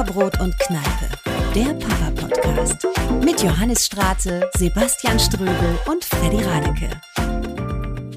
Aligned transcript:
Butterbrot 0.00 0.40
und 0.40 0.58
Kneipe, 0.60 1.08
der 1.54 1.74
Papa-Podcast. 1.74 2.86
Mit 3.22 3.42
Johannes 3.42 3.84
Straße, 3.84 4.48
Sebastian 4.56 5.20
Ströbel 5.20 5.78
und 5.86 6.02
Freddy 6.02 6.42
Radeke. 6.42 6.88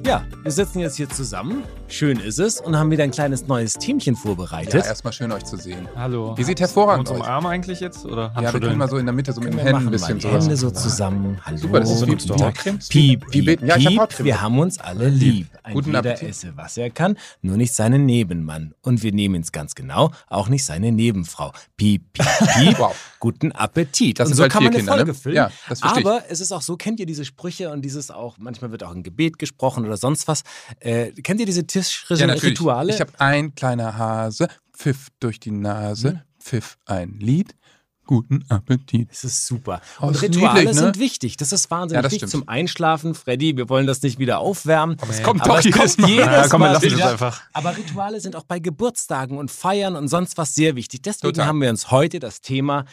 Ja, 0.06 0.26
wir 0.44 0.52
sitzen 0.52 0.80
jetzt 0.80 0.96
hier 0.96 1.10
zusammen. 1.10 1.64
Schön 1.94 2.20
ist 2.20 2.40
es 2.40 2.60
und 2.60 2.76
haben 2.76 2.90
wieder 2.90 3.04
ein 3.04 3.12
kleines 3.12 3.46
neues 3.46 3.76
Teamchen 3.76 4.16
vorbereitet. 4.16 4.74
Ja, 4.74 4.80
erstmal 4.84 5.14
schön 5.14 5.32
euch 5.32 5.44
zu 5.44 5.58
sehen. 5.58 5.88
Hallo. 5.96 6.34
Ihr 6.40 6.44
seht 6.44 6.60
hervorragend 6.60 7.08
aus. 7.08 7.18
umarmen 7.18 7.52
eigentlich 7.52 7.82
jetzt? 7.82 8.04
Oder 8.04 8.34
Ja, 8.36 8.52
wir 8.52 8.60
können 8.60 8.80
mal 8.80 8.90
so 8.90 8.98
in 8.98 9.06
der 9.06 9.14
Mitte, 9.14 9.32
so 9.32 9.40
mit 9.42 9.54
den 9.54 9.60
Händen 9.60 9.76
ein 9.76 9.84
machen 9.84 9.92
bisschen 9.92 10.08
mal 10.08 10.16
die 10.16 10.22
sowas. 10.22 10.44
Hände 10.44 10.58
so 10.58 10.72
zusammen. 10.72 11.40
Hallo. 11.46 11.58
Super, 11.58 11.82
das 11.82 11.92
ist 11.92 12.30
du 12.30 12.34
Hautcreme? 12.34 12.80
Piep, 12.90 13.26
Wie 13.28 13.30
piep, 13.30 13.46
beten? 13.46 13.68
Ja, 13.68 13.78
ich 13.78 13.86
hab 13.86 13.92
piep. 13.92 14.00
Hautcreme. 14.00 14.26
Wir 14.26 14.42
haben 14.42 14.58
uns 14.58 14.80
alle 14.80 15.08
lieb. 15.08 15.46
Ein 15.62 15.76
Guten 15.76 15.90
jeder 15.90 16.00
Appetit. 16.00 16.30
esse, 16.30 16.58
was 16.58 16.78
er 16.78 16.90
kann, 16.90 17.16
nur 17.44 17.58
nicht 17.58 17.76
seinen 17.76 18.08
Nebenmann. 18.08 18.74
Und 18.82 19.04
wir 19.04 19.14
nehmen 19.14 19.44
es 19.44 19.52
ganz 19.52 19.76
genau, 19.76 20.12
auch 20.30 20.50
nicht 20.50 20.66
seine 20.66 20.92
Nebenfrau. 20.92 21.52
Piep, 21.78 22.12
piep, 22.14 22.26
piep. 22.56 22.80
Wow. 22.84 22.96
Guten 23.20 23.52
Appetit. 23.52 24.20
Das 24.20 24.26
und 24.26 24.30
sind 24.30 24.38
so 24.38 24.44
halt 24.44 24.52
kann 24.52 24.64
vier 24.64 24.72
man 24.72 24.74
eine 24.74 24.80
Kinder, 24.80 24.96
Folge 24.96 25.12
ne? 25.12 25.14
füllen. 25.14 25.36
Ja, 25.36 25.52
das 25.70 25.80
verstehe 25.80 26.02
ich. 26.02 26.08
Aber 26.08 26.24
es 26.28 26.42
ist 26.42 26.52
auch 26.52 26.64
so, 26.64 26.76
kennt 26.76 27.00
ihr 27.00 27.06
diese 27.06 27.24
Sprüche 27.24 27.70
und 27.70 27.84
dieses 27.84 28.10
auch, 28.10 28.38
manchmal 28.40 28.72
wird 28.72 28.84
auch 28.84 28.96
ein 28.96 29.04
Gebet 29.04 29.38
gesprochen 29.38 29.86
oder 29.86 29.96
sonst 29.96 30.28
was. 30.28 30.42
Äh, 30.80 31.12
kennt 31.22 31.40
ihr 31.40 31.46
diese 31.46 31.62
Ja, 31.62 31.83
tischrituale? 31.90 32.28
natürlich. 32.28 32.52
Rituale? 32.60 32.94
Ich 32.94 33.00
habe 33.02 33.12
ein 33.20 33.56
kleiner 33.56 33.98
Hase, 33.98 34.48
pfiff 34.76 35.08
durch 35.20 35.40
die 35.40 35.52
Nase, 35.52 36.10
Hm? 36.12 36.20
pfiff 36.40 36.78
ein 36.86 37.14
Lied. 37.20 37.56
Guten 38.06 38.44
Appetit. 38.50 39.10
Das 39.10 39.24
ist 39.24 39.48
super. 39.48 39.80
Oh, 40.02 40.08
und 40.08 40.16
ist 40.16 40.24
Rituale 40.24 40.60
niedlich, 40.60 40.76
ne? 40.76 40.82
sind 40.82 41.00
wichtig. 41.00 41.38
Das 41.38 41.54
ist 41.54 41.72
wahnsinnig 41.72 41.96
Ja, 41.96 42.02
das 42.02 42.12
wichtig 42.12 42.28
stimmt. 42.30 42.44
zum 42.44 42.50
Einschlafen. 42.50 43.16
Freddy, 43.16 43.56
wir 43.56 43.70
wollen 43.70 43.88
das 43.88 44.02
nicht 44.02 44.20
wieder 44.20 44.40
aufwärmen. 44.40 44.98
Aber 45.00 45.10
es 45.10 45.24
kommt 45.24 45.48
doch 45.48 45.62
jedes 45.62 45.98
Mal. 45.98 46.10
jedes 46.10 46.26
Ja, 46.26 46.48
komm, 46.50 46.60
Mal 46.60 46.76
es 46.76 46.82
wieder. 46.82 47.12
einfach. 47.12 47.42
Aber 47.54 47.78
Rituale 47.78 48.20
sind 48.20 48.36
auch 48.36 48.44
bei 48.44 48.60
Geburtstagen 48.60 49.38
und 49.38 49.52
Feiern 49.52 49.96
und 49.96 50.10
sonst 50.10 50.38
was 50.38 50.54
sehr 50.54 50.76
wichtig. 50.76 51.02
Deswegen 51.02 51.32
Total. 51.34 51.48
haben 51.48 51.62
wir 51.62 51.70
uns 51.70 51.92
heute 51.92 52.20
das 52.20 52.42
Thema 52.42 52.84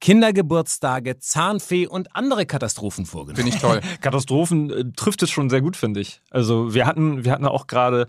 Kindergeburtstage, 0.00 1.18
Zahnfee 1.18 1.86
und 1.86 2.14
andere 2.14 2.46
Katastrophen 2.46 3.06
vorgenommen. 3.06 3.36
Finde 3.36 3.56
ich 3.56 3.60
toll. 3.62 3.80
Katastrophen 4.00 4.70
äh, 4.70 4.84
trifft 4.96 5.22
es 5.22 5.30
schon 5.30 5.50
sehr 5.50 5.60
gut, 5.60 5.76
finde 5.76 6.00
ich. 6.00 6.20
Also 6.30 6.74
wir 6.74 6.86
hatten, 6.86 7.24
wir 7.24 7.32
hatten 7.32 7.46
auch 7.46 7.66
gerade 7.66 8.06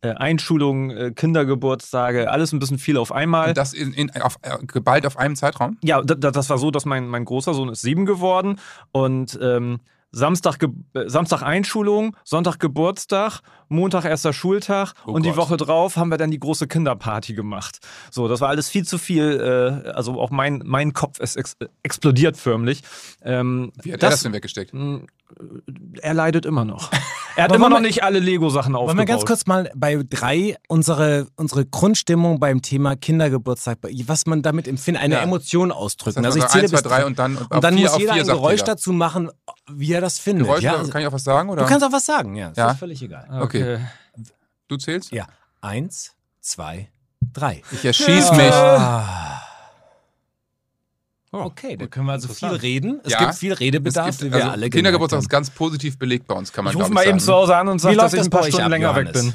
äh, 0.00 0.10
Einschulungen, 0.10 0.90
äh, 0.90 1.10
Kindergeburtstage, 1.12 2.30
alles 2.30 2.52
ein 2.52 2.58
bisschen 2.58 2.78
viel 2.78 2.96
auf 2.96 3.12
einmal. 3.12 3.48
Und 3.48 3.56
das 3.58 3.72
in, 3.72 3.92
in, 3.92 4.10
auf, 4.22 4.36
äh, 4.42 4.56
geballt 4.66 5.06
auf 5.06 5.16
einem 5.16 5.36
Zeitraum? 5.36 5.76
Ja, 5.82 6.00
da- 6.02 6.14
da- 6.14 6.30
das 6.30 6.48
war 6.50 6.58
so, 6.58 6.70
dass 6.70 6.84
mein, 6.84 7.08
mein 7.08 7.24
großer 7.24 7.54
Sohn 7.54 7.68
ist 7.68 7.82
sieben 7.82 8.06
geworden 8.06 8.58
und 8.92 9.38
ähm, 9.42 9.80
Samstag, 10.10 10.58
Ge 10.58 10.70
äh, 10.94 11.08
Samstag 11.08 11.42
Einschulung, 11.42 12.16
Sonntag 12.24 12.58
Geburtstag, 12.58 13.40
Montag 13.68 14.04
erster 14.04 14.32
Schultag 14.32 14.94
Oh 15.06 15.12
und 15.12 15.24
die 15.24 15.30
Gott. 15.30 15.38
Woche 15.38 15.56
drauf 15.56 15.96
haben 15.96 16.08
wir 16.10 16.16
dann 16.16 16.30
die 16.30 16.38
große 16.40 16.66
Kinderparty 16.66 17.34
gemacht. 17.34 17.78
So, 18.10 18.28
das 18.28 18.40
war 18.40 18.48
alles 18.48 18.68
viel 18.68 18.84
zu 18.84 18.98
viel, 18.98 19.84
äh, 19.84 19.90
also 19.90 20.20
auch 20.20 20.30
mein, 20.30 20.62
mein 20.64 20.92
Kopf 20.92 21.20
ist 21.20 21.36
ex 21.36 21.56
explodiert 21.82 22.36
förmlich. 22.36 22.82
Ähm, 23.22 23.72
Wie 23.82 23.92
hat 23.92 24.02
er 24.02 24.10
das 24.10 24.22
denn 24.22 24.32
weggesteckt? 24.32 24.72
Mh, 25.40 25.60
er 26.02 26.14
leidet 26.14 26.46
immer 26.46 26.64
noch. 26.64 26.90
Er 27.36 27.44
hat 27.44 27.50
Aber 27.50 27.56
immer 27.58 27.64
wollen 27.66 27.74
noch 27.84 27.86
nicht 27.88 28.02
alle 28.02 28.18
Lego-Sachen 28.18 28.72
Wollen 28.72 28.82
aufgebaut. 28.82 28.98
wir 29.06 29.14
ganz 29.14 29.24
kurz 29.24 29.46
mal 29.46 29.70
bei 29.76 30.02
drei 30.10 30.56
unsere, 30.66 31.28
unsere 31.36 31.64
Grundstimmung 31.66 32.40
beim 32.40 32.62
Thema 32.62 32.96
Kindergeburtstag, 32.96 33.78
was 34.06 34.26
man 34.26 34.42
damit 34.42 34.66
empfindet, 34.66 35.04
eine 35.04 35.14
Ja. 35.14 35.22
Emotion 35.22 35.68
Das 35.68 35.78
ausdrücken. 35.78 36.16
heißt 36.16 36.26
also 36.26 36.38
ich 36.38 36.42
also 36.42 36.52
zähle 36.52 36.62
eins, 36.64 36.72
bis 36.72 36.82
drei 36.82 36.96
drei 36.98 37.06
und 37.06 37.16
dann, 37.20 37.36
und 37.36 37.48
und 37.54 37.62
dann 37.62 37.74
auf 37.74 37.78
vier, 37.78 37.90
muss 37.90 37.98
jeder 38.00 38.12
ein 38.14 38.24
Geräusch 38.26 38.52
jeder. 38.62 38.64
dazu 38.72 38.92
machen, 38.92 39.30
wie 39.70 39.92
er 39.92 40.00
das 40.00 40.18
findet. 40.18 40.48
Geräusche, 40.48 40.64
ja? 40.64 40.76
Also, 40.78 40.90
kann 40.90 41.00
ich 41.02 41.06
auch 41.06 41.12
was 41.12 41.22
sagen? 41.22 41.48
Oder? 41.50 41.62
du 41.62 41.68
kannst 41.68 41.86
auch 41.86 41.92
was 41.92 42.06
sagen, 42.06 42.34
ja. 42.34 42.48
Das 42.48 42.56
Ja? 42.56 42.70
ist 42.72 42.78
völlig 42.80 43.00
egal. 43.02 43.28
Okay. 43.40 43.78
Du 44.66 44.76
zählst? 44.76 45.12
Ja. 45.12 45.26
Eins, 45.60 46.16
zwei, 46.40 46.88
drei. 47.32 47.62
Ich 47.70 47.84
erschieß 47.84 48.32
mich. 48.32 48.52
Ah. 48.52 49.37
Oh, 51.30 51.42
Okay, 51.44 51.76
da 51.76 51.86
können 51.86 52.06
wir 52.06 52.12
also 52.12 52.28
viel 52.28 52.48
reden. 52.48 53.00
Es 53.04 53.12
Ja. 53.12 53.18
gibt 53.18 53.34
viel 53.34 53.52
Redebedarf, 53.52 54.08
Es 54.08 54.18
gibt, 54.18 54.30
wie 54.30 54.34
wir 54.34 54.42
also, 54.42 54.50
alle 54.50 54.70
Kindergeburtstag 54.70 55.20
ist 55.20 55.28
ganz 55.28 55.50
positiv 55.50 55.98
belegt 55.98 56.26
bei 56.26 56.34
uns, 56.34 56.52
kann 56.52 56.64
man 56.64 56.72
Ich 56.74 56.80
rufe 56.80 56.90
mal 56.92 57.06
eben 57.06 57.20
zu 57.20 57.32
Hause 57.34 57.54
an 57.56 57.68
und 57.68 57.78
sage, 57.80 57.96
dass 57.98 58.14
ich 58.14 58.20
ein 58.20 58.30
paar 58.30 58.44
Stunden 58.44 58.64
ab, 58.64 58.70
länger 58.70 58.94
weg 58.96 59.08
Johannes? 59.08 59.22
bin. 59.24 59.34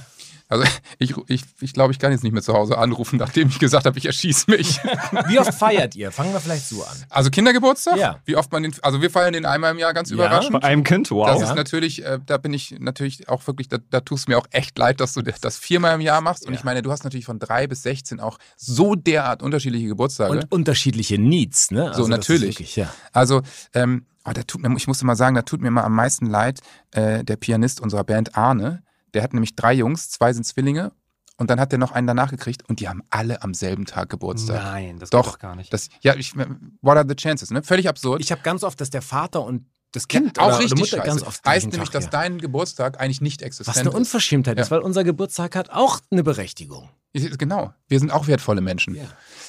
Also 0.53 0.65
ich, 0.99 1.15
ich, 1.27 1.43
ich 1.61 1.73
glaube, 1.73 1.91
ich 1.93 1.97
kann 1.99 2.11
jetzt 2.11 2.23
nicht 2.23 2.31
mehr 2.33 2.43
zu 2.43 2.53
Hause 2.53 2.77
anrufen, 2.77 3.17
nachdem 3.17 3.47
ich 3.47 3.57
gesagt 3.57 3.85
habe, 3.87 3.97
ich 3.97 4.05
erschieß 4.05 4.45
mich. 4.47 4.77
Wie 5.27 5.39
oft 5.39 5.53
feiert 5.53 5.95
ihr? 5.95 6.11
Fangen 6.11 6.31
wir 6.31 6.39
vielleicht 6.39 6.67
so 6.69 6.83
an. 6.83 6.95
Also 7.09 7.31
Kindergeburtstag? 7.31 7.97
Ja. 7.97 8.19
Wie 8.25 8.35
oft 8.35 8.51
man 8.51 8.61
den, 8.61 8.73
also 8.83 9.01
wir 9.01 9.09
feiern 9.09 9.33
den 9.33 9.45
einmal 9.47 9.71
im 9.71 9.79
Jahr 9.79 9.93
ganz 9.93 10.09
Ja. 10.09 10.15
überraschend. 10.15 10.53
Bei 10.61 10.67
einem 10.67 10.83
Kind, 10.83 11.09
wow. 11.09 11.25
Das 11.25 11.41
Ja. 11.41 11.49
ist 11.49 11.55
natürlich, 11.55 12.05
äh, 12.05 12.19
da 12.23 12.37
bin 12.37 12.53
ich 12.53 12.75
natürlich 12.79 13.29
auch 13.29 13.47
wirklich, 13.47 13.67
da, 13.67 13.77
da 13.89 13.99
tust 14.01 14.27
du 14.27 14.31
mir 14.31 14.37
auch 14.37 14.45
echt 14.51 14.77
leid, 14.77 14.99
dass 14.99 15.13
du 15.13 15.23
das 15.23 15.57
viermal 15.57 15.95
im 15.95 16.01
Jahr 16.01 16.21
machst. 16.21 16.45
Und 16.45 16.53
Ja. 16.53 16.59
ich 16.59 16.63
meine, 16.63 16.83
du 16.83 16.91
hast 16.91 17.03
natürlich 17.03 17.25
von 17.25 17.39
drei 17.39 17.65
bis 17.65 17.81
16 17.81 18.19
auch 18.19 18.37
so 18.55 18.93
derart 18.93 19.41
unterschiedliche 19.41 19.87
Geburtstage. 19.87 20.31
Und 20.33 20.51
unterschiedliche 20.51 21.17
Needs, 21.17 21.71
ne? 21.71 21.87
Also 21.89 22.03
so, 22.03 22.09
natürlich. 22.09 22.59
Wirklich, 22.59 22.75
ja. 22.75 22.93
Also, 23.11 23.41
ähm, 23.73 24.05
oh, 24.23 24.31
da 24.33 24.43
tut 24.43 24.61
mir, 24.61 24.71
ich 24.77 24.87
musste 24.87 25.05
mal 25.07 25.15
sagen, 25.15 25.33
da 25.35 25.41
tut 25.41 25.61
mir 25.61 25.71
mal 25.71 25.81
am 25.83 25.95
meisten 25.95 26.27
leid, 26.27 26.59
äh, 26.91 27.23
der 27.23 27.37
Pianist 27.37 27.81
unserer 27.81 28.03
Band 28.03 28.37
Arne, 28.37 28.82
der 29.13 29.23
hat 29.23 29.33
nämlich 29.33 29.55
drei 29.55 29.73
Jungs, 29.73 30.09
zwei 30.09 30.33
sind 30.33 30.43
Zwillinge 30.43 30.91
und 31.37 31.49
dann 31.49 31.59
hat 31.59 31.71
der 31.71 31.79
noch 31.79 31.91
einen 31.91 32.07
danach 32.07 32.29
gekriegt 32.31 32.67
und 32.67 32.79
die 32.79 32.87
haben 32.87 33.03
alle 33.09 33.41
am 33.41 33.53
selben 33.53 33.85
Tag 33.85 34.09
Geburtstag. 34.09 34.61
Nein, 34.61 34.99
das 34.99 35.09
Doch, 35.09 35.39
gar 35.39 35.55
nicht. 35.55 35.73
Das, 35.73 35.89
ja, 36.01 36.15
ich, 36.15 36.35
what 36.35 36.97
are 36.97 37.05
the 37.07 37.15
chances, 37.15 37.51
ne? 37.51 37.63
Völlig 37.63 37.87
absurd. 37.89 38.21
Ich 38.21 38.31
habe 38.31 38.41
ganz 38.41 38.63
oft, 38.63 38.79
dass 38.79 38.89
der 38.89 39.01
Vater 39.01 39.43
und 39.43 39.65
das 39.91 40.07
Kind 40.07 40.39
auch 40.39 40.47
oder, 40.47 40.59
richtig 40.59 40.71
oder 40.73 40.79
Mutter 40.81 40.97
scheiße. 40.97 41.07
ganz 41.07 41.23
oft 41.23 41.45
heißt 41.45 41.67
nämlich, 41.67 41.89
Tag, 41.89 41.93
dass 41.93 42.05
ja. 42.05 42.09
dein 42.09 42.39
Geburtstag 42.39 42.99
eigentlich 42.99 43.21
nicht 43.21 43.41
existent 43.43 43.67
Was 43.75 43.79
eine 43.79 43.89
ist. 43.89 43.95
Unverschämtheit 43.95 44.59
ist, 44.59 44.67
Ja. 44.69 44.77
weil 44.77 44.79
unser 44.81 45.03
Geburtstag 45.03 45.55
hat 45.55 45.69
auch 45.69 45.99
eine 46.11 46.23
Berechtigung. 46.23 46.89
Genau, 47.13 47.73
wir 47.87 47.99
sind 47.99 48.11
auch 48.11 48.25
wertvolle 48.25 48.61
Menschen. 48.61 48.95
Ja. 48.95 49.03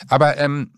Aber 0.08 0.36
ähm, 0.36 0.72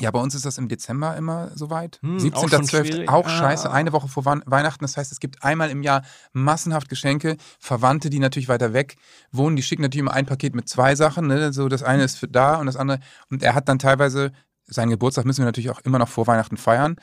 ja, 0.00 0.10
bei 0.10 0.18
uns 0.18 0.34
ist 0.34 0.44
das 0.44 0.58
im 0.58 0.68
Dezember 0.68 1.16
immer 1.16 1.52
soweit. 1.54 2.00
Hm, 2.02 2.18
17. 2.18 2.44
auch 2.44 2.48
schon 2.48 2.64
12. 2.64 2.86
schwierig. 2.88 3.08
auch 3.08 3.26
Ah. 3.26 3.28
scheiße, 3.28 3.70
eine 3.70 3.92
Woche 3.92 4.08
vor 4.08 4.24
Weihnachten. 4.24 4.84
Das 4.84 4.96
heißt, 4.96 5.12
es 5.12 5.20
gibt 5.20 5.44
einmal 5.44 5.70
im 5.70 5.82
Jahr 5.82 6.02
massenhaft 6.32 6.88
Geschenke. 6.88 7.36
Verwandte, 7.60 8.10
die 8.10 8.18
natürlich 8.18 8.48
weiter 8.48 8.72
weg 8.72 8.96
wohnen, 9.30 9.54
die 9.54 9.62
schicken 9.62 9.82
natürlich 9.82 10.00
immer 10.00 10.12
ein 10.12 10.26
Paket 10.26 10.54
mit 10.54 10.68
zwei 10.68 10.96
Sachen. 10.96 11.28
Ne? 11.28 11.52
So, 11.52 11.68
das 11.68 11.82
eine 11.84 12.02
ist 12.02 12.16
für 12.18 12.26
da 12.28 12.56
und 12.56 12.66
das 12.66 12.76
andere. 12.76 12.98
Und 13.30 13.42
er 13.42 13.54
hat 13.54 13.68
dann 13.68 13.78
teilweise, 13.78 14.32
seinen 14.66 14.90
Geburtstag 14.90 15.26
müssen 15.26 15.42
wir 15.42 15.46
natürlich 15.46 15.70
auch 15.70 15.80
immer 15.80 15.98
noch 15.98 16.08
vor 16.08 16.26
Weihnachten 16.26 16.56
feiern. 16.56 16.96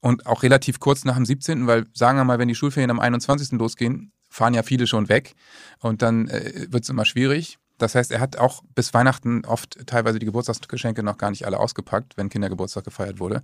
Und 0.00 0.26
auch 0.26 0.42
relativ 0.42 0.80
kurz 0.80 1.04
nach 1.04 1.14
dem 1.14 1.24
17., 1.24 1.68
weil 1.68 1.86
sagen 1.94 2.18
wir 2.18 2.24
mal, 2.24 2.40
wenn 2.40 2.48
die 2.48 2.56
Schulferien 2.56 2.90
am 2.90 2.98
21. 2.98 3.52
losgehen, 3.52 4.12
fahren 4.28 4.54
ja 4.54 4.64
viele 4.64 4.88
schon 4.88 5.08
weg. 5.08 5.34
Und 5.78 6.02
dann 6.02 6.26
äh, 6.26 6.66
wird 6.70 6.82
es 6.82 6.88
immer 6.90 7.04
schwierig. 7.04 7.58
Das 7.78 7.94
heißt, 7.94 8.12
er 8.12 8.20
hat 8.20 8.36
auch 8.36 8.62
bis 8.74 8.94
Weihnachten 8.94 9.44
oft 9.44 9.86
teilweise 9.86 10.18
die 10.18 10.26
Geburtstagsgeschenke 10.26 11.02
noch 11.02 11.18
gar 11.18 11.30
nicht 11.30 11.46
alle 11.46 11.58
ausgepackt, 11.58 12.16
wenn 12.16 12.28
Kindergeburtstag 12.28 12.84
gefeiert 12.84 13.18
wurde. 13.18 13.42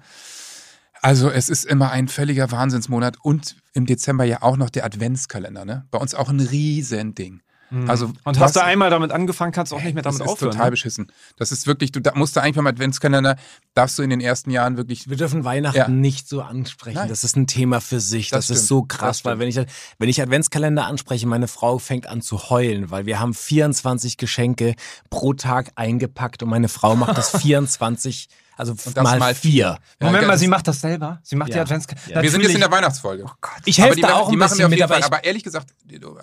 Also 1.01 1.31
es 1.31 1.49
ist 1.49 1.65
immer 1.65 1.91
ein 1.91 2.09
völliger 2.09 2.51
Wahnsinnsmonat 2.51 3.17
und 3.23 3.57
im 3.73 3.87
Dezember 3.87 4.25
ja 4.25 4.43
auch 4.43 4.57
noch 4.57 4.71
der 4.71 4.85
Adventskalender, 4.85 5.65
ne? 5.65 5.87
Bei 5.91 5.99
uns 5.99 6.15
auch 6.15 6.29
ein 6.29 6.41
Riesending. 6.41 7.43
Also 7.87 8.07
und 8.07 8.37
was- 8.37 8.39
hast 8.41 8.57
du 8.57 8.65
einmal 8.65 8.89
damit 8.91 9.13
angefangen, 9.13 9.53
kannst 9.53 9.73
du 9.73 9.77
auch 9.77 9.83
nicht 9.83 9.95
mehr 9.95 10.03
damit 10.03 10.21
das 10.21 10.27
ist 10.27 10.33
aufhören. 10.33 10.53
total 10.53 10.67
ne? 10.67 10.71
beschissen. 10.71 11.13
Das 11.37 11.53
ist 11.53 11.67
wirklich, 11.67 11.93
du 11.93 12.01
da, 12.01 12.13
musst 12.15 12.35
du 12.35 12.41
eigentlich 12.41 12.57
beim 12.57 12.67
Adventskalender, 12.67 13.37
darfst 13.75 13.99
du 13.99 14.03
in 14.03 14.11
den 14.11 14.21
ersten 14.21 14.51
Jahren 14.51 14.77
wirklich 14.77 15.09
Wir 15.11 15.17
dürfen 15.19 15.45
Weihnachten 15.45 15.77
Ja. 15.77 15.89
nicht 15.89 16.29
so 16.29 16.41
ansprechen. 16.43 16.97
Nein. 16.97 17.09
Das 17.09 17.25
ist 17.25 17.37
ein 17.37 17.47
Thema 17.47 17.81
für 17.81 18.01
sich. 18.01 18.31
Das, 18.31 18.47
Das 18.47 18.57
ist 18.59 18.67
so 18.69 18.87
Das 18.89 18.99
krass, 18.99 19.25
weil 19.25 19.39
wenn 19.39 19.49
ich, 19.49 19.61
wenn 19.99 20.09
ich 20.09 20.23
Adventskalender 20.23 20.87
anspreche, 20.87 21.27
meine 21.27 21.49
Frau 21.49 21.79
fängt 21.79 22.07
an 22.07 22.23
zu 22.23 22.51
heulen, 22.51 22.91
weil 22.91 23.05
wir 23.07 23.21
haben 23.21 23.35
24 23.35 24.17
Geschenke 24.17 24.75
pro 25.11 25.35
Tag 25.35 25.73
eingepackt 25.75 26.43
und 26.43 26.49
meine 26.49 26.69
Frau 26.69 26.97
macht 26.97 27.19
das 27.19 27.31
24, 27.41 28.29
also 28.59 28.75
das 28.75 28.95
mal, 28.95 29.19
mal 29.19 29.35
vier. 29.35 29.79
Moment 30.01 30.23
Ja, 30.23 30.29
mal, 30.29 30.37
sie 30.39 30.49
macht 30.49 30.69
das 30.69 30.81
selber. 30.81 31.21
Sie 31.23 31.37
macht 31.37 31.49
Ja. 31.51 31.55
die 31.55 31.61
Advents... 31.61 31.87
Ja. 32.09 32.21
Wir 32.21 32.31
sind 32.31 32.43
jetzt 32.43 32.55
in 32.55 32.61
der 32.61 32.71
Weihnachtsfolge. 32.71 33.25
Oh 33.27 33.31
Gott. 33.41 33.53
Ich 33.65 33.79
helfe 33.81 33.97
die, 33.97 34.03
da 34.03 34.15
auch 34.17 34.29
die 34.29 34.37
ein 34.37 34.39
machen 34.39 34.49
bisschen 34.51 34.59
wir 34.59 34.67
auf 34.67 34.71
mit, 34.71 34.79
jeden 34.81 34.91
aber 34.93 35.01
Fall. 35.01 35.05
Aber 35.05 35.25
ehrlich 35.25 35.45
gesagt, 35.45 35.71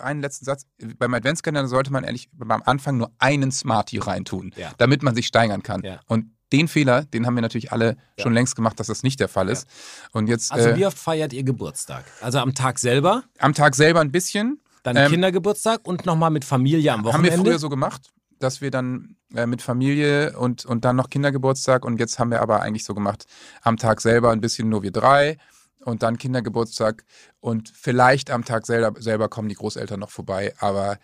einen 0.02 0.20
letzten 0.20 0.44
Satz. 0.44 0.66
Beim 0.98 1.12
Adventskalender 1.14 1.66
sollte 1.68 1.90
man 1.92 2.04
ehrlich 2.04 2.28
beim 2.32 2.62
Anfang 2.64 2.98
nur 2.98 3.10
einen 3.18 3.50
Smartie 3.50 3.98
reintun, 3.98 4.52
Ja. 4.56 4.70
damit 4.78 5.02
man 5.02 5.14
sich 5.14 5.26
steigern 5.26 5.62
kann. 5.62 5.82
Ja. 5.82 6.00
Und 6.06 6.26
den 6.52 6.68
Fehler, 6.68 7.04
den 7.04 7.26
haben 7.26 7.34
wir 7.34 7.42
natürlich 7.42 7.72
alle 7.72 7.96
schon 8.20 8.32
längst 8.32 8.54
gemacht, 8.54 8.78
dass 8.78 8.86
das 8.86 9.02
nicht 9.02 9.18
der 9.18 9.28
Fall 9.28 9.48
ist. 9.48 9.66
Und 10.12 10.28
jetzt 10.28 10.52
also 10.52 10.68
äh, 10.68 10.76
wie 10.76 10.86
oft 10.86 10.96
feiert 10.98 11.32
ihr 11.32 11.42
Geburtstag? 11.42 12.04
Also 12.20 12.38
am 12.38 12.54
Tag 12.54 12.78
selber, 12.78 13.24
am 13.38 13.52
Tag 13.54 13.74
selber 13.74 14.00
ein 14.00 14.12
bisschen. 14.12 14.60
dann 14.84 14.96
Ähm, 14.96 15.10
Kindergeburtstag 15.10 15.80
und 15.88 16.06
nochmal 16.06 16.30
mit 16.30 16.44
Familie 16.44 16.92
am 16.92 16.98
Haben 16.98 17.04
wir 17.24 17.30
Wochenende? 17.32 17.50
früher 17.50 17.58
so 17.58 17.68
gemacht, 17.68 18.12
dass 18.38 18.60
wir 18.60 18.70
dann 18.70 19.16
äh, 19.34 19.46
mit 19.46 19.62
Familie 19.62 20.38
und, 20.38 20.64
und 20.64 20.84
dann 20.84 20.96
noch 20.96 21.10
Kindergeburtstag 21.10 21.84
und 21.84 21.98
jetzt 21.98 22.18
haben 22.18 22.30
wir 22.30 22.40
aber 22.40 22.62
eigentlich 22.62 22.84
so 22.84 22.94
gemacht, 22.94 23.26
am 23.62 23.76
Tag 23.76 24.00
selber 24.00 24.30
ein 24.30 24.40
bisschen 24.40 24.68
nur 24.68 24.82
wir 24.82 24.92
drei 24.92 25.38
und 25.84 26.02
dann 26.02 26.18
Kindergeburtstag 26.18 27.04
und 27.40 27.72
vielleicht 27.74 28.30
am 28.30 28.44
Tag 28.44 28.66
selber, 28.66 29.00
selber 29.00 29.28
kommen 29.28 29.48
die 29.48 29.54
Großeltern 29.54 30.00
noch 30.00 30.10
vorbei, 30.10 30.54
aber 30.58 30.98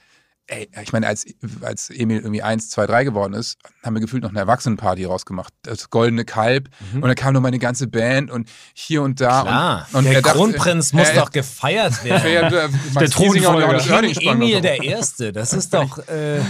ey, 0.49 0.69
ich 0.83 0.93
meine, 0.93 1.07
als, 1.07 1.25
als 1.63 1.91
Emil 1.91 2.19
irgendwie 2.19 2.43
eins, 2.43 2.69
zwei, 2.71 2.87
drei 2.87 3.05
geworden 3.05 3.33
ist, 3.33 3.59
haben 3.83 3.95
wir 3.95 4.01
gefühlt 4.01 4.23
noch 4.23 4.31
eine 4.31 4.41
Erwachsenenparty 4.41 5.05
rausgemacht. 5.05 5.53
Das 5.63 5.91
goldene 5.91 6.25
Kalb 6.25 6.69
und 6.95 7.03
dann 7.03 7.15
kam 7.15 7.35
noch 7.35 7.41
meine 7.41 7.59
ganze 7.59 7.87
Band 7.87 8.31
und 8.31 8.51
hier 8.75 9.03
und 9.03 9.21
da. 9.21 9.43
Mhm. 9.43 9.47
Klar, 9.47 9.87
und, 9.93 9.99
und 9.99 10.05
der 10.05 10.15
er 10.15 10.23
dachte, 10.23 10.39
Kronprinz 10.39 10.93
muss 10.93 11.09
äh, 11.09 11.15
doch 11.15 11.31
gefeiert 11.31 12.05
werden. 12.05 12.73
der, 13.01 13.11
Thronfolger. 13.11 13.83
Emil 14.21 14.55
so. 14.57 14.61
der 14.61 14.83
Erste, 14.83 15.33
das 15.33 15.53
ist 15.53 15.73
doch 15.75 15.99
äh, 16.09 16.41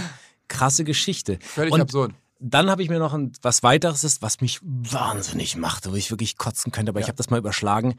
krasse 0.47 0.83
Geschichte. 0.83 1.39
Völlig 1.41 1.73
und 1.73 1.81
absurd. 1.81 2.13
dann 2.39 2.69
habe 2.69 2.83
ich 2.83 2.89
mir 2.89 2.99
noch 2.99 3.13
ein, 3.13 3.31
was 3.41 3.63
weiteres, 3.63 4.03
ist, 4.03 4.21
was 4.21 4.41
mich 4.41 4.59
wahnsinnig 4.61 5.55
macht, 5.55 5.89
wo 5.89 5.95
ich 5.95 6.11
wirklich 6.11 6.37
kotzen 6.37 6.71
könnte, 6.71 6.91
aber 6.91 6.99
ich 6.99 7.07
habe 7.07 7.17
das 7.17 7.29
mal 7.29 7.37
überschlagen. 7.37 7.95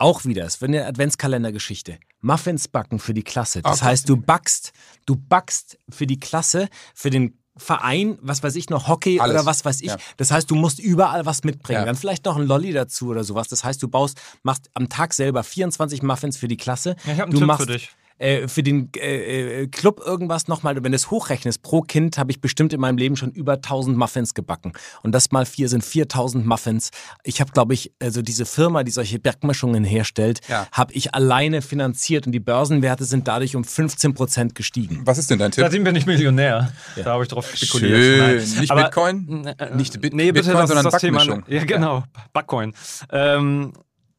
Auch 0.00 0.24
wieder, 0.24 0.44
es 0.44 0.60
wird 0.60 0.68
eine 0.68 0.86
Adventskalendergeschichte. 0.86 1.98
Muffins 2.20 2.68
backen 2.68 3.00
für 3.00 3.14
die 3.14 3.24
Klasse. 3.24 3.62
Das 3.62 3.80
Gott. 3.80 3.88
heißt, 3.88 4.08
du 4.08 4.16
backst, 4.16 4.72
du 5.06 5.16
backst 5.16 5.76
für 5.88 6.06
die 6.06 6.20
Klasse, 6.20 6.68
für 6.94 7.10
den 7.10 7.36
Verein, 7.56 8.16
was 8.22 8.42
weiß 8.42 8.54
ich 8.54 8.70
noch, 8.70 8.86
Hockey 8.86 9.18
Alles. 9.18 9.34
oder 9.34 9.46
was 9.46 9.64
weiß 9.64 9.80
ich. 9.80 9.88
Ja. 9.88 9.96
Das 10.16 10.30
heißt, 10.30 10.48
du 10.48 10.54
musst 10.54 10.78
überall 10.78 11.26
was 11.26 11.42
mitbringen. 11.42 11.80
Ja. 11.80 11.84
Dann 11.84 11.96
vielleicht 11.96 12.24
noch 12.24 12.36
ein 12.36 12.46
Lolli 12.46 12.72
dazu 12.72 13.08
oder 13.08 13.24
sowas. 13.24 13.48
Das 13.48 13.64
heißt, 13.64 13.82
du 13.82 13.88
baust, 13.88 14.20
machst 14.44 14.70
am 14.74 14.88
Tag 14.88 15.12
selber 15.12 15.42
24 15.42 16.02
Muffins 16.02 16.36
für 16.36 16.46
die 16.46 16.56
Klasse. 16.56 16.94
Ja, 17.04 17.12
ich 17.14 17.18
hab 17.18 17.24
einen 17.24 17.32
du 17.32 17.38
Tipp 17.38 17.46
machst 17.48 17.66
für 17.66 17.72
dich. 17.72 17.90
Äh, 18.18 18.48
für 18.48 18.62
den 18.62 18.90
äh, 18.96 19.62
äh, 19.62 19.66
Club 19.68 20.00
irgendwas 20.04 20.48
nochmal, 20.48 20.74
wenn 20.82 20.92
du 20.92 20.96
es 20.96 21.10
hochrechnest, 21.10 21.62
pro 21.62 21.82
Kind 21.82 22.18
habe 22.18 22.30
ich 22.32 22.40
bestimmt 22.40 22.72
in 22.72 22.80
meinem 22.80 22.98
Leben 22.98 23.16
schon 23.16 23.30
über 23.30 23.54
1000 23.54 23.96
Muffins 23.96 24.34
gebacken. 24.34 24.72
Und 25.02 25.12
das 25.12 25.30
mal 25.30 25.46
vier 25.46 25.68
sind 25.68 25.84
4000 25.84 26.44
Muffins. 26.46 26.90
Ich 27.22 27.40
habe, 27.40 27.52
glaube 27.52 27.74
ich, 27.74 27.92
also 28.02 28.20
diese 28.22 28.44
Firma, 28.44 28.82
die 28.82 28.90
solche 28.90 29.18
Bergmischungen 29.18 29.84
herstellt, 29.84 30.40
Ja. 30.48 30.66
habe 30.72 30.92
ich 30.94 31.14
alleine 31.14 31.62
finanziert 31.62 32.26
und 32.26 32.32
die 32.32 32.40
Börsenwerte 32.40 33.04
sind 33.04 33.28
dadurch 33.28 33.54
um 33.56 33.64
15 33.64 34.14
Prozent 34.14 34.54
gestiegen. 34.54 35.02
Was 35.04 35.18
ist 35.18 35.30
denn 35.30 35.38
dein 35.38 35.52
Tipp? 35.52 35.62
Seitdem 35.62 35.84
bin 35.84 35.94
ich 35.94 36.06
Millionär. 36.06 36.72
Da 36.96 37.04
habe 37.12 37.22
ich 37.22 37.28
drauf 37.28 37.48
spekuliert. 37.54 37.96
Schön. 38.02 38.18
Nein. 38.18 38.60
Nicht 38.60 38.70
Aber- 38.72 38.84
Bitcoin? 38.84 39.46
Äh, 39.58 39.76
Nicht 39.76 40.00
Bit 40.00 40.14
nee, 40.14 40.32
bitte, 40.32 40.46
Bitcoin, 40.48 40.60
das 40.62 40.68
sondern 40.68 40.86
ist 40.86 40.92
das 40.92 41.00
Thema. 41.00 41.42
Ja, 41.48 41.64
genau. 41.64 42.04
Backcoin. 42.32 42.74
Ähm, 43.12 43.72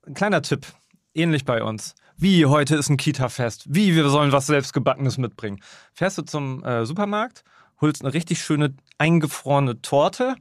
ein 0.08 0.14
kleiner 0.14 0.42
Tipp. 0.42 0.66
Ähnlich 1.14 1.44
bei 1.44 1.64
uns. 1.64 1.96
Wie 2.22 2.46
heute 2.46 2.76
ist 2.76 2.90
ein 2.90 2.98
Kita-Fest. 2.98 3.64
Wie 3.70 3.96
wir 3.96 4.10
sollen 4.10 4.34
was 4.34 4.48
selbstgebackenes 4.48 5.18
mitbringen. 5.18 5.62
Fährst 5.94 6.18
du 6.18 6.22
zum 6.24 6.62
äh, 6.66 6.86
Supermarkt, 6.86 7.46
holst 7.80 8.04
eine 8.04 8.14
richtig 8.14 8.42
schöne 8.42 8.76
eingefrorene 8.98 9.82
Torte 9.82 10.36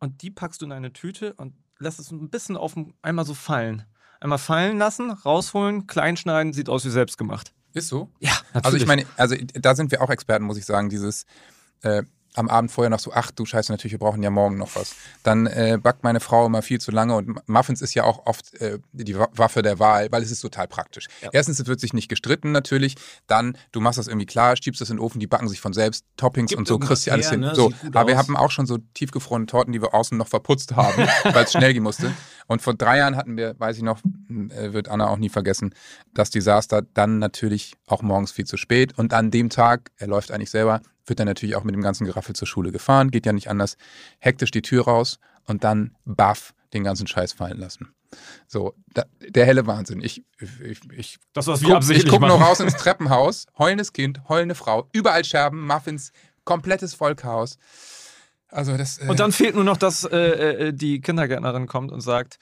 und 0.00 0.22
die 0.22 0.32
packst 0.32 0.60
du 0.60 0.66
in 0.66 0.72
eine 0.72 0.92
Tüte 0.92 1.34
und 1.34 1.54
lässt 1.78 2.00
es 2.00 2.10
ein 2.10 2.30
bisschen 2.30 2.56
auf 2.56 2.74
dem, 2.74 2.94
einmal 3.00 3.24
so 3.24 3.34
fallen. 3.34 3.84
Einmal 4.18 4.38
fallen 4.38 4.76
lassen, 4.76 5.12
rausholen, 5.12 5.86
kleinschneiden, 5.86 6.52
sieht 6.52 6.68
aus 6.68 6.84
wie 6.84 6.90
selbstgemacht. 6.90 7.54
Ist 7.72 7.86
so? 7.86 8.10
Ja, 8.18 8.32
Also 8.52 8.76
ich 8.76 8.86
meine, 8.86 9.06
also 9.16 9.36
da 9.36 9.76
sind 9.76 9.92
wir 9.92 10.02
auch 10.02 10.10
Experten, 10.10 10.46
muss 10.46 10.58
ich 10.58 10.64
sagen, 10.64 10.88
dieses 10.88 11.26
äh, 11.82 12.02
am 12.34 12.48
Abend 12.48 12.70
vorher 12.72 12.90
noch 12.90 12.98
so, 12.98 13.12
ach 13.14 13.30
du 13.30 13.46
Scheiße, 13.46 13.70
natürlich, 13.72 13.92
wir 13.92 13.98
brauchen 13.98 14.22
ja 14.22 14.30
morgen 14.30 14.58
noch 14.58 14.74
was. 14.76 14.94
Dann 15.22 15.46
äh, 15.46 15.78
backt 15.80 16.02
meine 16.04 16.20
Frau 16.20 16.46
immer 16.46 16.62
viel 16.62 16.80
zu 16.80 16.90
lange 16.90 17.14
und 17.16 17.48
Muffins 17.48 17.80
ist 17.80 17.94
ja 17.94 18.04
auch 18.04 18.26
oft 18.26 18.52
äh, 18.60 18.78
die 18.92 19.16
Wa- 19.18 19.28
Waffe 19.32 19.62
der 19.62 19.78
Wahl, 19.78 20.10
weil 20.10 20.22
es 20.22 20.30
ist 20.30 20.40
total 20.40 20.66
praktisch. 20.68 21.06
Erstens, 21.32 21.60
es 21.60 21.66
wird 21.66 21.80
sich 21.80 21.92
nicht 21.92 22.08
gestritten 22.08 22.52
natürlich. 22.52 22.96
Dann, 23.26 23.56
du 23.72 23.80
machst 23.80 23.98
das 23.98 24.08
irgendwie 24.08 24.26
klar, 24.26 24.56
schiebst 24.56 24.80
das 24.80 24.90
in 24.90 24.96
den 24.96 25.02
Ofen, 25.02 25.20
die 25.20 25.26
backen 25.26 25.48
sich 25.48 25.60
von 25.60 25.72
selbst, 25.72 26.04
Toppings 26.16 26.48
Gibt 26.50 26.58
und 26.58 26.68
so, 26.68 26.78
kriegst 26.78 27.06
du 27.06 27.12
alles 27.12 27.30
hin. 27.30 27.40
ne? 27.40 27.54
So, 27.54 27.72
aber 27.92 28.08
wir 28.08 28.18
aus. 28.18 28.26
haben 28.26 28.36
auch 28.36 28.50
schon 28.50 28.66
so 28.66 28.78
tiefgefrorene 28.94 29.46
Torten, 29.46 29.72
die 29.72 29.80
wir 29.80 29.94
außen 29.94 30.18
noch 30.18 30.28
verputzt 30.28 30.74
haben, 30.76 31.06
weil 31.24 31.44
es 31.44 31.52
schnell 31.52 31.72
gehen 31.72 31.82
musste. 31.84 32.12
Und 32.46 32.60
vor 32.62 32.74
drei 32.74 32.98
Jahren 32.98 33.16
hatten 33.16 33.36
wir, 33.36 33.58
weiß 33.58 33.76
ich 33.78 33.82
noch, 33.82 34.00
äh, 34.50 34.72
wird 34.72 34.88
Anna 34.88 35.08
auch 35.08 35.16
nie 35.18 35.28
vergessen, 35.30 35.74
das 36.12 36.30
Desaster 36.30 36.82
dann 36.94 37.18
natürlich 37.18 37.74
auch 37.86 38.02
morgens 38.02 38.32
viel 38.32 38.44
zu 38.44 38.56
spät. 38.56 38.98
Und 38.98 39.14
an 39.14 39.30
dem 39.30 39.48
Tag, 39.50 39.90
er 39.96 40.08
läuft 40.08 40.30
eigentlich 40.30 40.50
selber, 40.50 40.80
wird 41.06 41.20
er 41.20 41.26
natürlich 41.26 41.56
auch 41.56 41.64
mit 41.64 41.74
dem 41.74 41.82
ganzen 41.82 42.06
Geraffel 42.06 42.34
zur 42.34 42.48
Schule 42.48 42.72
gefahren, 42.72 43.10
geht 43.10 43.26
ja 43.26 43.32
nicht 43.32 43.48
anders, 43.48 43.76
hektisch 44.18 44.50
die 44.50 44.62
Tür 44.62 44.84
raus 44.84 45.18
und 45.46 45.64
dann 45.64 45.96
baff 46.04 46.54
den 46.72 46.84
ganzen 46.84 47.06
Scheiß 47.06 47.32
fallen 47.32 47.58
lassen. 47.58 47.94
So, 48.46 48.74
da, 48.92 49.04
der 49.20 49.44
helle 49.44 49.66
Wahnsinn. 49.66 50.00
Ich, 50.00 50.24
ich, 50.40 50.80
ich 50.96 51.18
Das, 51.32 51.46
was 51.46 51.60
wir 51.62 51.68
guck, 51.68 51.76
absichtlich 51.76 52.06
ich 52.06 52.10
gucke 52.10 52.26
nur 52.26 52.40
raus 52.40 52.60
ins 52.60 52.76
Treppenhaus, 52.76 53.46
heulendes 53.58 53.92
Kind, 53.92 54.28
heulende 54.28 54.54
Frau, 54.54 54.88
überall 54.92 55.24
Scherben, 55.24 55.66
Muffins, 55.66 56.12
komplettes 56.44 56.94
Vollchaos. 56.94 57.58
Also 58.48 58.76
das. 58.76 58.98
Äh, 58.98 59.08
Und 59.08 59.18
dann 59.20 59.32
fehlt 59.32 59.54
nur 59.54 59.64
noch, 59.64 59.76
dass 59.76 60.04
äh, 60.04 60.68
äh, 60.68 60.72
die 60.72 61.00
Kindergärtnerin 61.00 61.66
kommt 61.66 61.90
und 61.90 62.00
sagt, 62.02 62.38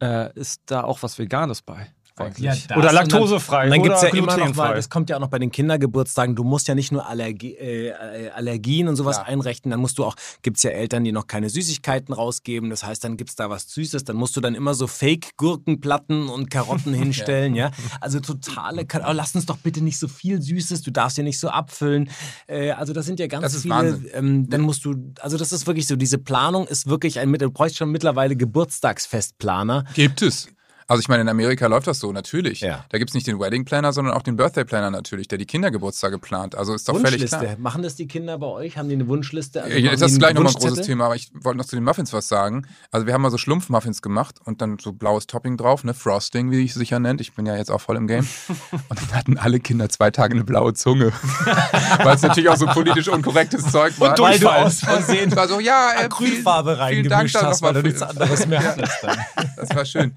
äh, 0.00 0.32
ist 0.38 0.62
da 0.66 0.82
auch 0.84 1.02
was 1.02 1.18
Veganes 1.18 1.62
bei? 1.62 1.92
Ja, 2.38 2.54
oder 2.76 2.86
dann- 2.86 2.94
laktosefrei 2.94 3.64
Und 3.64 3.70
dann 3.70 3.82
gibt 3.82 3.96
es 3.96 4.02
ja 4.02 4.08
immer 4.08 4.36
noch 4.36 4.54
mal, 4.54 4.74
das 4.74 4.88
kommt 4.90 5.10
ja 5.10 5.16
auch 5.16 5.20
noch 5.20 5.28
bei 5.28 5.38
den 5.38 5.50
Kindergeburtstagen, 5.50 6.36
du 6.36 6.44
musst 6.44 6.68
ja 6.68 6.74
nicht 6.74 6.92
nur 6.92 7.06
Allergie, 7.06 7.54
äh, 7.54 7.88
äh, 7.88 8.30
Allergien 8.30 8.88
und 8.88 8.96
sowas 8.96 9.16
Klar. 9.16 9.28
einrechnen, 9.28 9.70
dann 9.70 9.80
musst 9.80 9.98
du 9.98 10.04
auch, 10.04 10.14
gibt 10.42 10.58
es 10.58 10.62
ja 10.62 10.70
Eltern, 10.70 11.04
die 11.04 11.12
noch 11.12 11.26
keine 11.26 11.48
Süßigkeiten 11.50 12.14
rausgeben, 12.14 12.70
das 12.70 12.84
heißt, 12.84 13.02
dann 13.04 13.16
gibt 13.16 13.30
es 13.30 13.36
da 13.36 13.50
was 13.50 13.68
Süßes, 13.70 14.04
dann 14.04 14.16
musst 14.16 14.36
du 14.36 14.40
dann 14.40 14.54
immer 14.54 14.74
so 14.74 14.86
Fake-Gurkenplatten 14.86 16.28
und 16.28 16.50
Karotten 16.50 16.94
hinstellen, 16.94 17.54
ja. 17.54 17.70
Also 18.00 18.20
totale, 18.20 18.86
oh, 19.06 19.12
lass 19.12 19.34
uns 19.34 19.46
doch 19.46 19.58
bitte 19.58 19.82
nicht 19.82 19.98
so 19.98 20.08
viel 20.08 20.40
Süßes, 20.40 20.82
du 20.82 20.90
darfst 20.90 21.18
ja 21.18 21.24
nicht 21.24 21.38
so 21.38 21.48
abfüllen. 21.48 22.10
Äh, 22.46 22.70
also 22.72 22.92
das 22.92 23.06
sind 23.06 23.18
ja 23.20 23.26
ganz 23.26 23.60
viele, 23.60 24.00
ähm, 24.12 24.48
dann 24.48 24.60
musst 24.60 24.84
du, 24.84 25.12
also 25.20 25.36
das 25.36 25.52
ist 25.52 25.66
wirklich 25.66 25.86
so, 25.86 25.96
diese 25.96 26.18
Planung 26.18 26.66
ist 26.66 26.86
wirklich 26.86 27.18
ein, 27.18 27.32
du 27.32 27.50
bräuchst 27.50 27.78
schon 27.78 27.90
mittlerweile 27.90 28.36
Geburtstagsfestplaner. 28.36 29.84
Gibt 29.94 30.22
es. 30.22 30.48
Also 30.92 31.00
ich 31.00 31.08
meine, 31.08 31.22
in 31.22 31.28
Amerika 31.30 31.68
läuft 31.68 31.86
das 31.86 32.00
so, 32.00 32.12
natürlich. 32.12 32.60
Ja. 32.60 32.84
Da 32.90 32.98
gibt 32.98 33.10
es 33.10 33.14
nicht 33.14 33.26
den 33.26 33.40
Wedding 33.40 33.64
Planner, 33.64 33.94
sondern 33.94 34.12
auch 34.12 34.20
den 34.20 34.36
Birthday 34.36 34.66
Planner 34.66 34.90
natürlich, 34.90 35.26
der 35.26 35.38
die 35.38 35.46
Kindergeburtstage 35.46 36.18
plant. 36.18 36.54
Also 36.54 36.74
ist 36.74 36.86
doch 36.86 37.00
völlig 37.00 37.24
klar. 37.24 37.56
Machen 37.56 37.82
das 37.82 37.96
die 37.96 38.06
Kinder 38.06 38.36
bei 38.36 38.46
euch? 38.46 38.76
Haben 38.76 38.90
die 38.90 38.96
eine 38.96 39.08
Wunschliste? 39.08 39.62
Also 39.62 39.74
Ja, 39.78 39.92
ist 39.92 40.02
das 40.02 40.12
die 40.12 40.18
gleich 40.18 40.34
nochmal 40.34 40.52
ein 40.52 40.60
großes? 40.60 40.86
Thema, 40.86 41.06
aber 41.06 41.16
ich 41.16 41.30
wollte 41.32 41.56
noch 41.56 41.64
zu 41.64 41.76
den 41.76 41.84
Muffins 41.84 42.12
was 42.12 42.28
sagen. 42.28 42.66
Also 42.90 43.06
wir 43.06 43.14
haben 43.14 43.22
mal 43.22 43.30
so 43.30 43.38
Schlumpfmuffins 43.38 44.02
gemacht 44.02 44.38
und 44.44 44.60
dann 44.60 44.76
so 44.78 44.92
blaues 44.92 45.26
Topping 45.26 45.56
drauf, 45.56 45.82
ne, 45.82 45.94
Frosting, 45.94 46.50
wie 46.50 46.60
ich 46.60 46.72
es 46.72 46.76
sicher 46.76 46.98
nennt. 46.98 47.22
Ich 47.22 47.34
bin 47.34 47.46
ja 47.46 47.56
jetzt 47.56 47.70
auch 47.70 47.80
voll 47.80 47.96
im 47.96 48.06
Game. 48.06 48.28
Und 48.88 49.00
dann 49.00 49.12
hatten 49.14 49.38
alle 49.38 49.60
Kinder 49.60 49.88
zwei 49.88 50.10
Tage 50.10 50.34
eine 50.34 50.44
blaue 50.44 50.74
Zunge. 50.74 51.12
Weil 52.02 52.16
es 52.16 52.22
natürlich 52.22 52.50
auch 52.50 52.56
so 52.56 52.66
politisch 52.66 53.08
unkorrektes 53.08 53.70
Zeug 53.70 53.98
war. 53.98 54.10
Weil 54.10 54.16
du 54.16 54.22
Durchfall. 54.24 54.64
aus 54.64 54.80
Versehen 54.80 55.30
Es 55.30 55.36
war 55.36 55.48
so, 55.48 55.60
ja, 55.60 55.92
äh, 56.00 56.08
Dank 56.08 56.78
reingemischt 56.78 57.36
hast, 57.36 57.62
weil 57.62 57.74
du 57.74 57.82
nichts 57.82 58.02
anderes 58.02 58.46
mehr 58.46 58.62
hattest 58.62 58.98
dann. 59.02 59.18
Das 59.56 59.74
war 59.74 59.84
schön. 59.84 60.14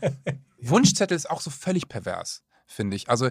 Wunschzettel 0.70 1.16
ist 1.16 1.30
auch 1.30 1.42
so 1.42 1.50
völlig 1.50 1.88
pervers, 1.88 2.44
finde 2.66 2.96
ich. 2.96 3.10
Also, 3.10 3.30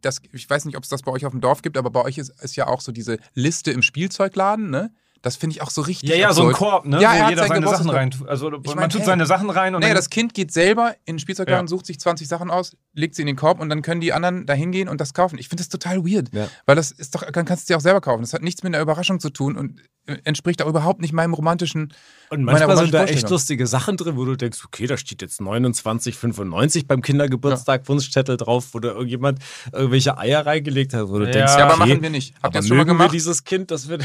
das, 0.00 0.20
ich 0.32 0.48
weiß 0.48 0.64
nicht, 0.64 0.76
ob 0.76 0.84
es 0.84 0.88
das 0.88 1.02
bei 1.02 1.12
euch 1.12 1.26
auf 1.26 1.32
dem 1.32 1.40
Dorf 1.40 1.62
gibt, 1.62 1.76
aber 1.76 1.90
bei 1.90 2.02
euch 2.02 2.18
ist, 2.18 2.30
ist 2.42 2.56
ja 2.56 2.66
auch 2.66 2.80
so 2.80 2.92
diese 2.92 3.18
Liste 3.34 3.70
im 3.70 3.82
Spielzeugladen, 3.82 4.70
ne? 4.70 4.92
Das 5.22 5.36
finde 5.36 5.54
ich 5.56 5.60
auch 5.62 5.68
so 5.70 5.82
richtig. 5.82 6.08
Ja, 6.08 6.16
ja, 6.16 6.32
so 6.32 6.42
ein 6.44 6.48
absurd. 6.50 6.70
Korb, 6.70 6.86
ne? 6.86 7.00
Ja, 7.02 7.10
wo 7.12 7.18
hat 7.24 7.28
jeder 7.30 7.42
sein 7.42 7.48
seine 7.62 7.68
Sachen 7.68 7.90
rein. 7.90 8.10
Also 8.26 8.50
Ich 8.54 8.64
man 8.68 8.76
mein, 8.76 8.88
tut 8.90 9.00
hey. 9.00 9.06
seine 9.06 9.26
Sachen 9.26 9.50
rein 9.50 9.74
und 9.74 9.84
dann 9.84 9.94
das 9.94 10.08
Kind 10.08 10.32
geht 10.32 10.50
selber 10.50 10.94
in 11.04 11.16
den 11.16 11.18
Spielzeugladen, 11.18 11.66
Ja. 11.66 11.68
sucht 11.68 11.84
sich 11.84 12.00
20 12.00 12.26
Sachen 12.26 12.50
aus, 12.50 12.74
legt 12.94 13.14
sie 13.14 13.22
in 13.22 13.26
den 13.26 13.36
Korb 13.36 13.60
und 13.60 13.68
dann 13.68 13.82
können 13.82 14.00
die 14.00 14.14
anderen 14.14 14.46
da 14.46 14.54
hingehen 14.54 14.88
und 14.88 14.98
das 14.98 15.12
kaufen. 15.12 15.38
Ich 15.38 15.48
finde 15.50 15.60
das 15.62 15.68
total 15.68 16.04
weird. 16.06 16.32
Ja. 16.32 16.48
Weil 16.64 16.74
das 16.76 16.90
ist 16.90 17.14
doch, 17.14 17.22
dann 17.30 17.44
kannst 17.44 17.62
du 17.62 17.64
es 17.64 17.66
dir 17.66 17.76
auch 17.76 17.82
selber 17.82 18.00
kaufen. 18.00 18.22
Das 18.22 18.32
hat 18.32 18.40
nichts 18.42 18.62
mit 18.62 18.74
einer 18.74 18.82
Überraschung 18.82 19.20
zu 19.20 19.28
tun 19.28 19.58
und 19.58 19.80
äh, 20.06 20.16
entspricht 20.24 20.62
auch 20.62 20.68
überhaupt 20.68 21.02
nicht 21.02 21.12
meinem 21.12 21.34
romantischen. 21.34 21.92
Und 22.30 22.42
meiner 22.44 22.58
manchmal 22.66 22.76
sind 22.78 22.94
da 22.94 23.04
echt 23.04 23.28
lustige 23.28 23.66
Sachen 23.66 23.98
drin, 23.98 24.16
wo 24.16 24.24
du 24.24 24.36
denkst, 24.36 24.60
okay, 24.64 24.86
da 24.86 24.96
steht 24.96 25.20
jetzt 25.20 25.38
29,95 25.42 26.86
beim 26.86 27.02
Kindergeburtstag 27.02 27.86
Wunschzettel 27.90 28.38
drauf, 28.38 28.68
wo 28.72 28.78
da 28.78 28.88
irgendjemand 28.88 29.40
irgendwelche 29.72 30.16
Eier 30.16 30.46
reingelegt 30.46 30.94
hat, 30.94 31.08
wo 31.08 31.18
du 31.18 31.26
Ja. 31.26 31.30
denkst, 31.32 31.52
Ja, 31.58 31.64
aber 31.66 31.74
okay, 31.74 31.90
machen 31.90 32.02
wir 32.02 32.10
nicht. 32.10 32.34
Habt 32.36 32.42
ihr 32.42 32.44
aber 32.46 32.52
das 32.58 32.68
schon 32.68 32.76
mal 32.78 32.84
mögen 32.84 32.96
wir 32.96 33.04
gemacht? 33.04 33.14
dieses 33.14 33.44
Kind, 33.44 33.70
das 33.70 33.88
wird... 33.88 34.04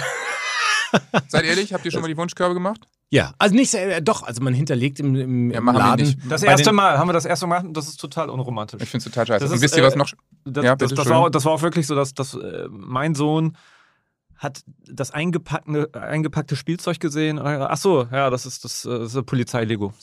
Seid 1.27 1.46
ehrlich, 1.46 1.74
habt 1.74 1.86
ihr 1.86 1.92
schon 1.92 2.01
mal 2.01 2.08
die 2.08 2.18
Wunschkörbe 2.18 2.54
gemacht? 2.54 2.82
Ja, 3.10 3.34
also 3.38 3.56
nicht, 3.56 3.74
äh, 3.74 4.01
doch, 4.01 4.24
also 4.24 4.42
man 4.42 4.54
hinterlegt 4.54 5.00
im, 5.00 5.15
im, 5.15 5.51
Ja, 5.51 5.60
im 5.60 5.63
machen 5.63 5.75
wir 5.75 5.80
Laden... 5.80 6.06
nicht. 6.06 6.20
das 6.30 6.44
erste 6.44 6.72
Mal 6.72 6.98
haben 6.98 7.08
wir 7.08 7.13
das 7.13 7.25
erste 7.25 7.48
Mal 7.48 7.58
gemacht 7.58 7.68
und 7.68 7.77
das 7.77 7.88
ist 7.88 7.98
total 7.98 8.30
unromantisch. 8.30 8.82
Ich 8.82 8.89
finde 8.89 9.06
es 9.06 9.12
total 9.12 9.27
scheiße. 9.27 9.39
Das 9.46 9.51
Und 9.51 9.58
ist, 9.58 9.62
wisst 9.62 9.77
ihr, 9.77 9.84
äh, 9.84 9.88
was 9.88 9.96
noch? 9.96 10.12
Das, 10.44 10.63
Ja, 10.63 10.75
das, 10.75 10.89
bitte, 10.89 11.01
das, 11.01 11.10
war, 11.10 11.30
das 11.30 11.46
war 11.46 11.54
auch 11.54 11.62
wirklich 11.62 11.88
so, 11.88 11.96
dass, 11.96 12.13
dass 12.13 12.34
äh, 12.34 12.68
mein 12.70 13.15
Sohn 13.15 13.56
hat 14.38 14.63
das 14.88 15.12
eingepackte, 15.12 15.89
eingepackte 15.94 16.56
Spielzeug 16.56 17.00
gesehen. 17.00 17.39
Ach 17.39 17.77
so, 17.77 18.08
ja, 18.12 18.30
das 18.30 18.46
ist 18.46 18.65
das, 18.65 18.86
äh, 18.86 19.00
das 19.00 19.13
ist 19.13 19.25
Polizei-Lego. 19.25 19.94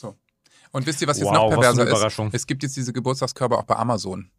Und 0.71 0.87
wisst 0.87 1.01
ihr, 1.01 1.07
was 1.07 1.19
jetzt 1.19 1.27
Wow, 1.27 1.51
noch 1.51 1.61
perverser 1.61 2.07
ist? 2.07 2.33
Es 2.33 2.47
gibt 2.47 2.63
jetzt 2.63 2.75
diese 2.75 2.93
Geburtstagskörbe 2.93 3.57
auch 3.57 3.63
bei 3.63 3.75
Amazon. 3.75 4.31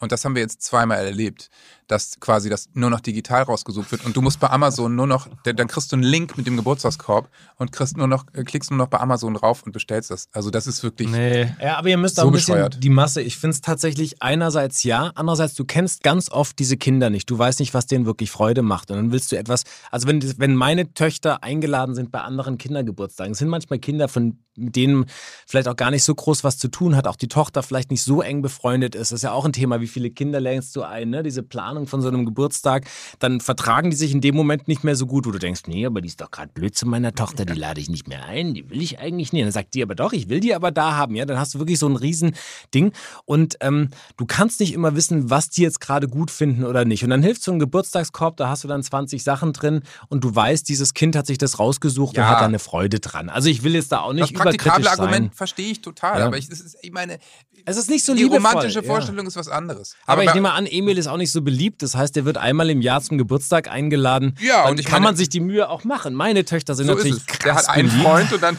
Und 0.00 0.12
das 0.12 0.24
haben 0.24 0.34
wir 0.34 0.42
jetzt 0.42 0.62
zweimal 0.62 1.04
erlebt, 1.04 1.50
dass 1.86 2.18
quasi 2.20 2.48
das 2.48 2.68
nur 2.72 2.88
noch 2.88 3.00
digital 3.00 3.42
rausgesucht 3.42 3.92
wird. 3.92 4.04
Und 4.06 4.16
du 4.16 4.22
musst 4.22 4.40
bei 4.40 4.48
Amazon 4.48 4.94
nur 4.96 5.06
noch, 5.06 5.28
dann 5.44 5.56
dann 5.56 5.68
kriegst 5.68 5.92
du 5.92 5.96
einen 5.96 6.02
Link 6.04 6.36
mit 6.38 6.46
dem 6.46 6.56
Geburtstagskorb 6.56 7.28
und 7.56 7.70
kriegst 7.72 7.96
nur 7.96 8.06
noch, 8.06 8.24
äh, 8.32 8.42
klickst 8.44 8.70
nur 8.70 8.78
noch 8.78 8.86
bei 8.88 8.98
Amazon 8.98 9.34
drauf 9.34 9.62
und 9.62 9.72
bestellst 9.72 10.10
das. 10.10 10.28
Also 10.32 10.50
das 10.50 10.66
ist 10.66 10.82
wirklich. 10.82 11.08
Nee. 11.10 11.52
Ja, 11.60 11.76
aber 11.76 11.88
ihr 11.88 11.98
müsst 11.98 12.16
So 12.16 12.22
auch 12.22 12.26
ein 12.26 12.32
bisschen 12.32 12.54
bescheuert. 12.54 12.82
die 12.82 12.88
Masse. 12.90 13.20
Ich 13.20 13.36
finde 13.36 13.54
es 13.54 13.60
tatsächlich 13.60 14.22
einerseits 14.22 14.82
ja, 14.84 15.12
andererseits 15.14 15.54
du 15.54 15.64
kennst 15.64 16.02
ganz 16.02 16.30
oft 16.30 16.58
diese 16.58 16.76
Kinder 16.76 17.10
nicht. 17.10 17.28
Du 17.28 17.38
weißt 17.38 17.60
nicht, 17.60 17.74
was 17.74 17.86
denen 17.86 18.06
wirklich 18.06 18.30
Freude 18.30 18.62
macht. 18.62 18.90
Und 18.90 18.96
dann 18.96 19.12
willst 19.12 19.30
du 19.32 19.36
etwas, 19.36 19.64
also 19.90 20.06
wenn, 20.08 20.22
wenn 20.38 20.54
meine 20.56 20.94
Töchter 20.94 21.42
eingeladen 21.42 21.94
sind 21.94 22.10
bei 22.10 22.20
anderen 22.20 22.56
Kindergeburtstagen, 22.56 23.32
es 23.32 23.38
sind 23.38 23.48
manchmal 23.48 23.78
Kinder, 23.78 24.08
von 24.08 24.38
mit 24.60 24.76
denen 24.76 25.06
vielleicht 25.46 25.68
auch 25.68 25.76
gar 25.76 25.90
nicht 25.90 26.04
so 26.04 26.14
groß 26.14 26.44
was 26.44 26.58
zu 26.58 26.68
tun 26.68 26.94
hat, 26.96 27.06
auch 27.06 27.16
die 27.16 27.28
Tochter 27.28 27.62
vielleicht 27.62 27.90
nicht 27.90 28.02
so 28.02 28.22
eng 28.22 28.42
befreundet 28.42 28.94
ist. 28.94 29.10
Das 29.12 29.18
ist 29.18 29.22
ja 29.22 29.32
auch 29.32 29.44
ein 29.44 29.52
Thema, 29.52 29.80
wie 29.80 29.86
viele 29.86 30.10
Kinder 30.10 30.40
längst 30.40 30.76
du 30.76 30.82
ein, 30.82 31.10
ne? 31.10 31.22
diese 31.22 31.42
Planung 31.42 31.86
von 31.86 32.02
so 32.02 32.08
einem 32.08 32.24
Geburtstag, 32.24 32.86
dann 33.18 33.40
vertragen 33.40 33.90
die 33.90 33.96
sich 33.96 34.12
in 34.12 34.20
dem 34.20 34.34
Moment 34.36 34.68
nicht 34.68 34.84
mehr 34.84 34.96
so 34.96 35.06
gut, 35.06 35.26
wo 35.26 35.30
du 35.30 35.38
denkst, 35.38 35.62
nee, 35.66 35.84
aber 35.86 36.00
die 36.00 36.08
ist 36.08 36.20
doch 36.20 36.30
gerade 36.30 36.50
blöd 36.52 36.76
zu 36.76 36.86
meiner 36.86 37.14
Tochter, 37.14 37.44
die 37.44 37.54
lade 37.58 37.80
ich 37.80 37.88
nicht 37.90 38.08
mehr 38.08 38.24
ein, 38.26 38.54
die 38.54 38.68
will 38.70 38.80
ich 38.82 38.98
eigentlich 38.98 39.32
nicht. 39.32 39.44
dann 39.44 39.52
sagt 39.52 39.74
die 39.74 39.82
aber 39.82 39.94
doch, 39.94 40.12
ich 40.12 40.28
will 40.28 40.40
die 40.40 40.54
aber 40.54 40.70
da 40.70 40.96
haben. 40.96 41.14
Ja, 41.14 41.24
dann 41.24 41.38
hast 41.38 41.54
du 41.54 41.58
wirklich 41.58 41.78
so 41.78 41.88
ein 41.88 41.96
Riesending 41.96 42.92
und 43.24 43.56
ähm, 43.60 43.88
du 44.16 44.26
kannst 44.26 44.60
nicht 44.60 44.72
immer 44.72 44.94
wissen, 44.96 45.30
was 45.30 45.48
die 45.50 45.62
jetzt 45.62 45.80
gerade 45.80 46.08
gut 46.08 46.30
finden 46.30 46.64
oder 46.64 46.84
nicht. 46.84 47.04
Und 47.04 47.10
dann 47.10 47.22
hilft 47.22 47.42
so 47.42 47.52
ein 47.52 47.58
Geburtstagskorb, 47.58 48.36
da 48.36 48.48
hast 48.48 48.64
du 48.64 48.68
dann 48.68 48.82
20 48.82 49.22
Sachen 49.22 49.52
drin 49.52 49.82
und 50.08 50.24
du 50.24 50.34
weißt, 50.34 50.68
dieses 50.68 50.94
Kind 50.94 51.16
hat 51.16 51.26
sich 51.26 51.38
das 51.38 51.58
rausgesucht 51.58 52.16
Ja. 52.16 52.24
und 52.24 52.28
hat 52.30 52.40
da 52.40 52.46
eine 52.46 52.58
Freude 52.58 53.00
dran. 53.00 53.28
Also 53.28 53.48
ich 53.48 53.62
will 53.62 53.74
jetzt 53.74 53.92
da 53.92 54.00
auch 54.00 54.12
nicht 54.12 54.34
überkritisch 54.54 54.72
praktikable 54.86 54.90
Argument 55.02 55.32
sein. 55.32 55.36
verstehe 55.36 55.70
ich 55.70 55.80
total, 55.80 56.20
Ja. 56.20 56.26
aber 56.26 56.38
ich, 56.38 56.48
es 56.48 56.60
ist, 56.60 56.76
ich 56.82 56.92
meine, 56.92 57.18
Es 57.64 57.76
ist 57.76 57.90
nicht 57.90 58.04
so 58.04 58.14
die 58.14 58.22
liebevoll. 58.24 58.46
romantische 58.46 58.80
ja. 58.80 58.86
Vorstellung 58.86 59.26
ist 59.26 59.36
was 59.36 59.48
anderes. 59.48 59.96
Aber, 60.06 60.22
ich 60.22 60.28
bei- 60.28 60.34
nehme 60.34 60.52
an, 60.52 60.66
Emil 60.66 60.96
ist 60.98 61.06
auch 61.06 61.16
nicht 61.16 61.32
so 61.32 61.42
beliebt. 61.42 61.82
Das 61.82 61.94
heißt, 61.94 62.16
er 62.16 62.24
wird 62.24 62.38
einmal 62.38 62.70
im 62.70 62.80
Jahr 62.80 63.00
zum 63.02 63.18
Geburtstag 63.18 63.68
eingeladen. 63.70 64.36
Ja, 64.40 64.62
Dann 64.62 64.72
und 64.72 64.80
ich 64.80 64.86
kann 64.86 64.94
meine- 65.02 65.04
man 65.12 65.16
sich 65.16 65.28
die 65.28 65.40
Mühe 65.40 65.68
auch 65.68 65.84
machen. 65.84 66.14
Meine 66.14 66.44
Töchter 66.44 66.74
sind 66.74 66.86
so 66.86 66.92
ist 66.94 66.98
natürlich 67.04 67.18
es. 67.22 67.26
krass 67.26 67.42
Der 67.44 67.54
hat 67.56 67.68
einen 67.68 67.88
beliebt. 67.88 68.06
Freund 68.08 68.32
und 68.32 68.42
dann. 68.42 68.56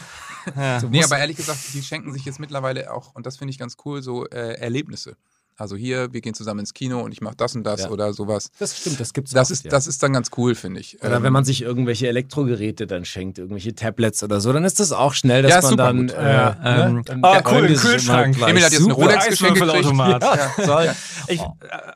Ja. 0.56 0.80
Nee, 0.90 1.04
aber 1.04 1.18
ehrlich 1.18 1.36
gesagt, 1.36 1.58
die 1.72 1.82
schenken 1.82 2.12
sich 2.12 2.24
jetzt 2.24 2.40
mittlerweile 2.40 2.92
auch, 2.92 3.14
und 3.14 3.26
das 3.26 3.36
finde 3.36 3.52
ich 3.52 3.58
ganz 3.58 3.76
cool, 3.84 4.02
so 4.02 4.26
äh, 4.26 4.54
Erlebnisse. 4.54 5.16
Also 5.62 5.76
hier, 5.76 6.12
wir 6.12 6.20
gehen 6.20 6.34
zusammen 6.34 6.58
ins 6.60 6.74
Kino 6.74 7.00
und 7.00 7.12
ich 7.12 7.20
mache 7.20 7.36
das 7.36 7.54
und 7.54 7.62
das 7.64 7.82
Ja. 7.82 7.90
oder 7.90 8.12
sowas. 8.12 8.50
Das 8.58 8.76
stimmt, 8.76 8.98
das 8.98 9.12
gibt's 9.12 9.30
Das 9.30 9.46
auch, 9.48 9.52
ist, 9.52 9.64
ja. 9.64 9.70
das 9.70 9.86
ist 9.86 10.02
dann 10.02 10.12
ganz 10.12 10.30
cool, 10.36 10.56
finde 10.56 10.80
ich. 10.80 11.00
Oder 11.02 11.16
Ähm, 11.18 11.22
wenn 11.22 11.32
man 11.32 11.44
sich 11.44 11.62
irgendwelche 11.62 12.08
Elektrogeräte 12.08 12.88
dann 12.88 13.04
schenkt, 13.04 13.38
irgendwelche 13.38 13.74
Tablets 13.74 14.22
oder 14.24 14.40
so, 14.40 14.52
dann 14.52 14.64
ist 14.64 14.80
das 14.80 14.90
auch 14.90 15.14
schnell, 15.14 15.42
dass 15.42 15.52
Ja, 15.52 15.60
man 15.62 15.76
dann. 15.76 16.08
Äh, 16.08 16.32
Ja, 16.32 16.56
ne, 16.62 16.84
ähm, 16.88 17.02
dann 17.04 17.24
ah, 17.24 17.40
cool, 17.46 17.66
immer 17.66 17.76
Kühlschrank. 17.78 18.36
Emil 18.36 18.64
hat 18.64 18.72
jetzt 18.72 18.80
eine 18.82 18.90
Super. 18.90 18.94
Rolex 18.94 19.26
geschenkt 19.28 19.60
gekriegt. 19.60 19.84
Ja. 19.92 20.94
Ich, 21.28 21.40
äh, 21.40 21.44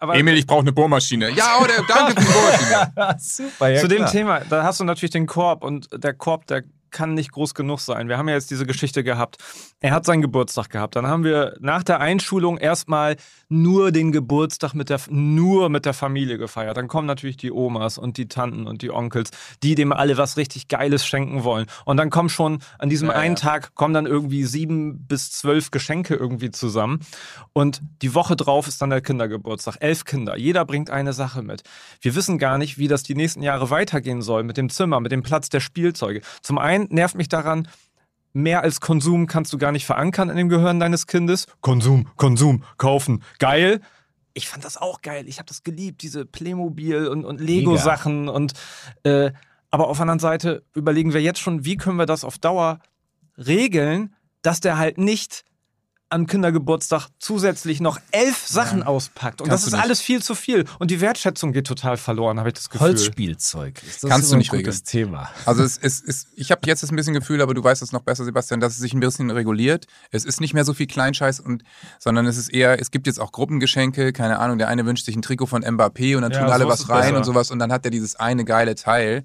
aber 0.01 0.15
Emil, 0.15 0.37
ich 0.37 0.47
brauche 0.47 0.61
eine 0.61 0.73
Bohrmaschine. 0.73 1.31
Ja, 1.33 1.59
oder 1.61 1.75
danke 1.89 2.21
für 2.23 2.27
die 2.27 2.33
Bohrmaschine. 2.33 3.17
Super, 3.19 3.69
ja, 3.71 3.81
zu 3.81 3.89
dem 3.89 3.97
klar. 3.99 4.11
Thema, 4.13 4.41
da 4.49 4.63
hast 4.63 4.79
du 4.81 4.85
natürlich 4.85 5.11
den 5.11 5.27
Korb 5.27 5.65
und 5.65 5.89
der 5.93 6.15
Korb, 6.15 6.47
der 6.47 6.63
kann 6.97 7.13
nicht 7.13 7.31
groß 7.31 7.53
genug 7.53 7.81
sein. 7.81 8.09
Wir 8.09 8.17
haben 8.17 8.27
ja 8.27 8.35
jetzt 8.35 8.51
diese 8.51 8.65
Geschichte 8.65 9.05
gehabt. 9.05 9.37
Er 9.81 9.93
hat 9.93 10.07
seinen 10.07 10.23
Geburtstag 10.23 10.71
gehabt. 10.71 10.97
Dann 10.97 11.07
haben 11.07 11.25
wir 11.25 11.55
nach 11.61 11.83
der 11.83 12.01
Einschulung 12.01 12.57
erstmal 12.57 13.17
nur 13.51 13.93
den 13.93 14.13
Geburtstag 14.13 14.73
mit 14.73 14.89
der, 14.89 14.99
nur 15.11 15.69
mit 15.69 15.85
der 15.85 15.93
Familie 15.93 16.39
gefeiert. 16.39 16.79
Dann 16.79 16.89
kommen 16.89 17.07
natürlich 17.07 17.37
die 17.37 17.53
Omas 17.53 17.99
und 17.99 18.17
die 18.17 18.29
Tanten 18.29 18.67
und 18.67 18.81
die 18.81 18.91
Onkels, 18.91 19.29
die 19.63 19.75
dem 19.75 19.93
alle 19.93 20.17
was 20.17 20.39
richtig 20.39 20.69
Geiles 20.69 21.05
schenken 21.07 21.45
wollen. 21.45 21.67
Und 21.85 21.99
dann 21.99 22.09
kommen 22.09 22.31
schon 22.31 22.61
an 22.79 22.89
diesem 22.89 23.09
Ja, 23.09 23.15
ja. 23.15 23.21
einen 23.21 23.37
Tag 23.37 23.75
kommen 23.75 23.93
dann 23.93 24.07
irgendwie 24.07 24.45
sieben 24.45 25.07
bis 25.07 25.31
zwölf 25.31 25.71
Geschenke 25.71 26.15
irgendwie 26.15 26.51
zusammen. 26.51 27.01
Und 27.53 27.83
die 28.01 28.15
Woche 28.15 28.37
drauf 28.37 28.69
ist 28.69 28.81
dann 28.81 28.89
der 28.89 29.03
Kindergeburtstag. 29.03 29.77
Elf 29.81 30.07
Kinder. 30.07 30.39
Jeder 30.39 30.65
bringt 30.65 30.89
eine 30.89 31.13
Sache 31.13 31.43
mit. 31.43 31.63
Wir 32.01 32.15
wissen 32.15 32.39
gar 32.39 32.57
nicht, 32.57 32.79
wie 32.79 32.89
das 32.89 33.03
die 33.03 33.15
nächsten 33.15 33.43
Jahre 33.43 33.69
weitergehen 33.69 34.23
soll 34.23 34.45
mit 34.45 34.57
dem 34.57 34.71
Zimmer, 34.71 35.01
mit 35.01 35.13
dem 35.13 35.23
Platz 35.23 35.51
der 35.51 35.61
Spielzeuge. 35.61 36.23
Zum 36.41 36.57
einen 36.57 36.86
nervt 36.91 37.17
mich 37.17 37.29
daran, 37.29 37.69
mehr 38.33 38.63
als 38.63 38.81
Konsum 38.81 39.27
kannst 39.27 39.53
du 39.53 39.59
gar 39.59 39.73
nicht 39.73 39.87
verankern 39.87 40.29
in 40.29 40.37
dem 40.37 40.49
Gehirn 40.49 40.79
deines 40.79 41.07
Kindes. 41.07 41.47
Konsum, 41.61 42.09
Konsum, 42.17 42.65
kaufen, 42.77 43.23
geil. 43.39 43.81
Ich 44.35 44.49
fand 44.49 44.65
das 44.65 44.77
auch 44.77 45.01
geil. 45.01 45.27
Ich 45.29 45.39
habe 45.39 45.47
das 45.47 45.63
geliebt, 45.63 46.03
diese 46.03 46.27
Playmobil 46.27 47.09
und, 47.09 47.25
und 47.25 47.41
Lego-Sachen. 47.41 48.29
Und 48.29 48.53
äh, 49.05 49.33
aber 49.71 49.89
auf 49.89 49.97
der 49.97 50.03
anderen 50.03 50.19
Seite 50.19 50.65
überlegen 50.75 51.15
wir 51.15 51.23
jetzt 51.23 51.41
schon, 51.41 51.65
wie 51.65 51.77
können 51.77 51.97
wir 51.97 52.07
das 52.07 52.25
auf 52.25 52.37
Dauer 52.39 52.81
regeln, 53.39 54.15
dass 54.43 54.61
der 54.61 54.77
halt 54.77 54.99
nicht 54.99 55.45
am 56.09 56.27
Kindergeburtstag 56.27 57.09
zusätzlich 57.19 57.81
noch 57.81 57.99
elf 58.13 58.47
Sachen 58.47 58.83
auspackt. 58.85 59.41
Und 59.41 59.49
das 59.49 59.63
Kannst 59.63 59.67
ist 59.67 59.73
du 59.73 59.77
nicht. 59.77 59.85
alles 59.85 60.01
viel 60.01 60.23
zu 60.23 60.35
viel. 60.37 60.65
Und 60.79 60.91
die 60.93 61.01
Wertschätzung 61.01 61.53
geht 61.53 61.67
total 61.67 61.97
verloren, 61.97 62.39
habe 62.39 62.49
ich 62.51 62.55
das 62.55 62.71
Gefühl. 62.71 62.87
Holzspielzeug. 62.89 63.83
Ist 63.83 64.05
das 64.05 64.11
Kannst 64.11 64.31
du 64.31 64.37
ein 64.37 64.39
nicht 64.39 64.51
gutes 64.53 64.85
Thema? 64.85 65.31
Also 65.47 65.65
es 65.65 65.77
ist, 65.77 66.05
ist 66.05 66.29
ich 66.37 66.51
habe 66.53 66.61
jetzt 66.67 66.83
das 66.83 66.91
ein 66.93 66.97
bisschen 66.97 67.15
Gefühl, 67.15 67.41
aber 67.43 67.55
du 67.55 67.65
weißt 67.65 67.83
es 67.83 67.91
noch 67.93 68.03
besser, 68.03 68.25
Sebastian, 68.25 68.61
dass 68.61 68.75
es 68.75 68.79
sich 68.79 68.93
ein 68.95 69.01
bisschen 69.01 69.31
reguliert. 69.31 69.87
Es 70.13 70.25
ist 70.25 70.41
nicht 70.41 70.55
mehr 70.55 70.65
so 70.65 70.75
viel 70.75 70.87
Kleinscheiß 70.87 71.41
und 71.41 71.65
sondern 71.99 72.27
es 72.27 72.37
ist 72.37 72.51
eher, 72.51 72.81
es 72.81 72.91
gibt 72.93 73.07
jetzt 73.09 73.19
auch 73.21 73.33
Gruppengeschenke, 73.33 74.13
keine 74.13 74.39
Ahnung, 74.39 74.59
der 74.59 74.69
eine 74.69 74.87
wünscht 74.87 75.07
sich 75.07 75.17
ein 75.17 75.23
Trikot 75.23 75.47
von 75.47 75.65
Mbappé 75.65 76.15
und 76.17 76.23
dann 76.23 76.33
Ja, 76.33 76.41
tun 76.41 76.51
alle 76.51 76.65
so 76.65 76.69
ist 76.69 76.73
was 76.73 76.81
es 76.83 76.89
rein 76.89 77.01
besser. 77.01 77.17
und 77.17 77.25
sowas 77.25 77.51
und 77.51 77.59
dann 77.59 77.73
hat 77.73 77.85
er 77.85 77.91
dieses 77.91 78.15
eine 78.17 78.45
geile 78.45 78.75
Teil. 78.77 79.25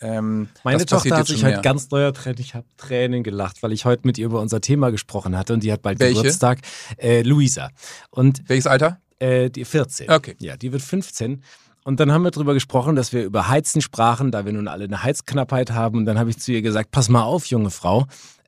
Ähm, 0.00 0.48
Meine 0.64 0.84
Tochter 0.84 1.16
hat 1.16 1.26
sich 1.26 1.44
heute 1.44 1.54
mehr. 1.54 1.62
ganz 1.62 1.90
neuer 1.90 2.12
Tränen. 2.12 2.40
Ich 2.40 2.54
habe 2.54 2.66
Tränen 2.76 3.22
gelacht, 3.22 3.62
weil 3.62 3.72
ich 3.72 3.84
heute 3.84 4.02
mit 4.06 4.18
ihr 4.18 4.26
über 4.26 4.40
unser 4.40 4.60
Thema 4.60 4.90
gesprochen 4.90 5.36
hatte 5.36 5.54
und 5.54 5.62
die 5.62 5.72
hat 5.72 5.82
bald 5.82 6.00
Welche? 6.00 6.16
Geburtstag. 6.22 6.58
Äh, 6.98 7.22
Luisa. 7.22 7.70
Und 8.10 8.42
Welches 8.48 8.66
Alter? 8.66 8.98
äh, 9.18 9.50
die 9.50 9.64
14. 9.64 10.10
Okay. 10.10 10.36
Ja, 10.40 10.56
die 10.56 10.72
wird 10.72 10.82
15. 10.82 11.42
Und 11.84 12.00
dann 12.00 12.10
haben 12.12 12.22
wir 12.22 12.30
darüber 12.30 12.54
gesprochen, 12.54 12.96
dass 12.96 13.12
wir 13.12 13.24
über 13.24 13.48
Heizen 13.48 13.82
sprachen, 13.82 14.30
da 14.30 14.44
wir 14.46 14.52
nun 14.52 14.68
alle 14.68 14.84
eine 14.84 15.02
Heizknappheit 15.02 15.70
haben. 15.70 15.98
Und 15.98 16.04
dann 16.06 16.18
habe 16.18 16.30
ich 16.30 16.38
zu 16.38 16.50
ihr 16.52 16.62
gesagt, 16.62 16.90
pass 16.90 17.08
mal 17.08 17.22
auf, 17.22 17.46
junge 17.46 17.70
Frau. 17.70 18.06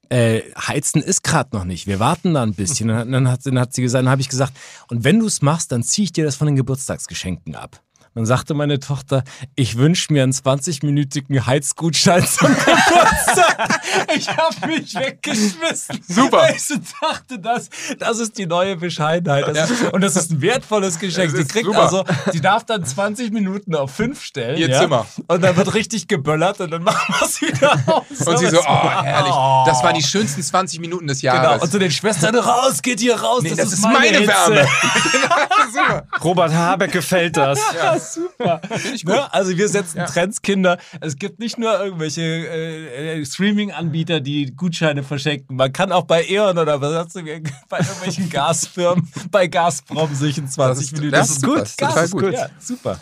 Äh, 0.08 0.40
Heizen 0.56 1.02
ist 1.02 1.22
gerade 1.22 1.54
noch 1.54 1.64
nicht. 1.64 1.86
Wir 1.86 1.98
warten 2.00 2.32
da 2.34 2.42
ein 2.42 2.54
bisschen. 2.54 2.90
Und 2.90 3.12
dann 3.12 3.28
hat, 3.30 3.44
dann 3.44 3.58
hat 3.58 3.74
sie 3.74 3.82
gesagt, 3.82 4.04
dann 4.04 4.10
habe 4.10 4.20
ich 4.22 4.28
gesagt, 4.28 4.52
und 4.88 5.04
wenn 5.04 5.18
du 5.20 5.26
es 5.26 5.42
machst, 5.42 5.70
dann 5.72 5.82
ziehe 5.82 6.04
ich 6.04 6.12
dir 6.12 6.24
das 6.24 6.36
von 6.36 6.46
den 6.46 6.56
Geburtstagsgeschenken 6.56 7.54
ab. 7.56 7.82
Dann 8.16 8.24
sagte 8.24 8.54
meine 8.54 8.80
Tochter, 8.80 9.24
ich 9.56 9.76
wünsche 9.76 10.10
mir 10.10 10.22
einen 10.22 10.32
20-minütigen 10.32 11.44
Heizgutschein 11.44 12.26
zum 12.26 12.48
Geburtstag. 12.56 13.80
ich 14.16 14.26
habe 14.28 14.66
mich 14.66 14.94
weggeschmissen. 14.94 16.00
Super. 16.08 16.48
Ich 16.56 16.66
dachte, 17.00 17.38
das, 17.38 17.68
das 17.98 18.18
ist 18.18 18.38
die 18.38 18.46
neue 18.46 18.76
Bescheidenheit. 18.76 19.54
Das 19.54 19.70
ist, 19.70 19.92
und 19.92 20.00
das 20.00 20.16
ist 20.16 20.32
ein 20.32 20.40
wertvolles 20.40 20.98
Geschenk. 20.98 21.26
Das 21.26 21.36
Sie 21.36 21.42
ist 21.42 21.50
kriegt 21.52 21.66
super. 21.66 21.82
also, 21.82 22.04
sie 22.32 22.40
darf 22.40 22.64
dann 22.64 22.86
20 22.86 23.32
Minuten 23.32 23.74
auf 23.74 23.90
5 23.94 24.22
stellen. 24.22 24.56
Ihr 24.56 24.70
ja? 24.70 24.80
Zimmer. 24.80 25.06
Und 25.26 25.42
dann 25.42 25.54
wird 25.56 25.74
richtig 25.74 26.08
geböllert 26.08 26.58
und 26.60 26.70
dann 26.70 26.82
machen 26.82 27.14
wir 27.18 27.26
es 27.26 27.42
wieder 27.42 27.72
aus. 27.86 28.26
Und 28.26 28.38
sie 28.38 28.48
so, 28.48 28.60
oh, 28.60 28.90
herrlich. 28.90 29.34
Das 29.66 29.82
waren 29.82 29.94
die 29.94 30.02
Oh. 30.02 30.06
schönsten 30.08 30.42
20 30.42 30.80
Minuten 30.80 31.06
des 31.06 31.20
Genau, 31.20 31.34
Jahres. 31.34 31.62
und 31.64 31.70
zu 31.70 31.78
den 31.78 31.90
Schwestern, 31.90 32.34
raus, 32.34 32.80
geht 32.80 33.00
hier 33.00 33.16
raus, 33.20 33.42
nee, 33.42 33.54
das, 33.54 33.72
ist 33.74 33.82
meine, 33.82 34.16
Hitze. 34.18 34.28
Wärme. 34.28 34.66
Super. 35.72 36.06
Robert 36.24 36.54
Habeck 36.54 36.92
gefällt 36.92 37.36
das. 37.36 37.58
Ja, 37.74 37.98
super. 38.14 38.60
ich 38.94 39.04
gut. 39.04 39.14
Ne? 39.14 39.32
Also 39.32 39.56
wir 39.56 39.68
setzen 39.68 39.98
Ja. 39.98 40.06
Trends, 40.06 40.42
Kinder. 40.42 40.78
Es 41.00 41.16
gibt 41.16 41.38
nicht 41.38 41.58
nur 41.58 41.78
irgendwelche 41.78 42.22
äh, 42.22 43.20
äh, 43.20 43.24
Streaming-Anbieter, 43.26 44.20
die 44.20 44.54
Gutscheine 44.54 45.02
verschenken. 45.02 45.56
Man 45.56 45.72
kann 45.72 45.92
auch 45.92 46.04
bei 46.04 46.24
E.ON 46.28 46.58
oder 46.58 46.80
was 46.80 46.94
hast 47.06 47.16
du, 47.16 47.22
bei 47.68 47.78
irgendwelchen 47.78 48.30
Gasfirmen, 48.30 49.08
bei 49.30 49.46
Gazprom 49.46 50.14
sich 50.14 50.38
in 50.38 50.48
20 50.48 50.56
Das 50.78 50.84
ist- 50.84 50.92
Minuten. 50.92 51.12
das 51.12 51.30
ist 51.30 51.40
super, 51.40 51.64
das 51.78 52.04
ist 52.04 52.12
gut. 52.12 52.32
Ja, 52.32 52.48
super. 52.58 53.00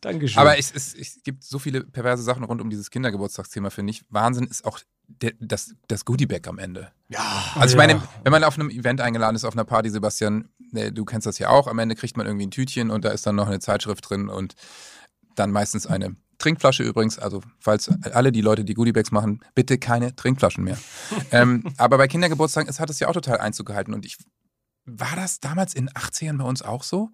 Dankeschön. 0.00 0.38
Aber 0.38 0.58
es, 0.58 0.70
es, 0.72 0.94
es 0.94 1.18
gibt 1.24 1.42
so 1.42 1.58
viele 1.58 1.82
perverse 1.82 2.22
Sachen 2.22 2.44
rund 2.44 2.60
um 2.60 2.68
dieses 2.70 2.90
Kindergeburtstagsthema, 2.90 3.70
finde 3.70 3.92
ich. 3.92 4.02
Wahnsinn 4.10 4.46
ist 4.46 4.64
auch 4.64 4.78
der, 5.08 5.32
das, 5.40 5.74
das 5.88 6.04
Goodiebag 6.04 6.48
am 6.48 6.58
Ende. 6.58 6.90
ja, 7.08 7.20
Also 7.54 7.76
ich 7.76 7.80
Ja. 7.80 7.86
meine, 7.86 8.02
wenn 8.24 8.32
man 8.32 8.44
auf 8.44 8.58
einem 8.58 8.70
Event 8.70 9.00
eingeladen 9.00 9.36
ist, 9.36 9.44
auf 9.44 9.54
einer 9.54 9.64
Party, 9.64 9.90
Sebastian, 9.90 10.48
äh, 10.74 10.92
du 10.92 11.04
kennst 11.04 11.26
das 11.26 11.38
ja 11.38 11.48
auch, 11.48 11.66
am 11.68 11.78
Ende 11.78 11.94
kriegt 11.94 12.16
man 12.16 12.26
irgendwie 12.26 12.46
ein 12.46 12.50
Tütchen 12.50 12.90
und 12.90 13.04
da 13.04 13.10
ist 13.10 13.26
dann 13.26 13.36
noch 13.36 13.46
eine 13.46 13.60
Zeitschrift 13.60 14.08
drin 14.08 14.28
und 14.28 14.54
dann 15.34 15.50
meistens 15.50 15.86
eine 15.86 16.16
Trinkflasche 16.38 16.82
übrigens. 16.82 17.18
Also 17.18 17.40
falls 17.58 17.90
alle 18.12 18.32
die 18.32 18.40
Leute, 18.42 18.64
die 18.64 18.74
Goodiebags 18.74 19.10
machen, 19.10 19.40
bitte 19.54 19.78
keine 19.78 20.14
Trinkflaschen 20.16 20.64
mehr. 20.64 20.78
ähm, 21.30 21.64
aber 21.76 21.98
bei 21.98 22.08
Kindergeburtstagen 22.08 22.68
es 22.68 22.80
hat 22.80 22.90
es 22.90 22.98
ja 23.00 23.08
auch 23.08 23.14
total 23.14 23.38
Einzug 23.38 23.66
gehalten 23.66 23.94
und 23.94 24.04
ich 24.04 24.18
war 24.84 25.16
das 25.16 25.40
damals 25.40 25.74
in 25.74 25.88
80ern 25.90 26.38
bei 26.38 26.44
uns 26.44 26.62
auch 26.62 26.82
so? 26.84 27.10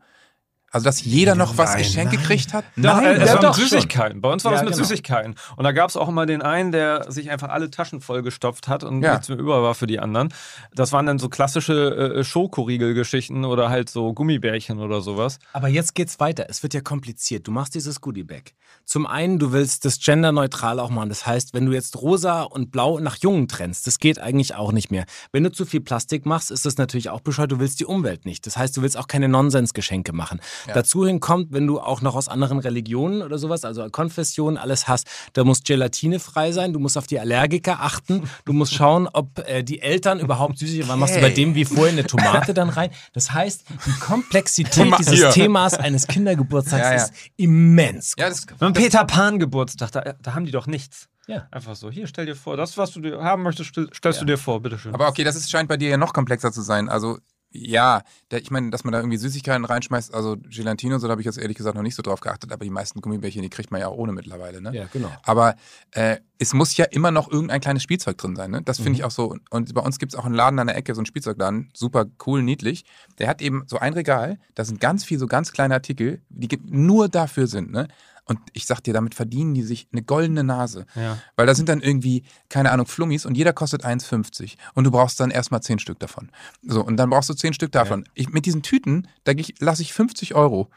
Also, 0.73 0.85
dass 0.85 1.05
jeder 1.05 1.35
noch 1.35 1.59
was 1.59 1.71
Nein, 1.71 1.79
geschenkt 1.83 2.13
nein. 2.15 2.21
gekriegt 2.23 2.53
hat? 2.55 2.65
Doch, 2.77 2.83
Nein, 2.97 3.05
äh, 3.05 3.13
es 3.23 3.29
ja, 3.29 3.35
war 3.35 3.41
doch, 3.43 3.57
mit 3.59 3.69
Süßigkeiten. 3.69 4.21
Bei 4.23 4.33
uns 4.33 4.45
war 4.45 4.53
Ja, 4.53 4.59
das 4.59 4.65
mit 4.65 4.73
genau. 4.75 4.85
Süßigkeiten. 4.85 5.35
Und 5.57 5.65
da 5.65 5.73
gab 5.73 5.91
es 5.91 5.97
auch 5.97 6.09
immer 6.09 6.25
den 6.27 6.41
einen, 6.43 6.73
der 6.73 7.11
sich 7.13 7.31
einfach 7.31 7.51
alle 7.51 7.71
Taschen 7.71 8.01
vollgestopft 8.01 8.69
hat 8.69 8.83
und 8.83 9.03
Ja. 9.03 9.13
nichts 9.13 9.29
mehr 9.29 9.39
über 9.39 9.63
war 9.63 9.75
für 9.75 9.87
die 9.87 10.01
anderen. 10.01 10.33
Das 10.75 10.91
waren 10.93 11.05
dann 11.07 11.19
so 11.19 11.29
klassische 11.29 12.15
äh, 12.17 12.25
Schokoriegel-Geschichten 12.25 13.45
oder 13.45 13.69
halt 13.71 13.91
so 13.91 14.13
Gummibärchen 14.15 14.81
oder 14.81 15.01
sowas. 15.03 15.39
Aber 15.53 15.69
jetzt 15.69 15.95
geht's 15.95 16.19
weiter. 16.21 16.47
Es 16.49 16.63
wird 16.63 16.75
ja 16.75 16.81
kompliziert. 16.81 17.47
Du 17.47 17.51
machst 17.53 17.75
dieses 17.75 18.01
Goodiebag. 18.01 18.53
Zum 18.85 19.07
einen, 19.07 19.39
du 19.39 19.53
willst 19.53 19.85
das 19.85 20.01
genderneutral 20.01 20.81
auch 20.81 20.91
machen. 20.91 21.09
Das 21.11 21.27
heißt, 21.27 21.55
wenn 21.55 21.67
du 21.67 21.73
jetzt 21.73 22.01
rosa 22.01 22.43
und 22.43 22.71
blau 22.73 22.99
nach 22.99 23.17
Jungen 23.17 23.47
trennst, 23.49 23.87
das 23.87 23.99
geht 23.99 24.19
eigentlich 24.19 24.55
auch 24.55 24.73
nicht 24.73 24.91
mehr. 24.91 25.05
Wenn 25.33 25.45
du 25.45 25.53
zu 25.53 25.67
viel 25.67 25.81
Plastik 25.81 26.25
machst, 26.27 26.51
ist 26.51 26.65
das 26.65 26.79
natürlich 26.79 27.11
auch 27.11 27.21
bescheuert. 27.21 27.53
Du 27.53 27.61
willst 27.61 27.79
die 27.81 27.85
Umwelt 27.85 28.25
nicht. 28.25 28.47
Das 28.47 28.57
heißt, 28.57 28.77
du 28.77 28.83
willst 28.83 28.97
auch 28.97 29.07
keine 29.07 29.29
Nonsensgeschenke 29.29 30.13
machen. 30.13 30.41
Dazu 30.67 31.07
hin 31.07 31.21
kommt, 31.21 31.53
wenn 31.53 31.67
du 31.67 31.81
auch 31.81 32.01
noch 32.03 32.15
aus 32.15 32.29
anderen 32.29 32.59
Religionen 32.59 33.23
oder 33.23 33.39
sowas, 33.39 33.65
also 33.65 33.89
Konfessionen, 33.91 34.57
alles 34.59 34.89
hast, 34.89 35.07
da 35.33 35.45
muss 35.45 35.63
Gelatine 35.63 36.21
frei 36.21 36.53
sein. 36.53 36.73
Du 36.73 36.79
musst 36.79 36.97
auf 36.99 37.07
die 37.07 37.19
Allergiker 37.21 37.81
achten. 37.81 38.23
Du 38.45 38.53
musst 38.53 38.75
schauen, 38.75 39.09
ob 39.13 39.39
äh, 39.49 39.63
die 39.63 39.81
Eltern 39.81 40.21
überhaupt 40.21 40.59
süßig 40.59 40.87
Wann 40.89 40.99
machst 40.99 41.17
du 41.17 41.21
bei 41.21 41.31
dem 41.31 41.55
wie 41.55 41.65
vorhin 41.65 41.99
eine 41.99 42.07
Tomate 42.07 42.55
dann 42.55 42.69
rein? 42.69 42.91
Das 43.13 43.33
heißt, 43.33 43.65
die 43.87 44.01
Komplexität 44.01 44.93
dieses 44.99 45.15
hier. 45.15 45.31
Themas 45.31 45.75
eines 45.75 46.07
Kindergeburtstags 46.07 46.83
Ja, 46.83 46.91
ja. 46.91 47.03
ist 47.03 47.13
immens. 47.37 48.15
Ja, 48.19 48.29
das, 48.29 48.47
Beim 48.59 48.73
Peter 48.73 49.05
Pan 49.05 49.39
Geburtstag, 49.39 49.91
da, 49.93 50.15
da 50.21 50.35
haben 50.35 50.45
die 50.45 50.53
doch 50.53 50.67
nichts. 50.67 51.09
Ja. 51.29 51.47
Einfach 51.51 51.77
so. 51.77 51.91
Hier, 51.91 52.07
stell 52.09 52.27
dir 52.27 52.35
vor, 52.35 52.57
das, 52.57 52.77
was 52.77 52.91
du 52.93 53.01
dir 53.01 53.23
haben 53.23 53.43
möchtest, 53.45 53.71
stell- 53.71 53.89
stellst 53.95 54.21
du 54.21 54.25
dir 54.25 54.37
vor, 54.39 54.61
bitteschön. 54.61 54.93
Aber 54.93 55.09
okay, 55.09 55.23
das 55.25 55.37
ist, 55.37 55.51
scheint 55.51 55.69
bei 55.69 55.77
dir 55.77 55.89
ja 55.91 55.97
noch 55.97 56.13
komplexer 56.13 56.51
zu 56.53 56.63
sein. 56.63 56.89
Also, 56.89 57.19
ja, 57.53 58.03
der, 58.31 58.41
ich 58.41 58.51
meine, 58.51 58.71
dass 58.71 58.85
man 58.85 58.93
da 58.93 58.99
irgendwie 58.99 59.17
Süßigkeiten 59.19 59.65
reinschmeißt, 59.65 60.15
also 60.15 60.37
Gelatine 60.49 60.95
und 60.95 61.01
so, 61.01 61.07
da 61.07 61.13
habe 61.13 61.21
ich 61.21 61.27
jetzt 61.27 61.39
ehrlich 61.39 61.57
gesagt 61.57 61.77
noch 61.77 61.83
nicht 61.83 61.95
so 61.95 62.03
drauf 62.03 62.21
geachtet, 62.21 62.53
aber 62.53 62.65
die 62.65 62.71
meisten 62.71 63.01
Gummibärchen, 63.01 63.43
die 63.43 63.51
kriegt 63.51 63.71
man 63.71 63.81
ja 63.81 63.89
auch 63.89 63.97
ohne 63.97 64.13
mittlerweile, 64.13 64.61
ne? 64.61 64.75
Ja, 64.75 64.87
genau. 64.93 65.11
Aber 65.25 65.55
äh, 65.93 66.17
es 66.39 66.55
muss 66.55 66.77
ja 66.77 66.87
immer 66.87 67.11
noch 67.11 67.31
irgendein 67.31 67.61
kleines 67.61 67.83
Spielzeug 67.83 68.19
drin 68.19 68.35
sein. 68.35 68.51
Ne? 68.51 68.63
Das 68.65 68.79
finde 68.79 68.91
Mhm. 68.91 68.95
ich 68.97 69.05
auch 69.05 69.11
so. 69.11 69.37
Und 69.51 69.75
bei 69.75 69.81
uns 69.81 69.99
gibt 69.99 70.13
es 70.13 70.19
auch 70.19 70.25
einen 70.25 70.35
Laden 70.35 70.59
an 70.59 70.67
der 70.67 70.77
Ecke, 70.77 70.95
so 70.95 71.01
einen 71.01 71.07
Spielzeugladen, 71.07 71.71
super 71.75 72.07
cool, 72.27 72.43
niedlich. 72.43 72.85
Der 73.19 73.29
hat 73.29 73.41
eben 73.43 73.65
so 73.67 73.79
ein 73.79 73.93
Regal, 73.93 74.39
da 74.55 74.65
sind 74.65 74.81
ganz 74.81 75.05
viel 75.05 75.19
so 75.19 75.27
ganz 75.27 75.53
kleine 75.53 75.75
Artikel, 75.75 76.21
die 76.31 76.49
nur 76.65 77.09
dafür 77.09 77.47
sind. 77.47 77.71
Ne? 77.71 77.87
Und 78.25 78.39
ich 78.53 78.67
sag 78.67 78.81
dir, 78.81 78.95
damit 78.95 79.15
verdienen 79.15 79.55
die 79.55 79.63
sich 79.63 79.89
eine 79.93 80.03
goldene 80.03 80.45
Nase. 80.45 80.87
Ja. 80.95 81.19
Weil 81.37 81.47
da 81.47 81.55
sind 81.55 81.69
dann 81.69 81.81
irgendwie, 81.81 82.23
keine 82.49 82.71
Ahnung, 82.71 82.87
Flummis 82.87 83.27
und 83.27 83.37
jeder 83.37 83.53
kostet 83.53 83.85
1,50. 83.85 84.57
Und 84.75 84.85
du 84.85 84.91
brauchst 84.91 85.19
dann 85.19 85.31
erstmal 85.31 85.63
10 85.63 85.81
Stück 85.81 85.99
davon. 85.99 86.31
So, 86.63 86.85
und 86.85 86.97
dann 86.97 87.11
brauchst 87.11 87.29
du 87.31 87.35
10 87.35 87.53
Stück 87.55 87.73
davon. 87.73 88.05
Ich, 88.15 88.29
mit 88.29 88.47
diesen 88.47 88.63
Tüten, 88.63 89.09
da 89.25 89.33
lasse 89.59 89.83
ich 89.83 89.93
50 89.93 90.35
Euro 90.35 90.71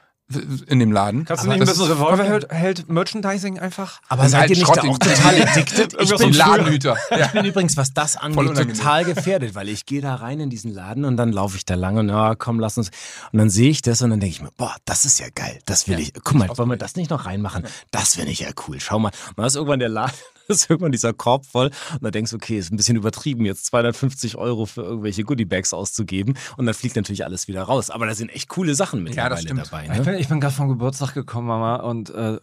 in 0.68 0.80
dem 0.80 0.92
Laden. 0.92 1.26
Kannst 1.26 1.44
du 1.44 1.48
Aber 1.50 1.58
nicht 1.58 1.68
ein 1.70 1.72
bisschen 1.72 1.92
ist- 1.92 1.98
Revolverheld 2.00 2.90
Merchandising 2.90 3.60
einfach? 3.60 4.02
Aber 4.08 4.28
seid 4.28 4.42
halt 4.42 4.50
ihr 4.50 4.56
nicht 4.58 4.66
Schrott 4.66 4.78
da 4.78 4.82
auch 4.90 4.98
total 4.98 5.42
addicted? 5.42 5.96
Ich 6.02 6.16
bin, 6.18 6.34
Ladenhüter. 6.34 6.98
ich 7.12 7.28
bin 7.28 7.46
übrigens, 7.46 7.78
was 7.78 7.94
das 7.94 8.18
angeht, 8.18 8.56
total 8.56 9.06
gefährdet, 9.06 9.54
weil 9.54 9.70
ich 9.70 9.86
gehe 9.86 10.02
da 10.02 10.16
rein 10.16 10.40
in 10.40 10.50
diesen 10.50 10.74
Laden 10.74 11.06
und 11.06 11.16
dann 11.18 11.32
laufe 11.32 11.58
ich 11.58 11.66
da 11.66 11.76
lang 11.76 11.98
und 11.98 12.10
ja, 12.10 12.34
komm, 12.36 12.60
lass 12.60 12.78
uns. 12.78 12.90
Und 13.32 13.38
dann 13.40 13.50
sehe 13.52 13.70
ich 13.70 13.82
das 13.84 14.02
und 14.02 14.10
dann 14.10 14.20
denke 14.20 14.36
ich 14.36 14.42
mir, 14.42 14.50
boah, 14.58 14.76
das 14.86 15.06
ist 15.06 15.20
ja 15.20 15.28
geil, 15.34 15.60
das 15.66 15.88
will 15.88 15.96
Ja, 16.00 16.02
ich. 16.02 16.14
Guck 16.24 16.34
mal, 16.34 16.50
wollen 16.58 16.70
wir 16.70 16.78
das 16.78 16.96
nicht 16.96 17.12
noch 17.12 17.26
reinmachen? 17.26 17.66
Das 17.92 18.16
finde 18.16 18.32
ich 18.32 18.40
ja 18.40 18.50
cool. 18.68 18.80
Schau 18.80 18.98
mal. 18.98 19.12
Und 19.30 19.38
dann 19.38 19.46
ist 19.46 19.56
irgendwann 19.56 19.80
der 19.80 19.90
Laden, 19.90 20.16
ist 20.48 20.70
irgendwann 20.70 20.92
dieser 20.92 21.14
Korb 21.14 21.46
voll 21.46 21.72
und 21.94 22.04
dann 22.04 22.12
denkst 22.12 22.32
du, 22.32 22.38
okay, 22.38 22.58
ist 22.58 22.72
ein 22.72 22.78
bisschen 22.78 22.96
übertrieben, 22.98 23.46
jetzt 23.46 23.66
250 23.68 24.38
Euro 24.38 24.66
für 24.66 24.82
irgendwelche 24.82 25.24
Goodiebags 25.24 25.74
auszugeben 25.74 26.38
und 26.58 26.66
dann 26.66 26.76
fliegt 26.76 26.96
natürlich 26.96 27.26
alles 27.26 27.48
wieder 27.48 27.64
raus. 27.64 27.90
Aber 27.90 28.06
da 28.06 28.16
sind 28.16 28.30
echt 28.30 28.50
coole 28.50 28.76
Sachen 28.76 29.04
mittlerweile 29.04 29.38
stimmt. 29.42 29.66
dabei. 29.66 29.84
Ich 29.86 29.90
Ne? 29.90 30.02
bin, 30.02 30.14
ich 30.16 30.28
bin 30.28 30.40
gerade 30.40 30.54
vom 30.54 30.68
Geburtstag 30.70 31.14
gekommen, 31.14 31.48
Mama, 31.48 31.78
und 31.78 32.10
äh, 32.10 32.38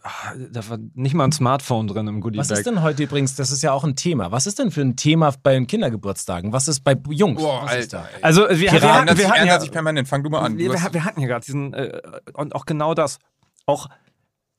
da 0.51 0.69
war 0.69 0.77
nicht 0.93 1.13
mal 1.13 1.25
ein 1.25 1.31
Smartphone 1.31 1.87
drin 1.87 2.07
im 2.07 2.21
Goodiebag. 2.21 2.49
Was 2.49 2.57
ist 2.57 2.65
denn 2.65 2.81
heute 2.81 3.03
übrigens, 3.03 3.35
das 3.35 3.51
ist 3.51 3.61
ja 3.63 3.71
auch 3.71 3.83
ein 3.83 3.95
Thema, 3.95 4.31
was 4.31 4.47
ist 4.47 4.59
denn 4.59 4.71
für 4.71 4.81
ein 4.81 4.95
Thema 4.95 5.33
bei 5.43 5.53
den 5.53 5.67
Kindergeburtstagen? 5.67 6.53
Was 6.53 6.67
ist 6.67 6.81
bei 6.83 6.95
Jungs? 7.09 7.41
Boah, 7.41 7.63
was 7.65 7.75
ist 7.75 7.93
da? 7.93 8.01
Alter. 8.03 8.09
Also, 8.21 8.41
wir, 8.49 8.71
wir, 8.71 8.81
hatten, 8.93 9.17
wir 9.17 9.29
hatten 9.29 9.47
ja, 9.47 9.59
sich 9.59 9.71
permanent. 9.71 10.07
Fang 10.07 10.23
du 10.23 10.29
mal 10.29 10.39
an. 10.41 10.57
wir, 10.57 10.71
wir 10.71 11.03
hatten 11.03 11.21
ja 11.21 11.27
gerade 11.27 11.45
diesen, 11.45 11.73
äh, 11.73 12.01
und 12.33 12.55
auch 12.55 12.65
genau 12.65 12.93
das, 12.93 13.19
auch, 13.65 13.87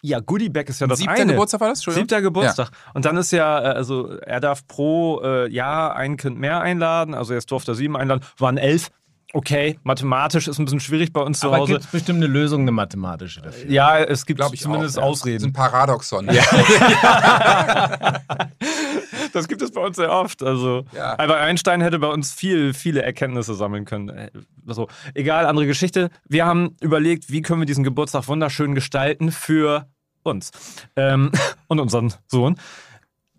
ja, 0.05 0.21
Goodiebag 0.21 0.69
ist 0.69 0.83
ja 0.83 0.87
das 0.87 0.99
Siebter 0.99 1.15
eine. 1.15 1.33
Geburtstag 1.33 1.63
war 1.63 1.69
das? 1.69 1.79
Entschuldigung? 1.79 2.03
Siebter 2.03 2.21
Geburtstag. 2.21 2.69
Und 2.93 3.07
dann 3.07 3.17
ist 3.17 3.33
ja, 3.33 3.59
äh, 3.59 3.75
also 3.75 4.19
er 4.19 4.39
darf 4.39 4.67
pro 4.67 5.23
äh, 5.23 5.51
Jahr 5.51 5.97
ein 5.97 6.19
Kind 6.19 6.39
mehr 6.39 6.61
einladen. 6.61 7.15
Also 7.15 7.33
jetzt 7.33 7.51
durfte 7.51 7.73
er 7.73 7.75
sieben 7.75 7.97
einladen, 7.97 8.23
waren 8.37 8.59
elf. 8.59 8.91
Okay, 9.33 9.79
mathematisch 9.83 10.47
ist 10.47 10.59
ein 10.59 10.67
bisschen 10.67 10.81
schwierig 10.81 11.13
bei 11.13 11.23
uns 11.23 11.41
zu 11.41 11.47
Aber 11.47 11.57
Hause. 11.57 11.73
gibt 11.73 11.85
es 11.87 11.91
bestimmt 11.91 12.19
eine 12.19 12.27
Lösung, 12.27 12.61
eine 12.61 12.71
mathematische 12.71 13.41
dafür? 13.41 13.71
Ja, 13.71 13.99
es 13.99 14.27
gibt 14.27 14.43
ich 14.53 14.61
zumindest 14.61 14.99
auch, 14.99 15.03
ja. 15.03 15.09
Ausreden. 15.09 15.37
Das 15.37 15.43
ist 15.45 15.49
ein 15.49 15.53
Paradoxon. 15.55 16.29
Das 19.35 19.49
gibt 19.49 19.63
es 19.63 19.73
bei 19.73 19.81
uns 19.81 19.97
sehr 19.97 20.13
oft. 20.13 20.43
Also 20.43 20.85
Ja. 20.93 21.15
Albert 21.15 21.41
Einstein 21.41 21.81
hätte 21.81 21.99
bei 21.99 22.07
uns 22.07 22.33
viel, 22.33 22.73
viele 22.73 23.03
Erkenntnisse 23.03 23.55
sammeln 23.55 23.85
können. 23.85 24.31
Also, 24.67 24.89
egal, 25.15 25.47
andere 25.47 25.67
Geschichte. 25.67 26.09
Wir 26.29 26.47
haben 26.47 26.77
überlegt, 26.81 27.31
wie 27.31 27.43
können 27.43 27.61
wir 27.61 27.67
diesen 27.67 27.83
Geburtstag 27.83 28.29
wunderschön 28.29 28.77
gestalten 28.77 29.33
für 29.33 29.89
uns 30.25 30.51
ähm, 30.97 31.31
und 31.69 31.81
unseren 31.81 32.13
Sohn. 32.27 32.57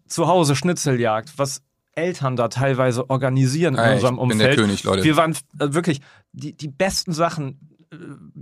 Zu 0.08 0.28
Hause 0.28 0.56
Schnitzeljagd, 0.56 1.34
was 1.38 1.62
Eltern 1.94 2.36
da 2.36 2.48
teilweise 2.50 3.10
organisieren 3.10 3.76
in 3.76 3.80
Ey, 3.80 3.94
unserem 3.96 4.16
ich 4.16 4.20
bin 4.22 4.32
Umfeld. 4.32 4.58
der 4.58 4.64
König, 4.64 4.84
Leute. 4.84 5.04
Wir 5.04 5.18
waren 5.18 5.32
äh, 5.32 5.74
wirklich 5.74 6.02
die, 6.34 6.54
die 6.56 6.68
besten 6.68 7.14
Sachen 7.14 7.76
äh, 7.92 7.96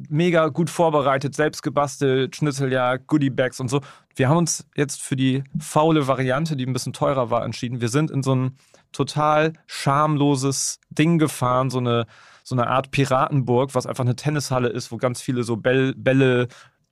mega 0.09 0.47
gut 0.47 0.69
vorbereitet, 0.69 1.35
selbst 1.35 1.61
gebastelt, 1.61 2.35
Schnitzeljagd, 2.35 3.07
Goodiebags 3.07 3.59
und 3.59 3.69
so. 3.69 3.81
Wir 4.15 4.29
haben 4.29 4.37
uns 4.37 4.65
jetzt 4.75 5.01
für 5.01 5.15
die 5.15 5.43
faule 5.59 6.07
Variante, 6.07 6.55
die 6.55 6.65
ein 6.65 6.73
bisschen 6.73 6.93
teurer 6.93 7.29
war, 7.29 7.45
entschieden. 7.45 7.79
Wir 7.81 7.89
sind 7.89 8.11
in 8.11 8.23
so 8.23 8.35
ein 8.35 8.57
total 8.91 9.53
schamloses 9.65 10.79
Ding 10.89 11.17
gefahren, 11.17 11.69
so 11.69 11.79
eine, 11.79 12.05
so 12.43 12.55
eine 12.55 12.67
Art 12.67 12.91
Piratenburg, 12.91 13.73
was 13.75 13.85
einfach 13.85 14.03
eine 14.03 14.15
Tennishalle 14.15 14.69
ist, 14.69 14.91
wo 14.91 14.97
ganz 14.97 15.21
viele 15.21 15.43
so 15.43 15.57
Bäll, 15.57 15.93
Bälle, 15.95 16.47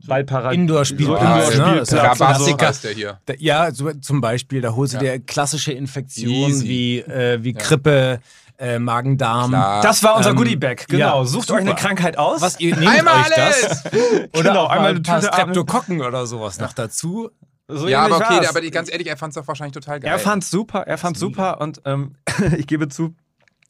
Ballparade... 0.08 0.56
Indoor-Spielplatz, 0.56 1.20
so 1.54 1.62
ne? 1.62 1.68
Indoor-Spielplatz 1.70 1.90
Das 1.90 2.40
ist 2.42 2.48
ja 2.48 2.68
und 2.68 2.76
so. 2.76 2.90
Hier. 2.90 3.20
Da, 3.26 3.34
ja, 3.38 3.72
so, 3.72 3.92
zum 3.94 4.22
Beispiel, 4.22 4.62
da 4.62 4.76
holst 4.76 4.94
du 4.94 4.98
Ja. 5.06 5.14
dir 5.14 5.20
klassische 5.20 5.72
Infektionen 5.74 6.50
Easy. 6.50 6.68
wie, 6.68 7.00
äh, 7.00 7.44
wie 7.44 7.54
Grippe, 7.54 8.20
äh, 8.60 8.78
Magen-Darm. 8.80 9.50
Klar. 9.52 9.82
Das 9.82 10.04
war 10.04 10.16
unser 10.18 10.32
Ähm, 10.32 10.36
Goodiebag, 10.36 10.86
genau. 10.88 11.20
ja, 11.22 11.26
Sucht 11.26 11.48
super. 11.48 11.60
euch 11.60 11.66
eine 11.66 11.76
Krankheit 11.76 12.18
aus. 12.18 12.42
Was 12.42 12.60
ihr 12.60 12.76
nehmt 12.76 12.92
Einmal 12.92 13.22
euch 13.22 13.30
das? 13.36 13.64
alles! 13.64 13.84
Oder 14.34 14.44
Genau, 14.50 14.64
auch 14.66 14.70
einmal 14.70 14.96
ein 14.96 15.02
paar. 15.04 15.22
Streptokokken 15.22 16.02
oder 16.02 16.26
sowas 16.28 16.60
noch 16.60 16.74
dazu. 16.74 17.30
so 17.68 17.88
Ja, 17.88 18.04
aber 18.06 18.18
okay, 18.18 18.36
war's. 18.38 18.50
aber 18.50 18.62
die- 18.62 18.70
ganz 18.72 18.92
ehrlich, 18.92 19.08
er 19.08 19.18
fand 19.18 19.32
es 19.36 19.42
doch 19.42 19.48
wahrscheinlich 19.48 19.74
total 19.74 20.00
geil. 20.00 20.12
Er 20.12 20.20
fand's 20.20 20.52
super, 20.52 20.82
er 20.82 20.98
fand's 20.98 21.20
super 21.20 21.60
und 21.62 21.82
ähm, 21.86 22.16
ich 22.58 22.68
gebe 22.68 22.88
zu, 22.90 23.16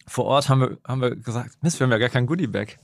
vor 0.08 0.26
Ort 0.26 0.50
haben 0.50 0.60
wir, 0.62 0.78
haben 0.88 1.00
wir 1.02 1.16
gesagt, 1.16 1.52
Mist, 1.62 1.80
wir 1.80 1.86
haben 1.86 1.92
ja 1.92 1.98
gar 1.98 2.10
kein 2.10 2.26
Goodiebag. 2.26 2.78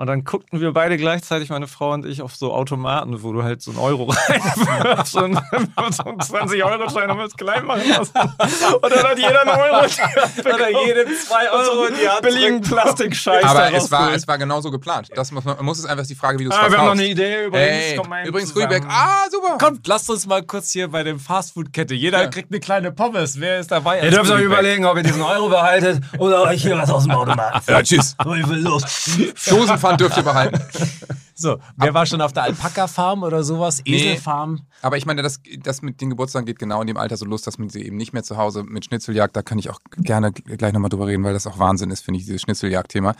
Und 0.00 0.06
dann 0.06 0.24
guckten 0.24 0.62
wir 0.62 0.72
beide 0.72 0.96
gleichzeitig, 0.96 1.50
meine 1.50 1.66
Frau 1.68 1.92
und 1.92 2.06
ich, 2.06 2.22
auf 2.22 2.34
so 2.34 2.54
Automaten, 2.54 3.22
wo 3.22 3.34
du 3.34 3.42
halt 3.42 3.60
so 3.60 3.70
einen 3.70 3.80
Euro 3.80 4.04
reinwirfst 4.28 5.14
und 5.16 5.34
so 5.92 6.04
einen 6.04 6.18
20-Euro-Schein 6.18 7.10
haben 7.10 7.18
wir 7.18 7.26
es 7.26 7.36
klein 7.36 7.66
machen 7.66 7.82
lassen. 7.86 8.12
Und 8.16 8.90
dann 8.90 9.04
hat 9.04 9.18
jeder 9.18 9.42
einen 9.42 9.50
Euro 9.50 9.84
Oder 10.54 10.70
jede 10.86 11.04
zwei 11.16 11.50
Euro 11.52 11.84
in 11.84 11.96
die 12.00 12.08
Hand 12.08 12.22
billigen 12.22 12.62
Plastikscheiß 12.62 13.44
aber 13.44 13.74
es 13.74 13.90
war, 13.90 14.14
es 14.14 14.26
war 14.26 14.38
genauso 14.38 14.70
geplant. 14.70 15.10
Das 15.14 15.32
muss, 15.32 15.44
man 15.44 15.62
muss 15.62 15.78
es 15.78 15.84
einfach 15.84 16.06
die 16.06 16.14
Frage, 16.14 16.38
wie 16.38 16.44
du 16.44 16.50
es 16.50 16.56
Ah, 16.56 16.70
wir 16.70 16.78
haben 16.78 16.86
noch 16.86 16.94
verkaufst. 16.96 17.00
eine 17.00 17.08
Idee 17.10 17.44
übrigens. 17.44 17.84
Ey, 17.84 17.96
Komm 17.98 18.08
mal 18.08 18.26
übrigens. 18.26 18.56
Rübeck. 18.56 18.84
Ah, 18.88 19.24
super. 19.30 19.58
Kommt, 19.58 19.86
lasst 19.86 20.08
uns 20.08 20.26
mal 20.26 20.42
kurz 20.42 20.70
hier 20.70 20.88
bei 20.88 21.02
dem 21.02 21.20
Fastfood-Kette. 21.20 21.94
Jeder 21.94 22.22
Ja. 22.22 22.28
kriegt 22.30 22.50
eine 22.50 22.60
kleine 22.60 22.90
Pommes. 22.90 23.38
Wer 23.38 23.60
ist 23.60 23.70
dabei? 23.70 24.00
Ihr 24.00 24.10
dürft 24.12 24.30
euch 24.30 24.44
überlegen, 24.44 24.86
ob 24.86 24.96
ihr 24.96 25.02
diesen 25.02 25.20
Euro 25.20 25.50
behaltet 25.50 26.00
oder 26.16 26.40
euch 26.44 26.62
hier 26.62 26.78
was 26.78 26.88
aus 26.90 27.02
dem 27.02 27.12
Automaten. 27.12 27.60
Ja, 27.70 27.82
tschüss. 27.82 28.16
So, 28.24 28.32
ich 28.32 28.48
will 28.48 28.60
los. 28.60 28.82
Dosenpfand 29.96 30.00
dürft 30.00 30.16
ihr 30.16 30.22
behalten. 30.22 30.60
So, 31.40 31.56
wer 31.78 31.94
war 31.94 32.04
schon 32.04 32.20
auf 32.20 32.34
der 32.34 32.42
Alpaka-Farm 32.42 33.22
oder 33.22 33.42
sowas? 33.42 33.80
Nee. 33.86 33.96
Eselfarm? 33.96 34.60
Aber 34.82 34.98
ich 34.98 35.06
meine, 35.06 35.22
das, 35.22 35.40
das 35.62 35.80
mit 35.80 36.02
den 36.02 36.10
Geburtstagen 36.10 36.44
geht 36.44 36.58
genau 36.58 36.82
in 36.82 36.86
dem 36.86 36.98
Alter 36.98 37.16
so 37.16 37.24
los, 37.24 37.40
dass 37.40 37.56
man 37.56 37.70
sie 37.70 37.82
eben 37.82 37.96
nicht 37.96 38.12
mehr 38.12 38.22
zu 38.22 38.36
Hause 38.36 38.62
mit 38.62 38.84
Schnitzeljagd, 38.84 39.34
da 39.34 39.40
kann 39.40 39.58
ich 39.58 39.70
auch 39.70 39.78
gerne 39.96 40.32
gleich 40.32 40.74
nochmal 40.74 40.90
drüber 40.90 41.06
reden, 41.06 41.24
weil 41.24 41.32
das 41.32 41.46
auch 41.46 41.58
Wahnsinn 41.58 41.90
ist, 41.90 42.02
finde 42.04 42.20
ich, 42.20 42.26
dieses 42.26 42.42
Schnitzeljagd-Thema. 42.42 43.14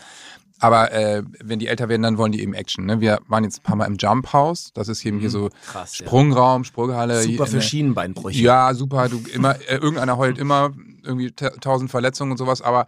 Aber 0.59 0.91
äh, 0.91 1.23
wenn 1.43 1.57
die 1.57 1.65
älter 1.65 1.89
werden, 1.89 2.03
dann 2.03 2.19
wollen 2.19 2.31
die 2.31 2.43
eben 2.43 2.53
Action. 2.53 2.85
Ne? 2.85 3.01
Wir 3.01 3.21
waren 3.27 3.43
jetzt 3.43 3.61
ein 3.61 3.63
paar 3.63 3.75
Mal 3.75 3.85
im 3.85 3.97
Jump 3.97 4.31
House, 4.33 4.69
das 4.75 4.87
ist 4.87 5.03
eben 5.03 5.19
hier 5.19 5.31
so 5.31 5.49
Krass, 5.71 5.97
ja. 5.97 6.05
Sprungraum, 6.05 6.63
Sprunghalle. 6.63 7.23
Super 7.23 7.47
für 7.47 7.55
Ne- 7.55 7.61
Schienenbeinbrüche. 7.63 8.39
Ja, 8.39 8.75
super. 8.75 9.09
Du 9.09 9.19
immer, 9.33 9.55
äh, 9.67 9.77
irgendeiner 9.77 10.17
heult 10.17 10.37
immer, 10.37 10.69
irgendwie 11.01 11.31
ta- 11.31 11.49
tausend 11.59 11.89
Verletzungen 11.89 12.29
und 12.33 12.37
sowas, 12.37 12.61
aber 12.61 12.85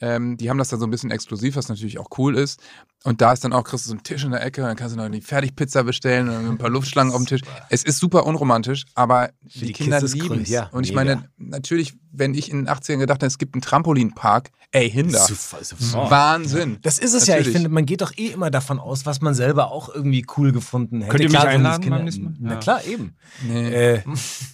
ähm, 0.00 0.36
die 0.36 0.50
haben 0.50 0.58
das 0.58 0.68
dann 0.68 0.80
so 0.80 0.86
ein 0.86 0.90
bisschen 0.90 1.10
exklusiv, 1.10 1.56
was 1.56 1.68
natürlich 1.68 1.98
auch 1.98 2.08
cool 2.18 2.36
ist. 2.36 2.60
Und 3.04 3.20
da 3.20 3.32
ist 3.32 3.44
dann 3.44 3.52
auch, 3.52 3.64
kriegst 3.64 3.84
du 3.84 3.88
so 3.90 3.94
einen 3.94 4.02
Tisch 4.02 4.24
in 4.24 4.30
der 4.30 4.42
Ecke, 4.42 4.62
dann 4.62 4.76
kannst 4.76 4.96
du 4.96 5.00
noch 5.00 5.08
die 5.10 5.20
Fertigpizza 5.20 5.82
bestellen 5.82 6.28
und 6.30 6.46
ein 6.48 6.58
paar 6.58 6.70
Luftschlangen 6.70 7.12
auf 7.12 7.20
dem 7.20 7.26
Tisch. 7.26 7.42
Es 7.68 7.84
ist 7.84 7.98
super 7.98 8.24
unromantisch, 8.24 8.86
aber 8.94 9.30
die, 9.42 9.66
die 9.66 9.72
Kinder 9.74 10.00
lieben 10.00 10.40
es. 10.42 10.48
ja, 10.48 10.68
und 10.72 10.84
ich 10.84 10.94
mega. 10.94 11.16
meine, 11.16 11.28
natürlich, 11.36 11.92
wenn 12.12 12.32
ich 12.32 12.50
in 12.50 12.64
den 12.64 12.68
80ern 12.68 12.96
gedacht 12.98 13.18
habe, 13.20 13.26
es 13.26 13.36
gibt 13.36 13.54
einen 13.54 13.60
Trampolinpark, 13.60 14.50
ey, 14.72 14.90
Hinder. 14.90 15.18
Super, 15.20 15.62
super. 15.62 16.10
Wahnsinn. 16.10 16.78
Das 16.80 16.98
ist 16.98 17.12
es 17.12 17.26
ja. 17.26 17.34
Ich 17.34 17.40
Natürlich. 17.40 17.52
finde, 17.56 17.68
man 17.68 17.84
geht 17.84 18.00
doch 18.00 18.12
eh 18.16 18.28
immer 18.28 18.50
davon 18.50 18.78
aus, 18.78 19.04
was 19.04 19.20
man 19.20 19.34
selber 19.34 19.70
auch 19.70 19.94
irgendwie 19.94 20.24
cool 20.38 20.52
gefunden 20.52 21.02
hätte. 21.02 21.10
Könnt 21.10 21.22
ihr 21.24 21.28
mich 21.30 21.38
Klar, 21.38 21.48
einladen 21.52 21.90
beim 21.90 22.04
nächsten 22.04 22.24
Mal? 22.24 22.34
Na 22.40 22.52
Ja. 22.54 22.58
klar, 22.60 22.84
eben. 22.86 23.16
Nee. 23.46 23.68
Äh, 23.96 24.02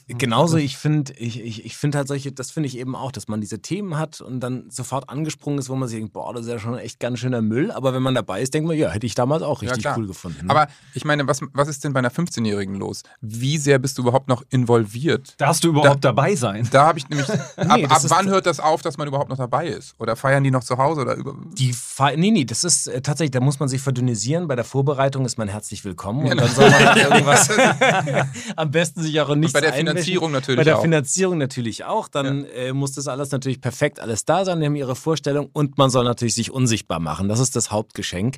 genauso, 0.08 0.56
ich 0.56 0.76
finde, 0.76 1.12
ich, 1.14 1.40
ich, 1.40 1.64
ich 1.64 1.76
finde 1.76 1.98
halt 1.98 2.08
solche, 2.08 2.32
das 2.32 2.50
finde 2.50 2.66
ich 2.66 2.76
eben 2.76 2.96
auch, 2.96 3.12
dass 3.12 3.28
man 3.28 3.40
diese 3.40 3.62
Themen 3.62 3.96
hat 3.96 4.20
und 4.20 4.40
dann 4.40 4.68
sofort 4.70 5.08
angesprungen 5.30 5.58
ist, 5.58 5.68
wo 5.68 5.76
man 5.76 5.88
sich 5.88 5.98
denkt, 5.98 6.12
boah, 6.12 6.32
das 6.34 6.42
ist 6.46 6.48
ja 6.50 6.58
schon 6.58 6.76
echt 6.78 6.98
ganz 7.00 7.18
schöner 7.20 7.40
Müll. 7.40 7.70
Aber 7.70 7.94
wenn 7.94 8.02
man 8.02 8.14
dabei 8.14 8.42
ist, 8.42 8.52
denkt 8.54 8.66
man, 8.68 8.76
ja, 8.76 8.90
hätte 8.90 9.06
ich 9.06 9.14
damals 9.14 9.42
auch 9.42 9.62
richtig 9.62 9.82
klar. 9.82 9.96
cool 9.98 10.06
gefunden. 10.06 10.46
ne? 10.46 10.50
Aber 10.50 10.66
ich 10.94 11.04
meine, 11.04 11.26
was, 11.26 11.40
was 11.52 11.68
ist 11.68 11.84
denn 11.84 11.92
bei 11.92 11.98
einer 12.00 12.10
15-Jährigen 12.10 12.74
los? 12.74 13.02
Wie 13.20 13.58
sehr 13.58 13.78
bist 13.78 13.98
du 13.98 14.02
überhaupt 14.02 14.28
noch 14.28 14.42
involviert? 14.50 15.34
Darfst 15.38 15.64
du 15.64 15.68
überhaupt 15.68 16.04
dabei 16.04 16.34
sein? 16.34 16.68
Da 16.72 16.86
habe 16.86 16.98
ich 16.98 17.08
nämlich. 17.08 17.28
ab, 17.30 17.40
das 17.56 17.68
ab 17.68 18.04
ist- 18.04 18.10
wann 18.10 18.28
hört 18.28 18.46
das 18.46 18.60
auf, 18.60 18.82
dass 18.82 18.98
man 18.98 19.06
überhaupt 19.08 19.30
noch 19.30 19.36
dabei 19.36 19.68
ist? 19.68 19.94
Oder 19.98 20.16
feiern 20.16 20.42
die 20.44 20.50
noch 20.50 20.64
zu 20.64 20.76
Hause? 20.78 21.02
Oder 21.02 21.14
über 21.14 21.34
Die 21.56 21.72
Fe 21.72 22.14
nee, 22.16 22.30
nee, 22.30 22.44
das 22.44 22.64
ist 22.64 22.86
äh, 22.88 23.00
tatsächlich, 23.00 23.30
da 23.32 23.40
muss 23.40 23.60
man 23.60 23.68
sich 23.68 23.80
verdünnisieren. 23.80 24.48
Bei 24.48 24.56
der 24.56 24.64
Vorbereitung 24.64 25.24
ist 25.24 25.38
man 25.38 25.48
herzlich 25.48 25.84
willkommen 25.84 26.26
und 26.30 26.36
dann 26.40 26.48
soll 26.50 26.68
man 26.70 26.84
halt 26.86 26.96
irgendwas 27.04 27.48
am 28.56 28.70
besten 28.70 29.02
sich 29.02 29.20
auch 29.20 29.30
in 29.30 29.40
nichts 29.40 29.52
bei 29.52 29.60
der 29.60 29.70
einmischen. 29.74 29.88
Finanzierung 29.90 30.32
natürlich 30.32 30.58
Bei 30.58 30.64
der 30.64 30.78
auch. 30.78 30.82
Finanzierung 30.82 31.38
natürlich 31.38 31.84
auch. 31.84 32.08
Dann 32.08 32.44
äh, 32.46 32.72
muss 32.72 32.92
das 32.92 33.06
alles 33.08 33.30
natürlich 33.30 33.60
perfekt 33.60 34.00
alles 34.00 34.24
da 34.24 34.44
sein. 34.44 34.60
Die 34.60 34.66
haben 34.66 34.76
ihre 34.76 34.96
Vorstellung 35.20 35.50
und 35.52 35.76
man 35.76 35.90
soll 35.90 36.04
natürlich 36.04 36.34
sich 36.34 36.50
unsichtbar 36.50 36.98
machen. 36.98 37.28
Das 37.28 37.40
ist 37.40 37.54
das 37.54 37.70
Hauptgeschenk. 37.70 38.36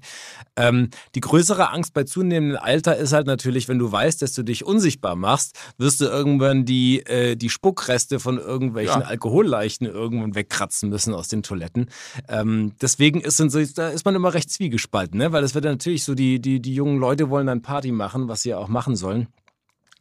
Ähm, 0.57 0.91
die 1.15 1.21
größere 1.21 1.71
Angst 1.71 1.95
bei 1.95 2.03
zunehmendem 2.03 2.59
Alter 2.61 2.97
ist 2.97 3.13
halt 3.13 3.27
natürlich, 3.27 3.69
wenn 3.69 3.79
du 3.79 3.91
weißt, 3.91 4.21
dass 4.21 4.33
du 4.33 4.43
dich 4.43 4.65
unsichtbar 4.65 5.15
machst, 5.15 5.57
wirst 5.79 6.01
du 6.01 6.07
irgendwann 6.07 6.65
die, 6.65 7.07
äh, 7.07 7.37
die 7.37 7.51
Spuckreste 7.51 8.19
von 8.19 8.39
irgendwelchen 8.39 9.03
Ja. 9.03 9.07
Alkoholleichen 9.07 9.87
irgendwann 9.87 10.35
wegkratzen 10.35 10.89
müssen 10.89 11.15
aus 11.15 11.29
den 11.29 11.45
Toiletten. 11.45 11.89
Ähm, 12.29 12.73
deswegen 12.83 13.21
ist, 13.21 13.37
so, 13.37 13.65
da 13.77 13.89
ist 13.91 14.05
man 14.05 14.15
immer 14.17 14.35
recht 14.35 14.51
zwiegespalten, 14.51 15.19
ne? 15.19 15.33
weil 15.33 15.45
es 15.45 15.55
wird 15.55 15.65
natürlich 15.65 16.03
so, 16.05 16.15
die, 16.15 16.41
die, 16.41 16.61
die 16.61 16.75
jungen 16.75 16.99
Leute 16.99 17.31
wollen 17.31 17.47
dann 17.47 17.63
Party 17.63 17.93
machen, 17.93 18.27
was 18.27 18.43
sie 18.43 18.51
ja 18.51 18.59
auch 18.59 18.69
machen 18.69 18.97
sollen. 18.97 19.29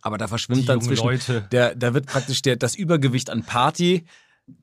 Aber 0.02 0.18
da 0.18 0.28
verschwimmt 0.28 0.62
Die 0.64 0.66
dann 0.66 0.82
zwischen, 0.82 1.06
Leute. 1.06 1.48
der, 1.52 1.76
da 1.76 1.94
wird 1.94 2.08
praktisch 2.08 2.42
der, 2.42 2.56
das 2.56 2.74
Übergewicht 2.76 3.30
an 3.30 3.44
Party 3.44 4.06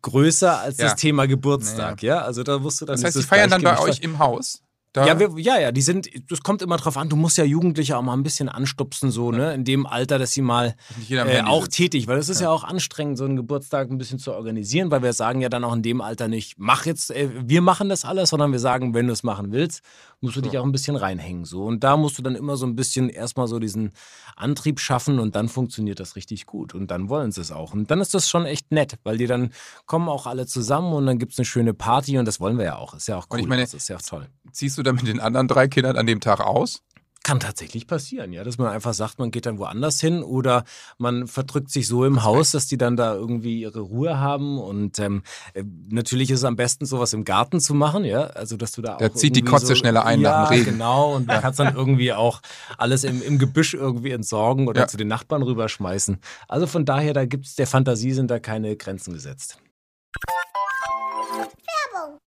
größer 0.02 0.58
als 0.60 0.78
Ja. 0.78 0.84
das 0.86 0.96
Thema 0.96 1.26
Geburtstag, 1.26 2.02
ja. 2.02 2.20
Also 2.22 2.42
da 2.42 2.58
musst 2.58 2.80
du 2.80 2.84
dann 2.84 2.96
Das 2.96 3.04
heißt, 3.04 3.16
die 3.18 3.22
feiern 3.22 3.50
dann 3.50 3.62
bei 3.62 3.78
euch 3.78 4.00
im 4.00 4.18
Haus? 4.18 4.62
Da, 4.92 5.06
ja, 5.06 5.18
wir, 5.20 5.30
ja, 5.36 5.60
ja, 5.60 5.70
die 5.70 5.82
sind, 5.82 6.08
das 6.30 6.42
kommt 6.42 6.62
immer 6.62 6.78
drauf 6.78 6.96
an, 6.96 7.10
du 7.10 7.16
musst 7.16 7.36
ja 7.36 7.44
Jugendliche 7.44 7.96
auch 7.96 8.02
mal 8.02 8.14
ein 8.14 8.22
bisschen 8.22 8.48
anstupsen, 8.48 9.10
so, 9.10 9.30
ne, 9.30 9.52
in 9.52 9.64
dem 9.64 9.86
Alter, 9.86 10.18
dass 10.18 10.32
sie 10.32 10.40
mal 10.40 10.76
äh, 11.10 11.42
auch 11.42 11.64
sitzt. 11.64 11.76
tätig, 11.76 12.06
weil 12.06 12.16
es 12.16 12.30
ist 12.30 12.40
ja. 12.40 12.50
auch 12.50 12.64
anstrengend, 12.64 13.18
so 13.18 13.24
einen 13.26 13.36
Geburtstag 13.36 13.90
ein 13.90 13.98
bisschen 13.98 14.18
zu 14.18 14.32
organisieren, 14.32 14.90
weil 14.90 15.02
wir 15.02 15.12
sagen 15.12 15.42
ja 15.42 15.50
dann 15.50 15.62
auch 15.62 15.74
in 15.74 15.82
dem 15.82 16.00
Alter 16.00 16.28
nicht, 16.28 16.54
mach 16.56 16.86
jetzt, 16.86 17.10
äh, 17.10 17.28
wir 17.44 17.60
machen 17.60 17.90
das 17.90 18.06
alles, 18.06 18.30
sondern 18.30 18.50
wir 18.50 18.58
sagen, 18.60 18.94
wenn 18.94 19.06
du 19.06 19.12
es 19.12 19.22
machen 19.22 19.52
willst, 19.52 19.82
musst 20.20 20.36
du 20.36 20.40
dich 20.40 20.56
auch 20.58 20.64
ein 20.64 20.72
bisschen 20.72 20.96
reinhängen, 20.96 21.44
so. 21.44 21.64
Und 21.64 21.84
da 21.84 21.96
musst 21.96 22.18
du 22.18 22.22
dann 22.22 22.34
immer 22.34 22.56
so 22.56 22.66
ein 22.66 22.74
bisschen 22.74 23.08
erstmal 23.08 23.46
so 23.46 23.58
diesen 23.58 23.92
Antrieb 24.36 24.80
schaffen 24.80 25.18
und 25.18 25.36
dann 25.36 25.48
funktioniert 25.48 26.00
das 26.00 26.16
richtig 26.16 26.46
gut 26.46 26.74
und 26.74 26.90
dann 26.90 27.08
wollen 27.08 27.30
sie 27.30 27.40
es 27.40 27.52
auch. 27.52 27.72
Und 27.72 27.90
dann 27.90 28.00
ist 28.00 28.14
das 28.14 28.28
schon 28.28 28.46
echt 28.46 28.72
nett, 28.72 28.94
weil 29.04 29.18
die 29.18 29.26
dann 29.26 29.50
kommen 29.86 30.08
auch 30.08 30.26
alle 30.26 30.46
zusammen 30.46 30.92
und 30.92 31.06
dann 31.06 31.18
gibt 31.18 31.32
es 31.34 31.38
eine 31.38 31.44
schöne 31.44 31.74
Party 31.74 32.18
und 32.18 32.24
das 32.24 32.40
wollen 32.40 32.56
wir 32.58 32.64
ja 32.64 32.76
auch. 32.76 32.94
Ist 32.94 33.06
ja 33.06 33.16
auch 33.16 33.26
cool, 33.30 33.36
Und 33.36 33.40
ich 33.40 33.46
meine- 33.46 33.62
das 33.62 33.74
ist 33.74 33.88
ja 33.88 33.96
auch 33.96 34.02
toll. 34.02 34.26
Ziehst 34.50 34.78
du 34.78 34.82
dann 34.88 34.96
mit 34.96 35.06
den 35.06 35.20
anderen 35.20 35.48
drei 35.48 35.68
Kindern 35.68 35.96
an 35.96 36.06
dem 36.06 36.20
Tag 36.20 36.40
aus? 36.40 36.82
Kann 37.24 37.40
tatsächlich 37.40 37.86
passieren, 37.86 38.32
ja, 38.32 38.42
dass 38.42 38.56
man 38.56 38.68
einfach 38.68 38.94
sagt, 38.94 39.18
man 39.18 39.30
geht 39.30 39.44
dann 39.44 39.58
woanders 39.58 40.00
hin 40.00 40.22
oder 40.22 40.64
man 40.96 41.26
verdrückt 41.26 41.68
sich 41.70 41.86
so 41.86 42.04
im 42.06 42.22
Haus, 42.22 42.52
dass 42.52 42.68
die 42.68 42.78
dann 42.78 42.96
da 42.96 43.12
irgendwie 43.12 43.60
ihre 43.60 43.80
Ruhe 43.80 44.18
haben 44.18 44.58
und 44.58 44.98
ähm, 44.98 45.22
äh, 45.52 45.62
natürlich 45.90 46.30
ist 46.30 46.38
es 46.38 46.44
am 46.44 46.56
besten 46.56 46.86
sowas 46.86 47.12
im 47.12 47.24
Garten 47.24 47.60
zu 47.60 47.74
machen, 47.74 48.04
ja, 48.04 48.28
also 48.28 48.56
dass 48.56 48.72
du 48.72 48.80
da 48.82 48.94
auch 48.94 48.98
Da 48.98 49.12
zieht 49.12 49.36
die 49.36 49.42
Kotze 49.42 49.66
so, 49.66 49.74
schneller 49.74 50.06
ein 50.06 50.20
ja, 50.20 50.30
nach 50.42 50.48
dem 50.48 50.54
Regen. 50.58 50.70
genau 50.72 51.16
und 51.16 51.28
du 51.30 51.38
kannst 51.40 51.58
dann 51.58 51.74
irgendwie 51.74 52.14
auch 52.14 52.40
alles 52.78 53.04
im, 53.04 53.20
im 53.20 53.38
Gebüsch 53.38 53.74
irgendwie 53.74 54.12
entsorgen 54.12 54.66
oder 54.66 54.82
Ja. 54.82 54.88
zu 54.88 54.96
den 54.96 55.08
Nachbarn 55.08 55.42
rüberschmeißen. 55.42 56.18
Also 56.46 56.66
von 56.66 56.86
daher, 56.86 57.12
da 57.12 57.26
gibt's 57.26 57.56
der 57.56 57.66
Fantasie 57.66 58.12
sind 58.12 58.30
da 58.30 58.38
keine 58.38 58.74
Grenzen 58.76 59.12
gesetzt. 59.12 59.58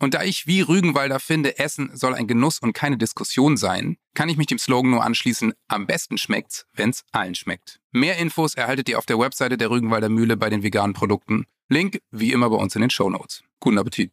Und 0.00 0.14
da 0.14 0.22
ich 0.22 0.46
wie 0.46 0.62
Rügenwalder 0.62 1.20
finde, 1.20 1.58
Essen 1.58 1.90
soll 1.94 2.14
ein 2.14 2.26
Genuss 2.26 2.58
und 2.58 2.72
keine 2.72 2.96
Diskussion 2.96 3.58
sein, 3.58 3.98
kann 4.14 4.30
ich 4.30 4.38
mich 4.38 4.46
dem 4.46 4.58
Slogan 4.58 4.90
nur 4.90 5.04
anschließen, 5.04 5.52
am 5.68 5.86
besten 5.86 6.16
schmeckt's, 6.16 6.66
wenn's 6.72 7.04
allen 7.12 7.34
schmeckt. 7.34 7.80
Mehr 7.92 8.16
Infos 8.16 8.54
erhaltet 8.54 8.88
ihr 8.88 8.98
auf 8.98 9.04
der 9.04 9.18
Webseite 9.18 9.58
der 9.58 9.70
Rügenwalder 9.70 10.08
Mühle 10.08 10.38
bei 10.38 10.48
den 10.48 10.62
veganen 10.62 10.94
Produkten. 10.94 11.46
Link 11.68 12.00
wie 12.10 12.32
immer 12.32 12.48
bei 12.48 12.56
uns 12.56 12.74
in 12.74 12.80
den 12.80 12.90
Shownotes. 12.90 13.42
Guten 13.60 13.78
Appetit. 13.78 14.10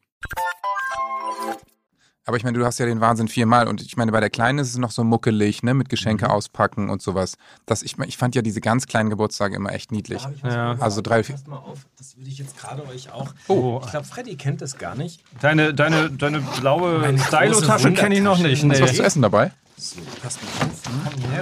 Aber 2.28 2.36
ich 2.36 2.44
meine, 2.44 2.60
du 2.60 2.66
hast 2.66 2.78
ja 2.78 2.86
den 2.86 3.00
Wahnsinn 3.00 3.30
viermal 3.30 3.70
und 3.70 3.82
ich 3.82 3.96
meine, 3.96 4.12
bei 4.12 4.20
der 4.20 4.30
Kleinen 4.30 4.60
ist 4.60 4.70
es 4.70 4.78
noch 4.78 4.92
so 4.92 5.06
muckelig, 5.06 5.63
ne, 5.63 5.74
mit 5.74 5.88
Geschenke 5.88 6.30
auspacken 6.30 6.90
und 6.90 7.02
sowas. 7.02 7.38
Das, 7.66 7.84
ich, 7.84 7.98
ich 8.00 8.18
fand 8.18 8.36
ja 8.36 8.42
diese 8.42 8.60
ganz 8.60 8.86
kleinen 8.86 9.10
Geburtstage 9.10 9.56
immer 9.56 9.72
echt 9.72 9.94
niedlich. 9.94 10.22
Ja. 10.44 10.76
Also 10.80 11.00
drei, 11.00 11.24
vier. 11.24 11.36
Passt 11.36 11.48
mal 11.48 11.56
auf, 11.56 11.88
das 11.98 12.18
würde 12.18 12.30
ich 12.30 12.38
jetzt 12.38 12.58
gerade 12.58 12.86
euch 12.86 13.13
auch. 13.13 13.34
Oh. 13.48 13.80
Ich 13.86 13.92
glaube, 13.92 14.06
Freddy 14.06 14.36
kennt 14.36 14.62
das 14.62 14.78
gar 14.78 14.94
nicht. 14.96 15.24
Deine, 15.40 15.74
deine, 15.74 16.12
deine 16.12 16.42
blaue 16.60 17.18
Stylo-Tasche 17.18 17.94
kenne 17.94 18.16
ich 18.16 18.22
noch 18.22 18.40
nicht. 18.40 18.62
Wundertasche. 18.62 18.84
Ist 18.84 18.90
was 18.92 18.98
zu 18.98 19.04
essen 19.04 19.22
dabei? 19.22 19.54
So, 19.78 20.02
passt 20.22 20.40
mal 20.44 20.66
auf. 20.68 20.77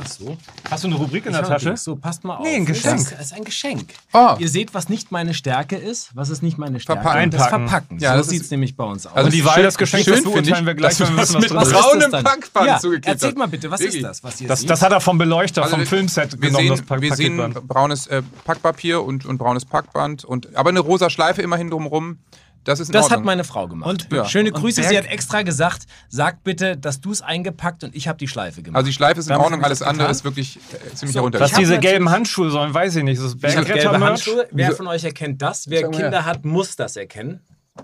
So. 0.07 0.37
Hast 0.69 0.83
du 0.83 0.87
eine 0.87 0.95
Rubrik 0.97 1.25
in 1.25 1.33
der 1.33 1.43
Tasche? 1.43 1.75
So, 1.77 1.95
passt 1.95 2.23
mal 2.23 2.37
auf. 2.37 2.43
Nee, 2.43 2.55
ein 2.55 2.65
Geschenk. 2.65 3.09
Das 3.11 3.19
ist 3.27 3.33
ein 3.33 3.43
Geschenk. 3.43 3.93
Oh. 4.13 4.35
Ihr 4.39 4.49
seht, 4.49 4.73
was 4.73 4.89
nicht 4.89 5.11
meine 5.11 5.33
Stärke 5.33 5.75
ist. 5.75 6.15
Was 6.15 6.29
ist 6.29 6.41
nicht 6.43 6.57
meine 6.57 6.79
Stärke? 6.79 7.01
Verpacken. 7.01 7.31
Das. 7.31 7.47
Verpacken. 7.47 7.99
Ja, 7.99 8.11
so 8.13 8.17
das 8.19 8.27
sieht 8.29 8.41
es 8.43 8.51
nämlich 8.51 8.75
bei 8.75 8.83
uns 8.83 9.05
aus. 9.07 9.13
Also 9.15 9.25
Und 9.27 9.33
die 9.33 9.37
schön- 9.39 9.47
Wahl 9.47 9.63
des 9.63 9.77
Geschenks, 9.77 10.05
das 10.05 10.15
schön 10.15 10.23
finde 10.23 10.41
beurteilen 10.41 10.63
ich, 10.63 10.67
wir 10.67 10.75
gleich, 10.75 10.99
wenn 10.99 11.07
wir 11.15 11.21
wissen, 11.21 11.33
das 11.41 11.49
was 11.53 11.67
mit 11.69 11.79
drin 11.79 12.01
ist. 12.01 12.09
braunem? 12.11 12.23
Packband 12.23 12.67
ja, 12.67 12.79
zugeklebt 12.79 13.07
Erzählt 13.07 13.37
mal 13.37 13.47
bitte, 13.47 13.71
was 13.71 13.79
Wirklich. 13.79 13.97
ist 13.97 14.03
das, 14.07 14.23
was 14.23 14.41
ihr 14.41 14.47
Das, 14.47 14.59
seht? 14.61 14.69
das 14.69 14.81
hat 14.81 14.91
er 14.91 15.01
vom 15.01 15.17
Beleuchter, 15.17 15.63
Also 15.63 15.75
vom 15.75 15.85
Filmset 15.85 16.33
wir 16.33 16.39
genommen, 16.39 16.55
sehen, 16.67 16.69
das 16.77 16.81
Pa- 16.83 17.01
wir 17.01 17.15
sehen 17.15 17.53
braunes 17.67 18.07
äh, 18.07 18.21
Packpapier 18.45 19.03
und, 19.03 19.25
und 19.25 19.37
braunes 19.37 19.65
Packband 19.65 20.23
und 20.25 20.55
aber 20.55 20.69
eine 20.69 20.79
rosa 20.79 21.09
Schleife 21.09 21.41
immerhin 21.41 21.69
drumrum. 21.69 22.17
Das 22.65 22.79
ist 22.81 22.89
in 22.89 22.93
Das 22.93 23.03
Ordnung. 23.03 23.19
hat 23.19 23.25
meine 23.25 23.43
Frau 23.45 23.67
gemacht. 23.69 23.89
Und- 23.89 24.07
Ja. 24.11 24.25
Schöne 24.25 24.49
und 24.51 24.59
Grüße. 24.59 24.81
Berg- 24.81 24.89
Sie 24.91 24.97
hat 24.97 25.05
extra 25.05 25.43
gesagt, 25.43 25.83
sag 26.09 26.43
bitte, 26.43 26.75
dass 26.75 26.99
du 26.99 27.11
es 27.11 27.21
eingepackt 27.21 27.83
und 27.85 27.95
ich 27.95 28.07
habe 28.09 28.17
die 28.17 28.27
Schleife 28.27 28.61
gemacht. 28.61 28.77
also 28.77 28.87
die 28.87 28.93
Schleife 28.93 29.19
ist 29.21 29.29
in 29.29 29.35
Ordnung, 29.37 29.63
alles 29.63 29.81
andere 29.81 30.09
ist 30.11 30.23
wirklich 30.25 30.57
äh, 30.57 30.93
ziemlich 30.95 31.13
So, 31.13 31.19
herunter. 31.21 31.39
Was 31.39 31.53
diese 31.53 31.79
gelben 31.79 32.09
Handschuhe 32.09 32.49
sollen, 32.51 32.73
weiß 32.73 32.97
ich 32.97 33.03
nicht. 33.03 33.21
Das 33.21 33.27
ist 33.33 33.41
gelbe. 33.41 33.99
Handschuhe. 34.05 34.47
Wer 34.51 34.71
von 34.75 34.87
euch 34.87 35.03
erkennt 35.05 35.41
das? 35.41 35.69
Wer 35.69 35.89
Kinder 35.89 36.25
hat, 36.25 36.43
muss 36.43 36.75
das 36.75 36.97
erkennen. 36.97 37.39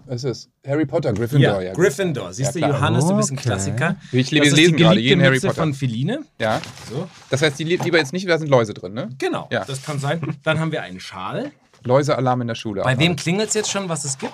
Es 0.07 0.23
ist 0.23 0.49
Harry 0.65 0.85
Potter, 0.85 1.11
Gryffindor. 1.11 1.61
Ja, 1.61 1.73
Gryffindor. 1.73 2.31
Siehst 2.31 2.55
Ja, 2.55 2.67
du. 2.69 2.73
Johannes, 2.73 3.05
du 3.05 3.15
bist 3.17 3.29
ein 3.31 3.37
Okay. 3.37 3.43
Klassiker. 3.49 3.95
Ich 4.13 4.29
Das 4.29 4.47
ist 4.47 4.55
lesen 4.55 4.77
gerade 4.77 5.01
jeden 5.01 5.21
Harry 5.21 5.33
Mütze 5.35 5.47
Potter. 5.47 5.61
von 5.63 5.73
Feline. 5.73 6.21
Ja. 6.39 6.61
So, 6.89 7.09
Das 7.29 7.41
heißt, 7.41 7.59
die 7.59 7.65
li- 7.65 7.75
lieber 7.83 7.97
jetzt 7.97 8.13
nicht, 8.13 8.27
da 8.27 8.37
sind 8.37 8.47
Läuse 8.49 8.73
drin, 8.73 8.93
ne? 8.93 9.09
genau. 9.17 9.49
Ja. 9.51 9.65
Das 9.65 9.83
kann 9.83 9.99
sein. 9.99 10.21
Dann 10.43 10.61
haben 10.61 10.71
wir 10.71 10.81
einen 10.81 11.01
Schal. 11.01 11.51
Läusealarm 11.83 12.41
in 12.41 12.47
der 12.47 12.55
Schule. 12.55 12.81
Bei 12.83 12.97
wem 12.97 13.15
klingelt 13.15 13.49
es 13.49 13.53
jetzt 13.55 13.71
schon, 13.71 13.89
was 13.89 14.05
es 14.05 14.17
gibt? 14.17 14.33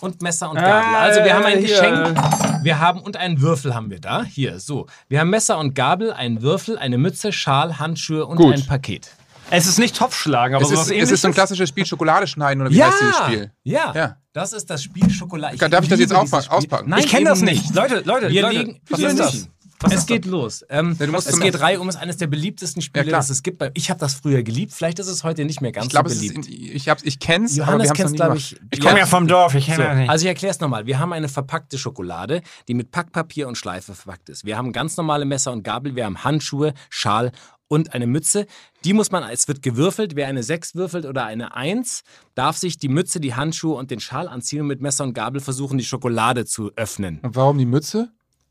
Und 0.00 0.20
Messer 0.22 0.50
und 0.50 0.56
Gabel. 0.56 0.70
Ah, 0.70 0.98
also 1.00 1.24
wir 1.24 1.34
haben 1.34 1.44
ein 1.46 1.58
hier. 1.60 1.68
Geschenk. 1.68 2.18
Wir 2.62 2.78
haben 2.78 3.00
und 3.00 3.16
einen 3.16 3.40
Würfel 3.40 3.74
haben 3.74 3.90
wir 3.90 4.00
da. 4.00 4.22
Hier, 4.24 4.60
so. 4.60 4.86
Wir 5.08 5.20
haben 5.20 5.30
Messer 5.30 5.58
und 5.58 5.74
Gabel, 5.74 6.12
einen 6.12 6.42
Würfel, 6.42 6.78
eine 6.78 6.98
Mütze, 6.98 7.32
Schal, 7.32 7.78
Handschuhe 7.78 8.26
und 8.26 8.36
Gut. 8.36 8.54
ein 8.54 8.66
Paket. 8.66 9.10
Es 9.50 9.66
ist 9.66 9.78
nicht 9.78 9.96
Topfschlagen, 9.96 10.56
aber 10.56 10.64
Es 10.64 10.70
ist, 10.72 10.90
es 10.90 11.10
ist 11.10 11.20
so 11.22 11.28
ein 11.28 11.34
klassisches 11.34 11.68
Spiel 11.68 11.84
Schokolade 11.86 12.26
schneiden 12.26 12.62
oder 12.62 12.70
wie 12.70 12.82
heißt 12.82 12.98
dieses 13.00 13.16
Spiel? 13.18 13.52
Ja, 13.62 13.92
Ja. 13.94 14.16
das 14.32 14.52
ist 14.54 14.68
das 14.70 14.82
Spiel 14.82 15.08
Schokolade. 15.10 15.56
Darf 15.56 15.84
ich 15.84 15.90
das 15.90 16.00
jetzt 16.00 16.14
auspacken? 16.14 16.88
Nein, 16.88 17.00
ich 17.00 17.08
kenne 17.10 17.26
das 17.28 17.40
nicht. 17.42 17.74
Leute, 17.74 18.00
Leute, 18.04 18.30
Wir 18.30 18.42
Leute. 18.42 18.58
legen, 18.58 18.80
was 18.88 19.00
ist 19.00 19.18
das? 19.18 19.48
Was 19.84 19.92
es 19.92 19.98
ist 20.00 20.06
geht 20.06 20.24
los. 20.26 20.64
Ähm, 20.68 20.96
Ja, 20.98 21.06
es 21.16 21.40
geht 21.40 21.60
reihum, 21.60 21.88
ist 21.88 21.96
eines 21.96 22.16
der 22.16 22.26
beliebtesten 22.26 22.82
Spiele, 22.82 23.06
Ja, 23.06 23.12
das 23.12 23.30
es 23.30 23.42
gibt. 23.42 23.62
Ich 23.74 23.90
habe 23.90 24.00
das 24.00 24.14
früher 24.14 24.42
geliebt. 24.42 24.72
Vielleicht 24.72 24.98
ist 24.98 25.08
es 25.08 25.22
heute 25.24 25.44
nicht 25.44 25.60
mehr 25.60 25.72
ganz 25.72 25.86
Ich 25.86 25.90
glaube, 25.90 26.08
so 26.10 26.14
ist, 26.20 26.34
beliebt. 26.34 26.48
in- 26.48 26.76
ich, 26.76 26.88
hab's- 26.88 27.02
ich 27.04 27.18
kenn's, 27.18 27.52
aber 27.52 27.66
wir 27.66 27.66
Johannes 27.84 27.92
kennst, 27.92 28.12
nie 28.12 28.16
glaube 28.18 28.36
ich. 28.36 28.56
Ich 28.70 28.80
komme 28.80 28.98
ja 28.98 29.06
vom 29.06 29.26
Dorf, 29.28 29.54
ich 29.54 29.66
kenne 29.66 29.84
So, 29.88 29.94
nicht. 29.94 30.10
also 30.10 30.22
ich 30.24 30.28
erkläre 30.28 30.50
es 30.52 30.60
nochmal. 30.60 30.86
Wir 30.86 30.98
haben 30.98 31.12
eine 31.12 31.28
verpackte 31.28 31.78
Schokolade, 31.78 32.42
die 32.68 32.74
mit 32.74 32.90
Packpapier 32.90 33.46
und 33.48 33.56
Schleife 33.56 33.94
verpackt 33.94 34.28
ist. 34.28 34.44
Wir 34.44 34.56
haben 34.56 34.72
ganz 34.72 34.96
normale 34.96 35.24
Messer 35.24 35.52
und 35.52 35.62
Gabel, 35.62 35.94
wir 35.96 36.04
haben 36.06 36.24
Handschuhe, 36.24 36.74
Schal 36.90 37.32
und 37.68 37.94
eine 37.94 38.06
Mütze. 38.06 38.46
Die 38.84 38.92
muss 38.92 39.10
man, 39.10 39.22
es 39.30 39.48
wird 39.48 39.62
gewürfelt. 39.62 40.14
Wer 40.16 40.26
eine 40.28 40.42
6 40.42 40.74
würfelt 40.74 41.06
oder 41.06 41.24
eine 41.24 41.56
1, 41.56 42.02
darf 42.34 42.56
sich 42.58 42.76
die 42.78 42.88
Mütze, 42.88 43.20
die 43.20 43.34
Handschuhe 43.34 43.74
und 43.76 43.90
den 43.90 44.00
Schal 44.00 44.28
anziehen 44.28 44.60
und 44.60 44.66
mit 44.66 44.80
Messer 44.82 45.04
und 45.04 45.14
Gabel 45.14 45.40
versuchen, 45.40 45.78
die 45.78 45.84
Schokolade 45.84 46.44
zu 46.44 46.70
öffnen. 46.76 47.20
Und 47.22 47.34
warum 47.36 47.56
die 47.58 47.64
Mütze? 47.66 48.10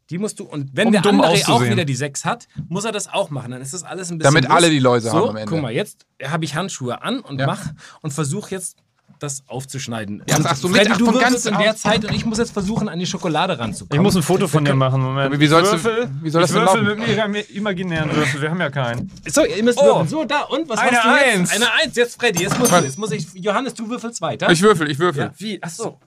Die 0.09 0.17
musst 0.17 0.39
du, 0.39 0.43
und 0.43 0.69
wenn 0.73 0.87
Um 0.87 0.91
der 0.93 1.01
dumm 1.01 1.21
andere 1.21 1.31
auch 1.31 1.49
auszusehen. 1.49 1.71
wieder 1.73 1.85
die 1.85 1.95
6 1.95 2.25
hat, 2.25 2.47
muss 2.67 2.83
er 2.85 2.91
das 2.91 3.11
auch 3.11 3.29
machen. 3.29 3.51
Dann 3.51 3.61
ist 3.61 3.73
das 3.73 3.83
alles 3.83 4.11
ein 4.11 4.17
bisschen. 4.17 4.33
Damit 4.33 4.51
alle 4.51 4.69
die 4.69 4.79
Läuse 4.79 5.09
so, 5.09 5.15
haben 5.17 5.29
am 5.29 5.35
Ende. 5.37 5.49
Guck 5.51 5.61
mal, 5.61 5.71
jetzt 5.71 6.05
habe 6.23 6.43
ich 6.45 6.55
Handschuhe 6.55 7.01
an 7.01 7.19
und 7.21 7.39
Ja. 7.39 7.47
mach 7.47 7.61
und 8.01 8.11
versuche 8.13 8.51
jetzt 8.51 8.77
das 9.19 9.43
aufzuschneiden. 9.47 10.21
Ja, 10.27 10.35
und 10.35 10.45
ach 10.45 10.55
so, 10.57 10.67
mit- 10.67 10.77
Freddy, 10.77 10.91
ach, 10.93 10.97
du 10.97 11.05
von 11.05 11.19
ganz 11.19 11.45
in 11.45 11.57
der 11.57 11.77
Zeit 11.77 12.03
und 12.03 12.13
ich 12.13 12.25
muss 12.25 12.37
jetzt 12.39 12.51
versuchen, 12.51 12.89
an 12.89 12.99
die 12.99 13.05
Schokolade 13.05 13.53
Ich 13.53 13.59
ranzukommen. 13.59 14.03
muss 14.03 14.15
ein 14.17 14.23
Foto 14.23 14.49
von 14.49 14.65
dir 14.65 14.73
machen. 14.73 15.01
Moment. 15.01 15.39
Wie 15.39 15.47
sollst 15.47 15.71
du- 15.71 15.77
ich 15.77 15.83
würfel, 15.85 16.09
wie 16.21 16.29
soll 16.29 16.41
das 16.41 16.49
ich 16.51 16.55
denn 16.57 16.65
würfel 16.65 16.83
laufen? 16.83 16.99
mit 17.07 17.19
einem 17.19 17.35
imaginären 17.53 18.13
Würfel. 18.13 18.41
Wir 18.41 18.49
haben 18.49 18.59
ja 18.59 18.69
keinen. 18.69 19.09
So, 19.25 19.45
ihr 19.45 19.63
müsst 19.63 19.79
Oh. 19.79 19.85
würfeln. 19.85 20.07
So, 20.09 20.25
da, 20.25 20.41
und 20.41 20.67
was 20.67 20.79
Eine 20.79 20.97
hast 20.97 21.05
du 21.05 21.09
jetzt? 21.09 21.25
Eins. 21.37 21.51
Eine 21.53 21.71
Eins. 21.81 21.95
Jetzt 21.95 22.19
Freddy, 22.19 22.43
jetzt 22.43 22.59
musst 22.59 22.71
du, 22.71 22.75
Warte. 22.75 22.87
jetzt 22.87 22.97
muss 22.99 23.11
ich, 23.11 23.27
Johannes, 23.35 23.73
du 23.75 23.87
würfelst 23.89 24.19
weiter. 24.21 24.49
Ich 24.51 24.61
würfel, 24.61 24.91
ich 24.91 24.99
würfel. 24.99 25.23
ja. 25.25 25.31
Wie? 25.37 25.59
Ach 25.61 25.69
so. 25.69 25.99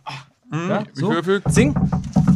Hm, 0.51 0.71
Ja, 0.71 0.83
ich 0.83 0.89
so. 1.01 1.11
würfel. 1.11 1.43
Zing. 1.51 1.75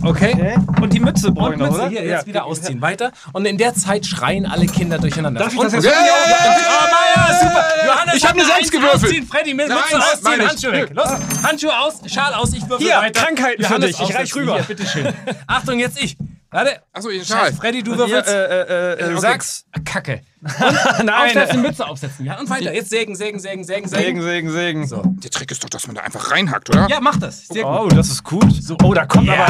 Okay. 0.02 0.56
Und 0.80 0.92
die 0.92 1.00
Mütze 1.00 1.30
brauche 1.30 1.48
Und 1.48 1.52
ich 1.54 1.58
noch, 1.60 1.66
Mütze 1.68 1.80
oder? 1.82 1.88
hier, 1.90 2.04
jetzt 2.04 2.26
wieder 2.26 2.44
ausziehen. 2.44 2.80
Weiter. 2.80 3.12
Und 3.32 3.44
in 3.46 3.58
der 3.58 3.74
Zeit 3.74 4.06
schreien 4.06 4.46
alle 4.46 4.66
Kinder 4.66 4.98
durcheinander. 4.98 5.40
Darf 5.40 5.52
ich 5.52 5.60
das 5.60 5.72
jetzt 5.74 5.84
Ja, 5.84 5.90
ja, 5.92 5.98
ja, 5.98 7.28
ja, 7.28 7.38
super. 7.38 7.64
Johannes, 7.86 8.14
Ich 8.16 8.22
hab 8.24 8.30
hat 8.30 8.34
eine 8.36 8.42
eine 8.42 8.44
Sechs 8.44 8.58
Eins 8.60 8.70
gewürfelt. 8.70 9.04
Ausziehen. 9.04 9.26
Freddy, 9.26 9.54
Mütze 9.54 9.76
ausziehen. 9.76 10.40
ich. 10.40 10.48
Handschuhe 10.48 10.72
weg. 10.72 10.90
Los, 10.94 11.08
Handschuhe 11.44 11.78
aus, 11.78 11.94
Schal 12.06 12.34
aus, 12.34 12.52
ich 12.54 12.68
würfel 12.68 12.86
Hier, 12.86 12.96
weiter. 12.96 13.20
Krankheiten 13.22 13.62
für 13.62 13.68
Johannes 13.68 13.96
dich. 13.98 14.08
Ich 14.10 14.16
reich 14.16 14.34
rüber. 14.34 14.54
Hier, 14.56 14.64
bitteschön. 14.64 15.08
Achtung, 15.46 15.78
jetzt 15.78 16.02
ich. 16.02 16.16
Warte. 16.50 16.80
Achso, 16.92 17.10
ihr 17.10 17.24
Schal. 17.24 17.52
Freddy, 17.52 17.82
du 17.82 17.94
Hier, 17.94 17.98
würfelst. 18.08 18.28
äh, 18.30 18.62
äh, 18.62 18.92
äh, 18.92 19.04
Okay. 19.12 19.20
Sachs. 19.20 19.66
Kacke. 19.84 20.22
Nein. 21.04 21.08
Aufsetzen, 21.26 21.62
Mütze 21.62 21.86
aufsetzen. 21.86 22.24
Ja, 22.24 22.38
und 22.40 22.48
weiter. 22.48 22.72
Jetzt 22.72 22.90
sägen, 22.90 23.14
sägen, 23.14 23.38
sägen, 23.38 23.64
sägen, 23.64 23.88
Segen, 23.88 24.22
sägen. 24.22 24.22
Segen, 24.22 24.50
Segen. 24.50 24.86
So. 24.86 25.02
Der 25.04 25.30
Trick 25.30 25.50
ist 25.50 25.62
doch, 25.62 25.68
dass 25.68 25.86
man 25.86 25.96
da 25.96 26.02
einfach 26.02 26.30
reinhackt, 26.30 26.70
oder? 26.70 26.88
Ja, 26.88 26.98
mach 27.00 27.16
das. 27.18 27.46
Sehr 27.48 27.64
gut. 27.64 27.72
Oh, 27.82 27.88
das 27.88 28.08
ist 28.08 28.24
gut. 28.24 28.46
Oh, 28.82 28.94
da 28.94 29.04
kommt 29.06 29.28
aber. 29.28 29.46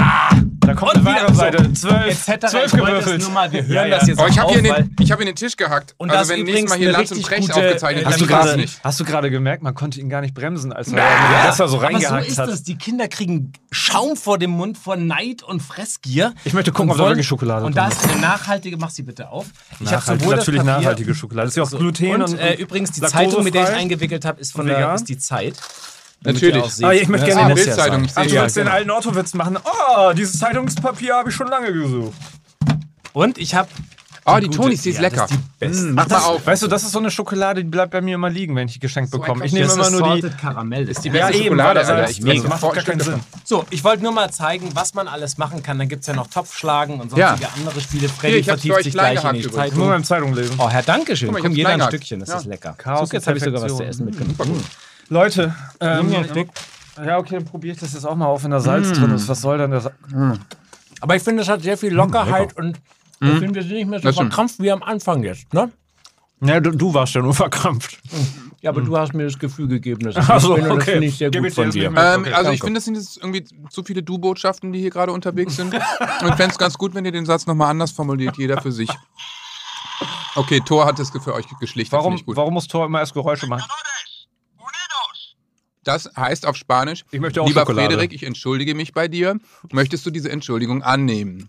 Da 0.61 0.75
kommt 0.75 0.95
Und 0.97 1.07
eine 1.07 1.17
wieder 1.27 1.35
Seite. 1.35 1.73
Zwölf, 1.73 2.25
zwölf 2.25 2.73
gewürfelt. 2.73 3.23
Nur 3.23 3.31
mal, 3.31 3.51
wir 3.51 3.63
hören 3.63 3.73
Ja, 3.75 3.87
ja. 3.87 3.99
das 3.99 4.09
jetzt 4.09 4.21
Oh, 4.21 4.27
ich 4.29 4.41
auch 4.41 4.51
habe 4.53 4.61
hier, 4.61 4.75
den- 4.75 4.95
ich 5.01 5.11
hab 5.11 5.19
hier 5.19 5.27
den 5.27 5.35
Tisch 5.37 5.57
gehackt. 5.57 5.95
Und 5.97 6.11
also 6.11 6.21
das 6.21 6.29
wenn 6.29 6.41
ist 6.41 6.45
nächstes 6.53 6.71
Mal 6.71 6.79
hier 6.79 6.89
eine 6.89 6.99
Lanz 6.99 7.11
und 7.13 7.23
gute, 7.23 7.55
aufgezeichnet 7.55 8.03
äh, 8.05 8.07
Hast 8.07 8.21
du, 8.21 8.27
gerade, 8.27 8.57
nicht. 8.57 8.81
hast 8.85 9.01
du 9.01 9.05
gerade 9.05 9.31
gemerkt, 9.31 9.63
man 9.63 9.75
konnte 9.75 10.01
ihn 10.01 10.09
gar 10.11 10.21
nicht 10.21 10.35
bremsen, 10.35 10.73
als 10.73 10.93
er 10.93 10.99
ja. 10.99 11.47
besser 11.47 11.67
so 11.69 11.79
Aber 11.79 11.87
reingehackt 11.87 12.25
so 12.27 12.31
ist 12.33 12.39
hat? 12.39 12.49
das. 12.51 12.63
Die 12.63 12.77
Kinder 12.77 13.09
kriegen 13.09 13.53
Schaum 13.71 14.17
vor 14.17 14.39
dem 14.39 14.51
Mund 14.51 14.77
vor 14.77 14.97
Neid 14.97 15.43
und 15.43 15.61
Fressgier. 15.63 16.35
Ich 16.45 16.53
möchte 16.53 16.73
gucken, 16.73 16.91
Und 16.91 16.97
ob 17.01 17.05
da 17.05 17.11
wirklich 17.11 17.27
Schokolade 17.27 17.65
Und 17.65 17.75
drin 17.75 17.85
da 17.85 17.89
ist. 17.89 18.05
ist 18.05 18.11
eine 18.13 18.21
nachhaltige, 18.21 18.77
mach 18.77 18.91
sie 18.91 19.03
bitte 19.03 19.31
auf. 19.31 19.47
Ich 19.81 19.87
habe 19.87 19.97
Nachhaltig, 19.97 20.23
sowohl 20.23 20.37
das 20.37 20.45
Papier, 20.47 20.63
nachhaltige 20.81 21.15
Schokolade. 21.15 21.49
Ist 21.49 21.57
ja 21.57 21.63
auch 21.63 21.71
Gluten 21.71 22.15
und, 22.15 22.23
und, 22.23 22.39
äh, 22.39 22.55
übrigens 22.55 22.93
die 22.93 23.01
laktosefrei. 23.01 23.27
Zeitung, 23.31 23.45
mit 23.45 23.55
der 23.55 23.63
ich 23.65 23.77
eingewickelt 23.77 24.25
habe, 24.25 24.41
ist 24.41 24.53
von 24.53 24.67
der 24.67 24.77
Vegan? 24.79 24.95
ist 24.97 25.09
die 25.09 25.19
Zeit. 25.19 25.55
Natürlich. 26.23 26.65
seht, 26.67 26.85
Ah, 26.85 26.93
ich 26.93 27.09
möchte 27.09 27.29
ne, 27.29 27.35
gerne 27.35 27.51
muss 27.51 27.61
ja 27.61 27.65
Bildzeitung, 27.65 28.07
Ach, 28.15 28.27
du 28.27 28.35
Ja, 28.35 28.43
willst 28.43 28.57
den 28.57 28.65
genau. 28.65 28.77
alten 28.77 28.91
Autowitz 28.91 29.35
machen? 29.35 29.57
Oh, 29.65 30.13
dieses 30.13 30.39
Zeitungspapier 30.39 31.15
habe 31.15 31.31
ich 31.31 31.35
schon 31.35 31.49
lange 31.49 31.73
gesucht. 31.73 32.13
Und 33.13 33.39
ich 33.39 33.55
habe 33.55 33.69
Oh, 34.27 34.39
die 34.39 34.49
Tonis, 34.51 34.83
die 34.83 34.91
ist 34.91 34.97
ja, 34.97 35.03
lecker. 35.03 35.27
Das 35.27 35.31
ist 35.31 35.39
die 35.41 35.59
beste. 35.67 35.87
Mm, 35.87 35.95
mach 35.95 36.09
mal 36.09 36.19
auf. 36.19 36.47
Weißt 36.47 36.63
du, 36.63 36.67
das 36.69 36.83
ist 36.83 36.93
so 36.93 36.99
eine 36.99 37.11
Schokolade, 37.11 37.65
die 37.65 37.71
bleibt 37.71 37.91
bei 37.93 38.01
mir 38.01 38.15
immer 38.17 38.29
liegen, 38.31 38.55
wenn 38.55 38.69
ich 38.69 38.75
die 38.75 38.79
geschenkt 38.81 39.11
So 39.11 39.19
bekomme. 39.19 39.45
Ich 39.47 39.53
nehme 39.53 39.67
das 39.67 39.77
immer 39.77 39.91
nur 39.91 40.17
die. 40.17 40.29
Karamell. 40.31 40.87
Das 40.87 40.99
ist 40.99 41.05
die 41.05 41.11
beste 41.11 41.33
Ja, 41.33 41.35
eben, 41.39 41.45
Schokolade, 41.47 41.81
das 41.81 41.89
Alter. 41.89 42.11
Ich 42.11 42.17
das 42.19 42.25
mega 42.27 42.49
macht 42.49 42.61
gar 42.61 42.73
keinen 42.85 43.01
Sinn. 43.01 43.21
So, 43.45 43.65
ich 43.71 43.83
wollte 43.83 44.03
nur 44.03 44.13
mal 44.13 44.31
zeigen, 44.31 44.69
was 44.75 44.95
man 44.95 45.09
alles 45.09 45.39
machen 45.39 45.63
kann. 45.63 45.79
Dann 45.79 45.89
gibt 45.89 46.03
es 46.03 46.07
ja 46.07 46.15
noch 46.15 46.27
Topfschlagen 46.27 47.01
und 47.01 47.17
Ja. 47.17 47.29
sonstige 47.31 47.53
andere 47.57 47.81
Spiele. 47.81 48.09
Freddy 48.09 48.35
Hier, 48.35 48.45
vertieft 48.45 48.75
euch 48.77 48.85
sich 48.85 48.93
gleich 48.93 49.25
in 49.25 49.33
die 49.35 49.43
gehackt 49.43 49.45
übrigens. 49.47 49.73
Ich 49.73 49.79
muss 49.79 49.87
mal 49.89 50.03
Zeitung. 50.05 50.05
Zeitung 50.05 50.35
lesen. 50.35 50.55
Oh, 50.59 50.69
Herr 50.69 50.83
Dankeschön. 50.83 51.29
Guck 51.29 51.33
mal, 51.33 51.39
ich 51.39 51.45
Komm, 51.45 51.57
jeder 51.57 51.69
ein. 51.71 51.81
Stückchen. 51.83 52.21
Das 52.21 52.29
Ja. 52.29 52.37
ist 52.39 52.45
lecker. 52.47 52.75
Chaos 52.77 53.11
jetzt 53.13 53.27
habe 53.27 53.39
ich 53.39 53.45
sogar 53.45 53.63
was 53.63 53.77
zu 53.77 53.83
essen 53.83 54.05
mitgenommen. 54.05 54.65
Leute, 55.09 55.55
ähm, 55.81 56.13
Ja, 56.13 57.05
ja, 57.05 57.19
okay, 57.19 57.37
dann 57.37 57.45
probiere 57.45 57.75
ich 57.75 57.81
das 57.81 57.95
jetzt 57.95 58.05
auch 58.07 58.15
mal 58.15 58.27
auf, 58.27 58.45
wenn 58.45 58.51
da 58.51 58.61
Salz 58.61 58.93
drin 58.93 59.11
ist. 59.13 59.27
Was 59.29 59.41
soll 59.41 59.59
denn 59.59 59.71
das? 59.71 59.89
Aber 61.01 61.17
ich 61.17 61.23
finde, 61.23 61.43
es 61.43 61.49
hat 61.49 61.63
sehr 61.63 61.79
viel 61.79 61.93
Lockerheit 61.95 62.57
und 62.57 62.79
ich 63.21 63.39
finde, 63.39 63.55
wir 63.55 63.63
sind 63.63 63.73
nicht 63.75 63.89
mehr 63.89 63.99
so 64.01 64.05
Das 64.05 64.15
stimmt. 64.15 64.31
verkrampft 64.33 64.61
wie 64.61 64.71
am 64.71 64.83
Anfang 64.83 65.23
jetzt. 65.23 65.53
Ne? 65.53 65.71
Ja, 66.43 66.59
du, 66.59 66.71
du 66.71 66.95
warst 66.95 67.15
ja 67.15 67.21
nur 67.21 67.35
verkrampft. 67.35 67.99
Ja, 68.63 68.71
aber 68.71 68.81
du 68.81 68.97
hast 68.97 69.13
mir 69.15 69.25
das 69.25 69.39
Gefühl 69.39 69.69
gegeben, 69.69 70.05
dass 70.05 70.17
ich 70.17 70.23
Ach 70.31 70.41
so, 70.41 70.55
bin 70.55 70.65
und 70.65 70.71
das 70.71 70.83
okay. 70.85 70.93
finde 70.93 71.07
ich 71.07 71.17
sehr 71.19 71.31
gut 71.31 71.53
von 71.53 71.65
jetzt 71.65 71.75
dir. 71.75 71.87
Ähm, 71.87 72.21
Okay, 72.23 72.33
also 72.33 72.51
ich 72.51 72.61
finde, 72.61 72.75
das 72.79 72.85
sind 72.87 72.95
jetzt 72.95 73.17
irgendwie 73.19 73.45
zu 73.71 73.83
viele 73.85 74.03
Du-Botschaften, 74.03 74.73
die 74.73 74.81
hier 74.81 74.91
gerade 74.91 75.13
unterwegs 75.13 75.57
sind. 75.57 75.75
Und 75.75 76.29
ich 76.29 76.35
fände 76.35 76.51
es 76.53 76.59
ganz 76.59 76.79
gut, 76.79 76.95
wenn 76.95 77.05
ihr 77.05 77.13
den 77.13 77.27
Satz 77.27 77.47
nochmal 77.47 77.71
anders 77.71 77.91
formuliert, 77.91 78.39
jeder 78.39 78.61
für 78.61 78.73
sich. 78.73 78.91
Okay, 80.35 80.61
Thor 80.65 80.87
hat 80.87 80.99
es 80.99 81.11
für 81.11 81.35
euch 81.35 81.47
geschlichtet, 81.59 81.93
Warum, 81.93 82.19
warum 82.27 82.55
muss 82.55 82.69
Thor 82.69 82.87
immer 82.87 83.01
erst 83.01 83.13
Geräusche 83.15 83.47
machen? 83.47 83.65
Das 85.83 86.11
heißt 86.17 86.47
auf 86.47 86.57
Spanisch, 86.57 87.05
Ich 87.11 87.21
möchte 87.21 87.41
auch 87.41 87.47
lieber 87.47 87.61
Schokolade. 87.61 87.89
Frederik, 87.89 88.13
ich 88.13 88.23
entschuldige 88.25 88.75
mich 88.75 88.93
bei 88.93 89.09
dir. 89.09 89.39
Möchtest 89.73 90.05
du 90.05 90.11
diese 90.11 90.31
Entschuldigung 90.31 90.83
annehmen? 90.83 91.49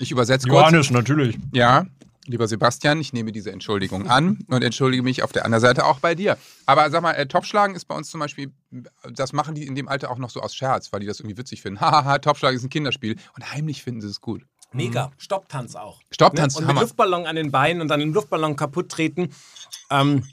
Ich 0.00 0.10
übersetze 0.10 0.48
kurz. 0.48 0.60
Johannes, 0.60 0.90
natürlich. 0.90 1.38
Ja, 1.52 1.86
lieber 2.26 2.46
Sebastian, 2.46 3.00
ich 3.00 3.12
nehme 3.12 3.32
diese 3.32 3.50
Entschuldigung 3.50 4.08
an 4.08 4.38
und 4.48 4.62
entschuldige 4.62 5.02
mich 5.02 5.22
auf 5.22 5.32
der 5.32 5.44
anderen 5.44 5.62
Seite 5.62 5.84
auch 5.84 5.98
bei 5.98 6.14
dir. 6.14 6.36
Aber 6.66 6.90
sag 6.90 7.02
mal, 7.02 7.12
äh, 7.12 7.26
Topfschlagen 7.26 7.74
ist 7.74 7.86
bei 7.86 7.94
uns 7.94 8.10
zum 8.10 8.20
Beispiel, 8.20 8.52
das 9.12 9.32
machen 9.32 9.54
die 9.54 9.66
in 9.66 9.74
dem 9.74 9.88
Alter 9.88 10.10
auch 10.10 10.18
noch 10.18 10.30
so 10.30 10.40
aus 10.40 10.54
Scherz, 10.54 10.92
weil 10.92 11.00
die 11.00 11.06
das 11.06 11.20
irgendwie 11.20 11.38
witzig 11.38 11.62
finden. 11.62 11.80
Hahaha, 11.80 12.18
Topfschlagen 12.18 12.56
ist 12.56 12.64
ein 12.64 12.70
Kinderspiel 12.70 13.16
und 13.34 13.52
heimlich 13.52 13.82
finden 13.82 14.00
sie 14.00 14.08
es 14.08 14.20
gut. 14.20 14.42
Mega. 14.72 15.10
Stopptanz 15.16 15.74
auch. 15.74 16.00
Stopptanz, 16.10 16.54
ne? 16.54 16.58
Und 16.58 16.66
mit 16.66 16.70
Hammer. 16.70 16.80
Luftballon 16.82 17.26
an 17.26 17.36
den 17.36 17.50
Beinen 17.50 17.80
und 17.80 17.88
dann 17.88 18.00
den 18.00 18.12
Luftballon 18.12 18.54
kaputt 18.54 18.90
treten. 18.90 19.30
Ähm, 19.90 20.24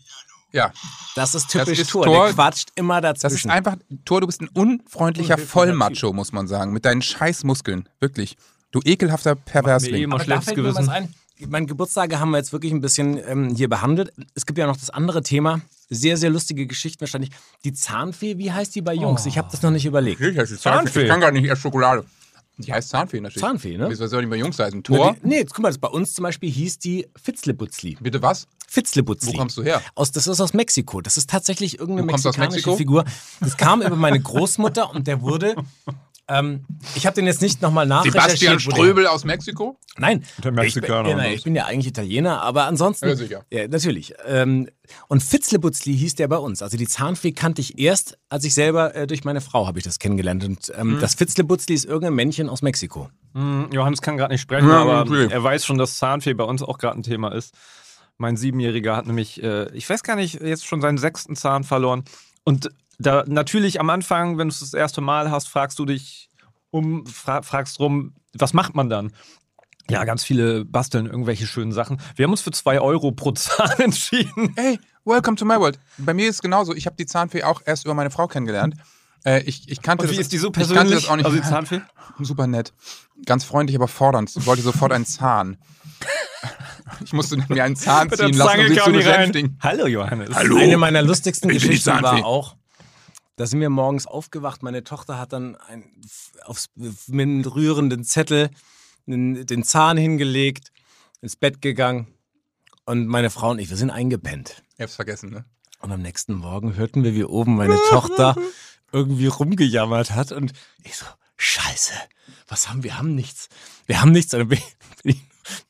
Ja, 0.52 0.72
das 1.16 1.36
ist 1.36 1.50
typisch 1.50 1.80
ist 1.80 1.90
Tour. 1.92 2.06
Thor. 2.06 2.26
Der 2.26 2.34
quatscht 2.34 2.70
immer 2.76 3.00
das 3.00 3.16
ist 3.16 3.24
dazwischen. 3.24 3.52
einfach, 3.52 3.78
Thor, 4.04 4.20
du 4.20 4.28
bist 4.28 4.42
ein 4.42 4.50
unfreundlicher 4.50 5.38
Vollmacho, 5.38 6.12
muss 6.12 6.34
man 6.34 6.48
sagen, 6.48 6.74
mit 6.74 6.84
deinen 6.84 7.02
Scheißmuskeln, 7.02 7.88
wirklich. 8.02 8.36
Du 8.76 8.82
ekelhafter 8.84 9.36
Perversling. 9.36 10.04
immer 10.04 10.16
Aber 10.16 10.20
da 10.20 10.26
schlechtes 10.26 10.46
fällt 10.48 10.58
mir 10.58 10.64
was 10.66 10.76
Gewissen. 10.76 10.90
ein. 10.92 11.14
Meine 11.48 11.66
Geburtstage 11.66 12.20
haben 12.20 12.32
wir 12.32 12.40
jetzt 12.40 12.52
wirklich 12.52 12.74
ein 12.74 12.82
bisschen 12.82 13.18
ähm, 13.26 13.56
hier 13.56 13.70
behandelt. 13.70 14.12
Es 14.34 14.46
gibt 14.46 14.60
ja 14.60 14.68
noch 14.68 14.76
das 14.76 14.90
andere 14.90 15.24
Thema. 15.24 15.62
Sehr, 15.90 16.18
sehr 16.18 16.30
lustige 16.30 16.68
Geschichten 16.68 17.00
wahrscheinlich. 17.00 17.32
Die 17.64 17.72
Zahnfee, 17.72 18.38
wie 18.38 18.52
heißt 18.52 18.76
die 18.76 18.82
bei 18.82 18.94
Jungs? 18.94 19.26
Ich 19.28 19.38
habe 19.38 19.48
das 19.50 19.62
noch 19.62 19.72
nicht 19.72 19.86
überlegt. 19.86 20.20
Ich 20.20 20.38
heiße 20.38 20.60
Zahnfee. 20.60 21.04
Ich 21.04 21.08
kann 21.08 21.22
gar 21.22 21.32
nicht 21.32 21.46
erst 21.46 21.62
Schokolade. 21.62 22.04
Die 22.58 22.74
heißt 22.74 22.90
Zahnfee 22.90 23.22
natürlich. 23.22 23.42
Zahnfee, 23.42 23.78
ne? 23.78 23.88
Wieso 23.90 24.08
soll 24.08 24.24
die 24.24 24.28
bei 24.28 24.36
Jungs 24.36 24.60
heißen? 24.60 24.84
Na, 24.90 25.12
die, 25.14 25.20
nee, 25.24 25.38
jetzt 25.38 25.54
guck 25.54 25.64
mal, 25.64 25.70
das 25.70 25.78
bei 25.78 25.88
uns 25.88 26.14
zum 26.14 26.24
Beispiel 26.24 26.52
hieß 26.52 26.80
die 26.80 27.08
Fitzlebutzli. 27.22 27.98
Bitte 28.02 28.22
was? 28.22 28.46
Fitzlebutzli. 28.68 29.34
Wo 29.34 29.38
kommst 29.38 29.58
du 29.58 29.64
her? 29.64 29.82
Aus, 29.94 30.12
das 30.12 30.28
ist 30.28 30.42
aus 30.42 30.54
Mexiko. 30.54 31.00
Das 31.00 31.16
ist 31.16 31.30
tatsächlich 31.30 31.80
irgendeine 31.80 32.08
Du 32.08 32.12
kommst 32.12 32.28
aus 32.28 32.38
mexikanische 32.38 32.72
Mexiko? 32.72 32.78
Figur. 32.78 33.06
Das 33.40 33.56
kam 33.56 33.82
über 33.82 33.96
meine 33.96 34.20
Großmutter 34.20 34.90
und 34.94 35.08
der 35.08 35.22
wurde. 35.22 35.56
Ähm, 36.28 36.66
ich 36.96 37.06
habe 37.06 37.14
den 37.16 37.26
jetzt 37.28 37.42
nicht 37.42 37.62
nochmal 37.62 37.86
Sebastian 37.88 38.14
nachrecherchiert. 38.16 38.52
der- 38.54 38.60
Ströbel 38.60 39.06
aus 39.08 39.26
Mexiko? 39.26 39.78
Nein, 39.98 40.24
Der 40.44 40.52
Mexikaner 40.52 41.10
Ich 41.10 41.16
bin, 41.16 41.24
was. 41.24 41.34
ich 41.34 41.44
bin 41.44 41.56
ja 41.56 41.66
eigentlich 41.66 41.88
Italiener, 41.88 42.42
aber 42.42 42.66
ansonsten. 42.66 43.08
Ja, 43.08 43.16
sicher. 43.16 43.46
Ja, 43.52 43.68
natürlich. 43.68 44.14
Ähm, 44.26 44.68
und 45.08 45.22
Fitzlebutzli 45.22 45.96
hieß 45.96 46.16
der 46.16 46.28
bei 46.28 46.38
uns. 46.38 46.62
Also 46.64 46.78
die 46.78 46.88
Zahnfee 46.88 47.32
kannte 47.32 47.62
ich 47.62 47.78
erst, 47.78 48.18
als 48.30 48.44
ich 48.44 48.54
selber 48.56 48.96
äh, 48.96 49.06
durch 49.08 49.24
meine 49.24 49.40
Frau 49.42 49.68
habe 49.68 49.78
ich 49.78 49.86
das 49.86 50.00
kennengelernt. 50.00 50.44
Und 50.44 50.72
ähm, 50.76 50.96
Mhm. 50.96 51.00
das 51.00 51.14
Fitzlebutzli 51.14 51.76
ist 51.76 51.86
irgendein 51.86 52.16
Männchen 52.16 52.50
aus 52.50 52.62
Mexiko. 52.64 53.10
Hm, 53.34 53.70
Johannes 53.72 54.02
kann 54.02 54.18
gerade 54.18 54.34
nicht 54.34 54.42
sprechen, 54.42 54.68
Ja, 54.68 54.82
aber 54.82 54.96
natürlich. 55.06 55.32
er 55.32 55.44
weiß 55.44 55.64
schon, 55.66 55.78
dass 55.78 55.98
Zahnfee 56.00 56.34
bei 56.34 56.44
uns 56.44 56.64
auch 56.64 56.78
gerade 56.80 56.98
ein 57.00 57.04
Thema 57.04 57.30
ist. 57.34 57.54
Mein 58.18 58.36
Siebenjähriger 58.38 58.96
hat 58.96 59.06
nämlich, 59.08 59.44
äh, 59.44 59.70
ich 59.74 59.88
weiß 59.90 60.02
gar 60.02 60.16
nicht, 60.16 60.42
jetzt 60.42 60.66
schon 60.66 60.82
seinen 60.82 60.98
sechsten 60.98 61.36
Zahn 61.36 61.64
verloren. 61.64 62.04
Und 62.46 62.72
da 63.00 63.24
natürlich 63.28 63.80
am 63.80 63.90
Anfang, 63.90 64.38
wenn 64.38 64.48
du 64.50 64.54
es 64.54 64.60
das 64.60 64.74
erste 64.74 65.02
Mal 65.02 65.32
hast, 65.32 65.48
fragst 65.48 65.80
du 65.80 65.86
dich 65.86 66.30
um, 66.72 67.06
fra 67.06 67.42
fragst 67.42 67.80
drum, 67.80 68.14
was 68.34 68.54
macht 68.54 68.76
man 68.76 68.90
dann? 68.90 69.12
Ja, 69.90 70.04
ganz 70.04 70.24
viele 70.24 70.66
basteln 70.66 71.06
irgendwelche 71.06 71.46
schönen 71.46 71.72
Sachen. 71.72 72.02
Wir 72.16 72.24
haben 72.24 72.32
uns 72.32 72.42
für 72.42 72.52
zwei 72.52 72.80
Euro 72.82 73.12
pro 73.12 73.32
Zahn 73.34 73.72
entschieden. 73.80 74.54
Hey, 74.56 74.80
welcome 75.06 75.38
to 75.38 75.46
my 75.46 75.56
world. 75.60 75.80
Bei 75.98 76.14
mir 76.14 76.28
ist 76.28 76.36
es 76.38 76.42
genauso. 76.42 76.74
Ich 76.74 76.86
habe 76.88 76.96
die 76.96 77.06
Zahnfee 77.06 77.44
auch 77.44 77.62
erst 77.66 77.86
über 77.86 77.94
meine 77.94 78.10
Frau 78.10 78.28
kennengelernt. 78.28 78.76
Äh, 79.24 79.44
ich, 79.44 79.70
ich 79.70 79.82
kannte 79.82 80.04
Und 80.06 80.12
wie 80.12 80.16
das, 80.16 80.24
ist 80.24 80.32
die 80.34 80.38
so 80.40 80.48
Ich 80.48 80.54
kannte 80.54 80.70
persönlich? 80.74 81.04
das 81.04 81.10
auch 81.10 81.16
nicht. 81.18 81.26
Also 81.26 81.38
die 81.38 81.44
Zahnfee? 81.44 81.82
Super 82.20 82.48
nett. 82.48 82.74
Ganz 83.26 83.44
freundlich, 83.44 83.76
aber 83.78 83.88
fordernd. 83.88 84.30
Sie 84.32 84.46
wollte 84.46 84.62
sofort 84.64 84.92
einen 84.92 85.06
Zahn. 85.06 85.58
Ich 87.04 87.14
musste 87.14 87.38
mir 87.50 87.64
einen 87.64 87.76
Zahn 87.76 88.10
ziehen 88.12 88.34
lassen, 88.34 88.60
um 88.60 88.68
sich 88.68 88.78
zu 88.78 88.84
rein. 88.86 88.94
besänftigen. 88.94 89.60
Hallo 89.62 89.88
Johannes. 89.88 90.34
Hallo. 90.36 90.58
Eine 90.58 90.78
meiner 90.78 91.02
lustigsten 91.02 91.50
Ich 91.50 91.56
bin 91.62 91.72
die 91.72 91.78
Geschichten 91.78 91.90
Zahnfee. 91.92 92.22
war 92.22 92.26
auch, 92.26 92.56
da 93.36 93.46
sind 93.46 93.60
wir 93.60 93.70
morgens 93.70 94.08
aufgewacht. 94.08 94.64
Meine 94.64 94.84
Tochter 94.84 95.18
hat 95.18 95.34
dann 95.34 95.56
ein, 95.56 95.84
aufs, 96.44 96.70
mit 96.76 97.24
einem 97.24 97.42
rührenden 97.42 98.04
Zettel 98.04 98.50
den, 99.06 99.46
den 99.46 99.64
Zahn 99.64 99.98
hingelegt, 99.98 100.72
ins 101.22 101.36
Bett 101.36 101.62
gegangen. 101.62 102.08
Und 102.86 103.08
meine 103.08 103.30
Frau 103.30 103.52
und 103.52 103.60
ich, 103.60 103.70
wir 103.70 103.78
sind 103.78 103.90
eingepennt. 103.90 104.64
Ich 104.76 104.82
hab's 104.82 104.96
vergessen, 104.96 105.32
ne? 105.32 105.46
Und 105.80 105.92
am 105.92 106.02
nächsten 106.02 106.34
Morgen 106.34 106.76
hörten 106.76 107.04
wir, 107.04 107.14
wie 107.14 107.26
oben 107.26 107.56
meine 107.56 107.78
Tochter 107.90 108.36
irgendwie 108.92 109.28
rumgejammert 109.28 110.12
hat. 110.12 110.32
Und 110.32 110.54
ich 110.84 110.96
so, 110.96 111.06
scheiße, 111.38 111.94
was 112.48 112.70
haben 112.70 112.84
wir? 112.84 112.92
Wir 112.92 112.98
haben 112.98 113.16
nichts. 113.16 113.50
Wir 113.86 114.02
haben 114.02 114.12
nichts. 114.12 114.34
Und 114.34 114.48
bin 114.48 114.60
ich, 115.04 115.22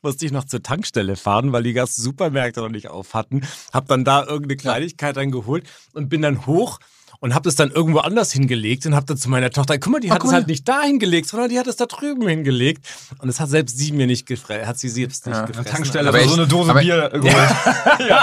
musste 0.02 0.24
ich 0.24 0.32
noch 0.32 0.44
zur 0.44 0.62
Tankstelle 0.62 1.16
fahren, 1.16 1.52
weil 1.52 1.64
die 1.64 1.72
ganzen 1.72 2.02
Supermärkte 2.02 2.60
noch 2.60 2.68
nicht 2.68 2.88
auf 2.88 3.14
hatten. 3.14 3.46
Hab 3.72 3.88
dann 3.88 4.04
da 4.04 4.24
irgendeine 4.24 4.56
Kleinigkeit 4.56 5.16
dann 5.16 5.30
geholt 5.32 5.68
und 5.92 6.08
bin 6.08 6.22
dann 6.22 6.46
hoch 6.46 6.78
und 7.20 7.34
hab 7.34 7.42
das 7.42 7.54
dann 7.54 7.70
irgendwo 7.70 7.98
anders 8.00 8.32
hingelegt 8.32 8.86
und 8.86 8.94
hab 8.94 9.06
dann 9.06 9.16
zu 9.16 9.28
meiner 9.30 9.50
Tochter, 9.50 9.78
guck 9.78 9.92
mal, 9.92 10.00
die 10.00 10.10
hat 10.12 10.22
es 10.24 10.32
halt 10.32 10.46
nicht 10.46 10.66
da 10.68 10.82
hingelegt, 10.82 11.28
sondern 11.28 11.48
die 11.48 11.58
hat 11.58 11.66
es 11.66 11.76
da 11.76 11.86
drüben 11.86 12.26
hingelegt. 12.28 12.86
Und 13.18 13.28
das 13.28 13.40
hat 13.40 13.48
selbst 13.48 13.78
sie 13.78 13.92
mir 13.92 14.06
nicht 14.06 14.26
gefressen. 14.26 14.66
Hat 14.66 14.78
sie 14.78 14.88
selbst 14.88 15.26
nicht 15.26 15.34
Ja. 15.36 15.44
gefressen. 15.46 15.70
Tankstelle 15.72 16.08
Aber 16.08 16.20
so 16.24 16.34
eine 16.34 16.46
Dose 16.46 16.74
Bier 16.74 17.08
geholt. 17.12 17.32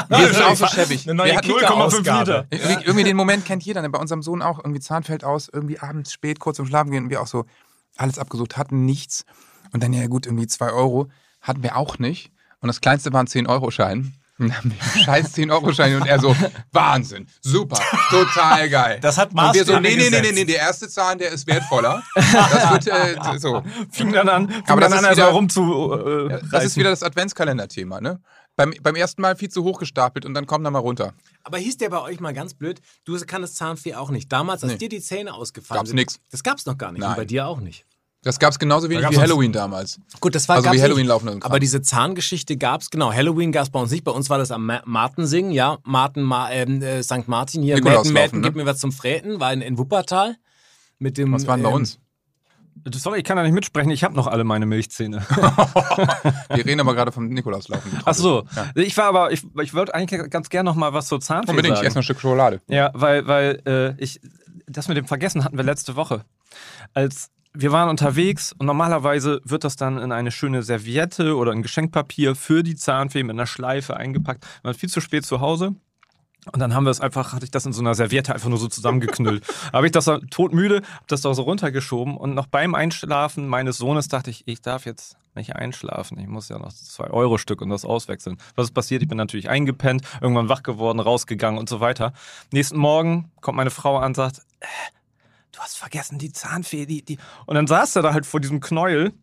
Wir 0.10 0.34
sind 0.34 0.44
auch 0.44 0.56
so 0.56 0.68
schäbig. 0.68 1.06
Eine 1.08 1.16
neue 1.16 1.30
Wir 1.32 1.38
hatten- 1.38 1.48
Kicker-Ausgabe. 1.48 2.48
irgendwie, 2.50 2.84
irgendwie 2.86 3.04
den 3.04 3.18
Moment 3.18 3.46
kennt 3.46 3.64
jeder. 3.64 3.82
Ne? 3.82 3.90
Bei 3.90 4.00
unserem 4.00 4.22
Sohn 4.22 4.42
auch. 4.42 4.60
Irgendwie 4.60 4.80
Zahn 4.80 5.04
fällt 5.04 5.24
aus, 5.24 5.50
irgendwie 5.52 5.80
abends 5.80 6.12
spät, 6.14 6.40
kurz 6.40 6.58
zum 6.58 6.66
Schlafen 6.68 6.92
gehen. 6.92 7.06
Und 7.06 7.10
wir 7.10 7.22
auch 7.22 7.28
so 7.28 7.46
alles 7.98 8.18
abgesucht 8.20 8.58
hatten, 8.58 8.86
nichts. 8.86 9.26
Und 9.72 9.84
dann, 9.84 9.94
ja 9.94 10.08
gut, 10.08 10.26
irgendwie 10.26 10.48
zwei 10.48 10.72
Euro 10.72 11.08
hatten 11.42 11.64
wir 11.64 11.76
auch 11.78 12.00
nicht. 12.00 12.32
Und 12.62 12.68
das 12.68 12.80
kleinste 12.82 13.12
war 13.12 13.22
ein 13.22 13.28
10-Euro-Schein. 13.28 14.14
Scheiß 15.06 15.36
10-Euro-Schein 15.36 15.96
und 15.96 16.08
er 16.08 16.20
so, 16.20 16.36
Wahnsinn, 16.72 17.28
super, 17.42 17.80
total 18.10 18.70
geil. 18.70 19.00
Das 19.02 19.18
hat 19.18 19.32
und 19.32 19.54
wir 19.54 19.64
so, 19.64 19.80
nee, 19.80 19.96
nee, 19.96 20.10
nee, 20.10 20.22
nee, 20.22 20.32
nee, 20.32 20.46
der 20.46 20.58
erste 20.58 20.90
Zahn, 20.90 21.18
der 21.20 21.32
ist 21.32 21.46
wertvoller. 21.48 22.02
Das 22.16 22.72
wird 22.72 22.88
äh, 22.88 23.38
so. 23.40 23.62
Fing 23.92 24.12
dann 24.12 24.28
an, 24.30 24.50
fing 24.50 24.64
Aber 24.68 24.82
das 24.82 24.90
dann 24.90 25.00
ist 25.00 25.04
an, 25.04 25.10
also 25.10 25.22
wieder- 25.22 25.32
rum 25.32 25.50
zu 25.50 25.94
äh, 26.30 26.42
Das 26.52 26.64
ist 26.66 26.78
wieder 26.78 26.90
das 26.90 27.04
Adventskalender-Thema, 27.04 28.02
ne? 28.02 28.20
Beim, 28.56 28.72
beim 28.84 28.96
ersten 28.96 29.22
Mal 29.22 29.36
viel 29.36 29.50
zu 29.50 29.64
hoch 29.64 29.80
gestapelt 29.80 30.26
und 30.26 30.34
dann 30.36 30.46
kommt 30.46 30.66
er 30.66 30.72
mal 30.72 30.80
runter. 30.80 31.14
Aber 31.44 31.58
hieß 31.58 31.78
der 31.78 31.90
bei 31.90 32.00
euch 32.02 32.20
mal 32.20 32.34
ganz 32.34 32.54
blöd, 32.54 32.82
du 33.04 33.18
kannst 33.26 33.56
Zahnfee 33.56 33.96
auch 33.96 34.12
nicht. 34.12 34.32
Damals, 34.32 34.64
als 34.64 34.74
Nee. 34.74 34.78
dir 34.78 34.90
die 34.90 35.02
Zähne 35.02 35.34
ausgefallen 35.34 35.80
Gab's 35.80 35.90
sind. 35.90 35.96
nix. 35.98 36.20
Das 36.32 36.44
gab's 36.44 36.66
noch 36.68 36.78
gar 36.78 36.92
nicht. 36.92 37.02
Nein. 37.02 37.10
Und 37.12 37.16
bei 37.18 37.26
dir 37.26 37.48
auch 37.48 37.60
nicht. 37.60 37.86
Das 38.24 38.40
gab 38.40 38.52
es 38.52 38.60
genauso 38.60 38.90
wenig 38.90 39.10
wie 39.10 39.18
Halloween 39.18 39.52
damals. 39.52 40.00
Gut, 40.22 40.34
das 40.34 40.48
war 40.48 40.56
Also 40.56 40.72
wie 40.72 40.82
Halloween 40.82 41.02
nicht. 41.04 41.10
laufen 41.10 41.28
und. 41.30 41.46
Aber 41.46 41.60
diese 41.60 41.82
Zahngeschichte 41.82 42.56
gab's 42.58 42.90
genau. 42.90 43.12
Halloween 43.12 43.52
gab's 43.52 43.70
bei 43.70 43.80
uns 43.80 43.92
nicht. 43.92 44.04
Bei 44.06 44.12
uns 44.12 44.30
war 44.30 44.38
das 44.38 44.50
am 44.52 44.66
Ma 44.66 44.82
Martensingen, 44.86 45.52
ja. 45.52 45.78
Martin, 45.84 46.24
Ma 46.24 46.50
ähm, 46.50 46.82
äh, 46.82 47.04
St. 47.04 47.28
Martin 47.28 47.62
hier. 47.64 47.84
Mäten, 47.84 48.14
Mäten, 48.14 48.40
ne? 48.42 48.48
gib 48.48 48.56
mir 48.56 48.66
was 48.66 48.80
zum 48.80 48.92
Fräten. 48.94 49.40
War 49.40 49.52
in, 49.52 49.62
in 49.62 49.78
Wuppertal. 49.78 50.38
Mit 51.00 51.18
dem, 51.18 51.34
Was 51.34 51.48
waren 51.48 51.62
bei 51.62 51.70
ähm, 51.70 51.76
uns? 51.76 52.00
Sorry, 52.96 53.20
ich 53.20 53.24
kann 53.24 53.38
da 53.38 53.44
nicht 53.44 53.54
mitsprechen, 53.54 53.92
ich 53.92 54.04
habe 54.04 54.16
noch 54.16 54.28
alle 54.28 54.44
meine 54.44 54.66
Milchzähne. 54.66 55.18
Wir 56.50 56.66
reden 56.66 56.80
aber 56.80 56.96
gerade 56.96 57.12
vom 57.12 57.28
Nikolauslaufen. 57.28 58.00
Ach 58.04 58.14
so, 58.14 58.46
Ja. 58.56 58.72
ich 58.76 58.98
war 58.98 59.06
aber, 59.06 59.32
ich, 59.32 59.44
ich 59.62 59.74
wollte 59.74 59.94
eigentlich 59.94 60.30
ganz 60.30 60.50
gerne 60.50 60.70
noch 60.70 60.76
mal 60.76 60.92
was 60.94 61.08
zur 61.08 61.20
Zahnfee 61.22 61.52
Unbedingt, 61.52 61.74
ich 61.74 61.78
sagen. 61.80 61.88
esse 61.88 61.96
noch 61.96 62.02
ein 62.02 62.04
Stück 62.06 62.20
Schokolade. 62.20 62.62
Ja, 62.68 62.92
weil, 62.94 63.28
weil 63.28 63.62
äh, 63.66 64.04
ich, 64.04 64.20
das 64.68 64.88
mit 64.88 64.98
dem 64.98 65.06
Vergessen 65.06 65.44
hatten 65.44 65.56
wir 65.58 65.64
letzte 65.64 65.96
Woche. 65.96 66.26
Als 66.94 67.30
wir 67.56 67.72
waren 67.72 67.90
unterwegs 67.90 68.54
und 68.58 68.66
normalerweise 68.66 69.40
wird 69.44 69.64
das 69.64 69.76
dann 69.76 70.00
in 70.00 70.12
eine 70.12 70.32
schöne 70.32 70.64
Serviette 70.64 71.36
oder 71.36 71.52
ein 71.52 71.62
Geschenkpapier 71.62 72.36
für 72.36 72.64
die 72.64 72.76
Zahnfee 72.76 73.24
mit 73.24 73.32
einer 73.32 73.46
Schleife 73.46 73.96
eingepackt. 73.96 74.44
Wir 74.62 74.70
waren 74.70 74.74
viel 74.74 74.90
zu 74.90 75.02
spät 75.02 75.26
zu 75.26 75.40
Hause. 75.40 75.76
Und 76.52 76.60
dann 76.60 76.74
haben 76.74 76.84
wir 76.84 76.90
es 76.90 77.00
einfach, 77.00 77.32
hatte 77.32 77.46
ich 77.46 77.52
das 77.52 77.66
in 77.66 77.72
so 77.72 77.82
einer 77.82 77.96
Serviette 77.96 78.34
einfach 78.34 78.50
nur 78.50 78.58
so 78.58 78.68
zusammengeknüllt. 78.68 79.46
habe 79.74 79.86
ich 79.86 79.94
das 79.94 80.12
todmüde, 80.30 80.82
hab 80.98 81.08
das 81.08 81.22
da 81.22 81.34
so 81.34 81.44
runtergeschoben 81.44 82.18
und 82.18 82.34
noch 82.34 82.48
beim 82.48 82.76
Einschlafen 82.76 83.48
meines 83.48 83.78
Sohnes 83.78 84.10
dachte 84.10 84.30
ich, 84.30 84.44
ich 84.46 84.62
darf 84.62 84.86
jetzt 84.86 85.16
nicht 85.36 85.56
einschlafen. 85.56 86.20
Ich 86.20 86.28
muss 86.28 86.50
ja 86.50 86.58
noch 86.58 86.66
das 86.66 87.00
2-Euro-Stück 87.00 87.62
und 87.62 87.70
das 87.70 87.86
auswechseln. 87.86 88.38
Was 88.56 88.66
ist 88.66 88.74
passiert? 88.74 89.02
Ich 89.02 89.08
bin 89.08 89.18
natürlich 89.18 89.50
eingepennt, 89.50 90.04
irgendwann 90.20 90.50
wach 90.50 90.64
geworden, 90.64 91.00
rausgegangen 91.00 91.58
und 91.58 91.70
so 91.70 91.80
weiter. 91.80 92.12
Nächsten 92.52 92.78
Morgen 92.78 93.32
kommt 93.40 93.56
meine 93.56 93.72
Frau 93.72 93.98
an 93.98 94.08
und 94.08 94.16
sagt, 94.16 94.40
äh, 94.60 94.66
du 95.54 95.60
hast 95.60 95.78
vergessen, 95.78 96.20
die 96.20 96.34
Zahnfee, 96.34 96.86
die, 96.86 97.04
die. 97.04 97.18
Und 97.46 97.56
dann 97.56 97.68
saß 97.68 97.96
er 97.96 98.02
da 98.02 98.14
halt 98.14 98.26
vor 98.26 98.42
diesem 98.42 98.60
Knäuel 98.60 99.14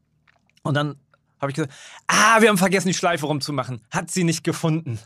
und 0.63 0.75
dann 0.75 0.97
habe 1.41 1.51
ich 1.51 1.57
gesagt, 1.57 1.73
ah, 2.07 2.41
wir 2.43 2.51
haben 2.51 2.59
vergessen, 2.59 2.89
die 2.89 2.95
Schleife 2.95 3.27
rumzumachen. 3.27 3.81
Hat 3.91 4.11
sie 4.11 4.25
nicht 4.25 4.45
gefunden. 4.45 4.99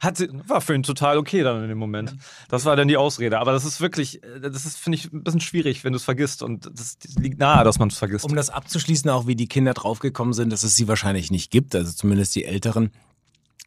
Hat 0.00 0.16
sie, 0.16 0.28
war 0.48 0.62
für 0.62 0.74
ihn 0.74 0.82
total 0.82 1.18
okay 1.18 1.42
dann 1.42 1.62
in 1.62 1.68
dem 1.68 1.76
Moment. 1.76 2.16
Das 2.48 2.64
war 2.64 2.76
dann 2.76 2.88
die 2.88 2.96
Ausrede. 2.96 3.38
Aber 3.38 3.52
das 3.52 3.66
ist 3.66 3.82
wirklich, 3.82 4.22
äh, 4.22 4.40
das 4.40 4.64
ist, 4.64 4.78
finde 4.78 4.96
ich, 4.96 5.12
ein 5.12 5.22
bisschen 5.22 5.40
schwierig, 5.40 5.84
wenn 5.84 5.92
du 5.92 5.98
es 5.98 6.04
vergisst. 6.04 6.42
Und 6.42 6.70
das, 6.72 6.96
liegt 7.18 7.38
nahe, 7.38 7.62
dass 7.64 7.78
man 7.78 7.88
es 7.88 7.98
vergisst. 7.98 8.24
Um 8.24 8.34
das 8.34 8.48
abzuschließen, 8.48 9.10
auch 9.10 9.26
wie 9.26 9.36
die 9.36 9.48
Kinder 9.48 9.74
draufgekommen 9.74 10.32
sind, 10.32 10.50
dass 10.50 10.62
es 10.62 10.76
sie 10.76 10.88
wahrscheinlich 10.88 11.30
nicht 11.30 11.50
gibt, 11.50 11.74
also 11.74 11.92
zumindest 11.92 12.34
die 12.36 12.44
Älteren. 12.44 12.90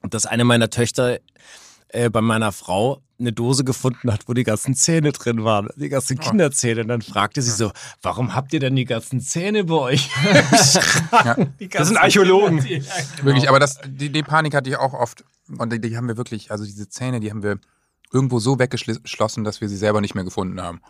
Und 0.01 0.15
dass 0.15 0.25
eine 0.25 0.45
meiner 0.45 0.71
Töchter 0.71 1.19
äh, 1.89 2.09
bei 2.09 2.21
meiner 2.21 2.51
Frau 2.51 3.01
eine 3.19 3.31
Dose 3.31 3.63
gefunden 3.63 4.11
hat, 4.11 4.27
wo 4.27 4.33
die 4.33 4.43
ganzen 4.43 4.75
Zähne 4.75 5.11
drin 5.11 5.43
waren, 5.43 5.69
die 5.75 5.89
ganzen 5.89 6.19
Kinderzähne. 6.19 6.81
Und 6.81 6.89
dann 6.89 7.01
fragte 7.01 7.41
sie 7.41 7.51
so, 7.51 7.71
warum 8.01 8.35
habt 8.35 8.53
ihr 8.53 8.59
denn 8.59 8.75
die 8.75 8.85
ganzen 8.85 9.21
Zähne 9.21 9.63
bei 9.63 9.75
euch? 9.75 10.09
Die 11.59 11.69
Das 11.69 11.87
sind 11.87 11.97
Archäologen. 11.97 12.57
Ja, 12.59 12.79
genau. 12.79 13.25
Wirklich, 13.25 13.49
aber 13.49 13.59
das, 13.59 13.79
die, 13.85 14.09
die 14.09 14.23
Panik 14.23 14.53
hatte 14.53 14.69
ich 14.69 14.77
auch 14.77 14.93
oft. 14.93 15.23
Und 15.47 15.71
die, 15.71 15.79
die 15.79 15.95
haben 15.95 16.07
wir 16.07 16.17
wirklich, 16.17 16.51
also 16.51 16.65
diese 16.65 16.89
Zähne, 16.89 17.19
die 17.19 17.29
haben 17.29 17.43
wir 17.43 17.59
irgendwo 18.11 18.39
so 18.39 18.59
weggeschlossen, 18.59 19.43
dass 19.43 19.61
wir 19.61 19.69
sie 19.69 19.77
selber 19.77 20.01
nicht 20.01 20.15
mehr 20.15 20.23
gefunden 20.23 20.61
haben. 20.61 20.81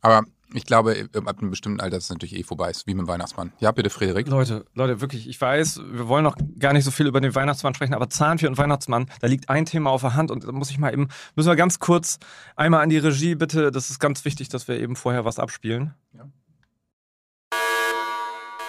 Aber 0.00 0.24
ich 0.54 0.64
glaube, 0.64 1.08
ab 1.14 1.38
einem 1.38 1.50
bestimmten 1.50 1.80
Alter 1.80 1.96
ist 1.96 2.04
es 2.04 2.10
natürlich 2.10 2.36
eh 2.36 2.42
vorbei, 2.42 2.70
ist 2.70 2.86
wie 2.86 2.94
mit 2.94 3.06
dem 3.06 3.08
Weihnachtsmann. 3.08 3.52
Ja, 3.60 3.72
bitte, 3.72 3.90
Frederik. 3.90 4.28
Leute, 4.28 4.64
Leute, 4.74 5.00
wirklich, 5.00 5.28
ich 5.28 5.40
weiß, 5.40 5.80
wir 5.90 6.08
wollen 6.08 6.24
noch 6.24 6.36
gar 6.58 6.72
nicht 6.72 6.84
so 6.84 6.90
viel 6.90 7.06
über 7.06 7.20
den 7.20 7.34
Weihnachtsmann 7.34 7.74
sprechen, 7.74 7.94
aber 7.94 8.08
Zahnfee 8.08 8.46
und 8.46 8.58
Weihnachtsmann, 8.58 9.06
da 9.20 9.26
liegt 9.26 9.48
ein 9.48 9.66
Thema 9.66 9.90
auf 9.90 10.02
der 10.02 10.14
Hand 10.14 10.30
und 10.30 10.44
da 10.44 10.52
muss 10.52 10.70
ich 10.70 10.78
mal 10.78 10.92
eben, 10.92 11.08
müssen 11.34 11.48
wir 11.48 11.56
ganz 11.56 11.78
kurz 11.78 12.18
einmal 12.56 12.82
an 12.82 12.88
die 12.88 12.98
Regie 12.98 13.34
bitte, 13.34 13.70
das 13.70 13.90
ist 13.90 13.98
ganz 13.98 14.24
wichtig, 14.24 14.48
dass 14.48 14.68
wir 14.68 14.78
eben 14.78 14.96
vorher 14.96 15.24
was 15.24 15.38
abspielen. 15.38 15.94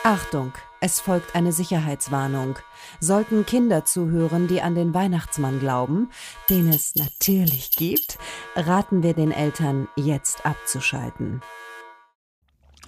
Achtung, 0.06 0.52
es 0.82 1.00
folgt 1.00 1.34
eine 1.34 1.54
Sicherheitswarnung. 1.54 2.56
Sollten 3.00 3.46
Kinder 3.46 3.86
zuhören, 3.86 4.50
die 4.50 4.62
an 4.62 4.76
den 4.76 4.94
Weihnachtsmann 4.94 5.62
glauben, 5.62 6.10
den 6.50 6.68
es 6.68 6.96
natürlich 6.96 7.72
gibt, 7.72 8.18
raten 8.56 9.02
wir 9.02 9.14
den 9.14 9.32
Eltern, 9.32 9.88
jetzt 9.96 10.46
abzuschalten. 10.46 11.42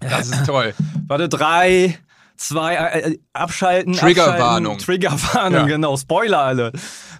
Das 0.01 0.27
ist 0.29 0.45
toll. 0.45 0.73
Warte, 1.07 1.29
drei, 1.29 1.97
zwei, 2.37 2.75
äh, 2.75 3.11
äh, 3.11 3.19
abschalten. 3.33 3.93
Triggerwarnung. 3.93 4.77
Triggerwarnung, 4.77 5.61
Ja. 5.61 5.65
genau, 5.65 5.97
Spoiler 5.97 6.39
alle. 6.41 6.71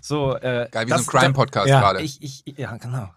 So, 0.02 0.36
äh, 0.36 0.68
Geil, 0.72 0.86
wie 0.86 0.90
das- 0.92 1.06
so 1.06 1.12
ein 1.12 1.20
Crime-Podcast 1.20 1.68
ja, 1.68 1.80
gerade. 1.80 2.02
Ich, 2.02 2.22
ich, 2.22 2.44
ja, 2.58 2.76
genau. 2.78 3.10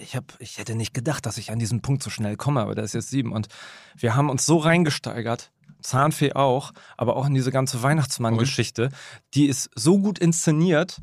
Ich, 0.00 0.16
hab, 0.16 0.24
ich 0.40 0.58
hätte 0.58 0.74
nicht 0.74 0.92
gedacht, 0.94 1.24
dass 1.26 1.38
ich 1.38 1.52
an 1.52 1.58
diesen 1.60 1.82
Punkt 1.82 2.02
so 2.02 2.10
schnell 2.10 2.36
komme, 2.36 2.60
aber 2.60 2.74
der 2.74 2.82
ist 2.84 2.94
jetzt 2.94 3.10
sieben. 3.10 3.32
Und 3.32 3.46
wir 3.96 4.16
haben 4.16 4.28
uns 4.28 4.44
so 4.44 4.58
reingesteigert, 4.58 5.52
Zahnfee 5.80 6.32
auch, 6.32 6.72
aber 6.96 7.16
auch 7.16 7.26
in 7.26 7.34
diese 7.34 7.52
ganze 7.52 7.82
Weihnachtsmann-Geschichte. 7.82 8.88
Die 9.34 9.46
ist 9.46 9.70
so 9.76 9.98
gut 9.98 10.18
inszeniert 10.18 11.00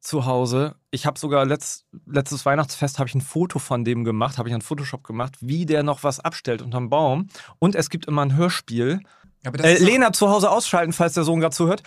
zu 0.00 0.26
Hause. 0.26 0.76
Ich 0.90 1.06
habe 1.06 1.18
sogar 1.18 1.44
letzt, 1.44 1.86
letztes 2.06 2.44
Weihnachtsfest 2.46 2.98
habe 2.98 3.08
ich 3.08 3.14
ein 3.14 3.20
Foto 3.20 3.58
von 3.58 3.84
dem 3.84 4.04
gemacht, 4.04 4.38
habe 4.38 4.48
ich 4.48 4.54
an 4.54 4.62
Photoshop 4.62 5.04
gemacht, 5.04 5.36
wie 5.40 5.66
der 5.66 5.82
noch 5.82 6.02
was 6.02 6.20
abstellt 6.20 6.62
unterm 6.62 6.90
Baum. 6.90 7.28
Und 7.58 7.74
es 7.74 7.90
gibt 7.90 8.06
immer 8.06 8.22
ein 8.22 8.36
Hörspiel. 8.36 9.00
Äh, 9.42 9.78
Lena 9.78 10.12
zu 10.12 10.28
Hause 10.28 10.50
ausschalten, 10.50 10.92
falls 10.92 11.14
der 11.14 11.24
Sohn 11.24 11.40
gerade 11.40 11.54
zuhört. 11.54 11.82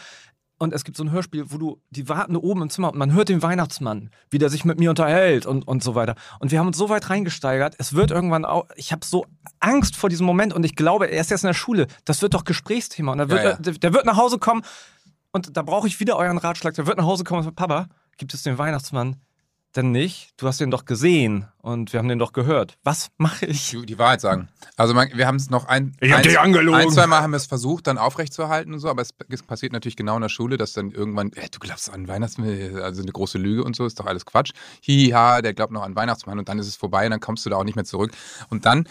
Und 0.59 0.73
es 0.73 0.83
gibt 0.85 0.95
so 0.95 1.03
ein 1.03 1.11
Hörspiel, 1.11 1.45
wo 1.47 1.57
du, 1.57 1.81
die 1.89 2.07
warten 2.07 2.37
oben 2.37 2.61
im 2.61 2.69
Zimmer 2.69 2.93
und 2.93 2.97
man 2.97 3.11
hört 3.11 3.27
den 3.27 3.41
Weihnachtsmann, 3.41 4.11
wie 4.29 4.37
der 4.37 4.49
sich 4.49 4.63
mit 4.63 4.79
mir 4.79 4.91
unterhält 4.91 5.45
und, 5.45 5.67
und 5.67 5.83
so 5.83 5.95
weiter. 5.95 6.15
Und 6.39 6.51
wir 6.51 6.59
haben 6.59 6.67
uns 6.67 6.77
so 6.77 6.89
weit 6.89 7.09
reingesteigert, 7.09 7.75
es 7.79 7.93
wird 7.93 8.11
irgendwann 8.11 8.45
auch, 8.45 8.67
ich 8.75 8.91
habe 8.91 9.05
so 9.05 9.25
Angst 9.59 9.97
vor 9.97 10.09
diesem 10.09 10.25
Moment 10.25 10.53
und 10.53 10.63
ich 10.63 10.75
glaube, 10.75 11.09
er 11.11 11.19
ist 11.19 11.31
jetzt 11.31 11.43
in 11.43 11.49
der 11.49 11.53
Schule, 11.53 11.87
das 12.05 12.21
wird 12.21 12.33
doch 12.33 12.45
Gesprächsthema. 12.45 13.11
Und 13.11 13.17
wird 13.29 13.31
Ja, 13.31 13.43
ja. 13.43 13.49
Er, 13.49 13.59
der, 13.59 13.73
der 13.73 13.93
wird 13.93 14.05
nach 14.05 14.15
Hause 14.15 14.37
kommen 14.37 14.63
und 15.33 15.57
da 15.57 15.63
brauche 15.63 15.87
ich 15.87 15.99
wieder 15.99 16.15
euren 16.15 16.37
Ratschlag, 16.37 16.75
der 16.75 16.87
wird 16.87 16.97
nach 16.97 17.05
Hause 17.05 17.23
kommen 17.23 17.39
und 17.39 17.45
sagt, 17.45 17.57
Papa, 17.57 17.89
gibt 18.17 18.33
es 18.33 18.43
den 18.43 18.57
Weihnachtsmann 18.57 19.17
denn 19.75 19.91
nicht? 19.91 20.33
Du 20.37 20.47
hast 20.47 20.59
den 20.59 20.69
doch 20.69 20.85
gesehen 20.85 21.47
und 21.61 21.93
wir 21.93 21.99
haben 21.99 22.07
den 22.07 22.19
doch 22.19 22.33
gehört. 22.33 22.77
Was 22.83 23.09
mache 23.17 23.45
ich? 23.45 23.71
die, 23.71 23.85
die 23.85 23.97
Wahrheit 23.97 24.21
sagen. 24.21 24.49
Also 24.77 24.93
man, 24.93 25.09
wir 25.13 25.25
haben 25.25 25.37
es 25.37 25.49
noch 25.49 25.65
ein, 25.65 25.95
Ich 25.99 26.11
hab 26.11 26.19
ein, 26.19 26.23
dich 26.23 26.39
angelogen. 26.39 26.79
ein, 26.79 26.89
zwei 26.91 27.07
Mal 27.07 27.21
haben 27.21 27.31
wir 27.31 27.37
es 27.37 27.45
versucht, 27.45 27.87
dann 27.87 27.97
aufrechtzuerhalten 27.97 28.73
und 28.73 28.79
so, 28.79 28.89
aber 28.89 29.01
es, 29.01 29.09
es 29.29 29.43
passiert 29.43 29.73
natürlich 29.73 29.95
genau 29.95 30.15
in 30.15 30.21
der 30.21 30.29
Schule, 30.29 30.57
dass 30.57 30.73
dann 30.73 30.91
irgendwann, 30.91 31.31
äh, 31.33 31.49
du 31.49 31.59
glaubst 31.59 31.91
an 31.91 32.07
Weihnachtsmann, 32.07 32.77
also 32.81 33.01
eine 33.01 33.11
große 33.11 33.37
Lüge 33.37 33.63
und 33.63 33.75
so, 33.75 33.85
ist 33.85 33.99
doch 33.99 34.05
alles 34.05 34.25
Quatsch. 34.25 34.51
Hiha, 34.81 35.41
der 35.41 35.53
glaubt 35.53 35.71
noch 35.71 35.83
an 35.83 35.95
Weihnachtsmann 35.95 36.37
und 36.37 36.49
dann 36.49 36.59
ist 36.59 36.67
es 36.67 36.75
vorbei 36.75 37.05
und 37.05 37.11
dann 37.11 37.19
kommst 37.19 37.45
du 37.45 37.49
da 37.49 37.57
auch 37.57 37.63
nicht 37.63 37.75
mehr 37.75 37.85
zurück. 37.85 38.11
Und 38.49 38.65
dann 38.65 38.83
äh, 38.83 38.89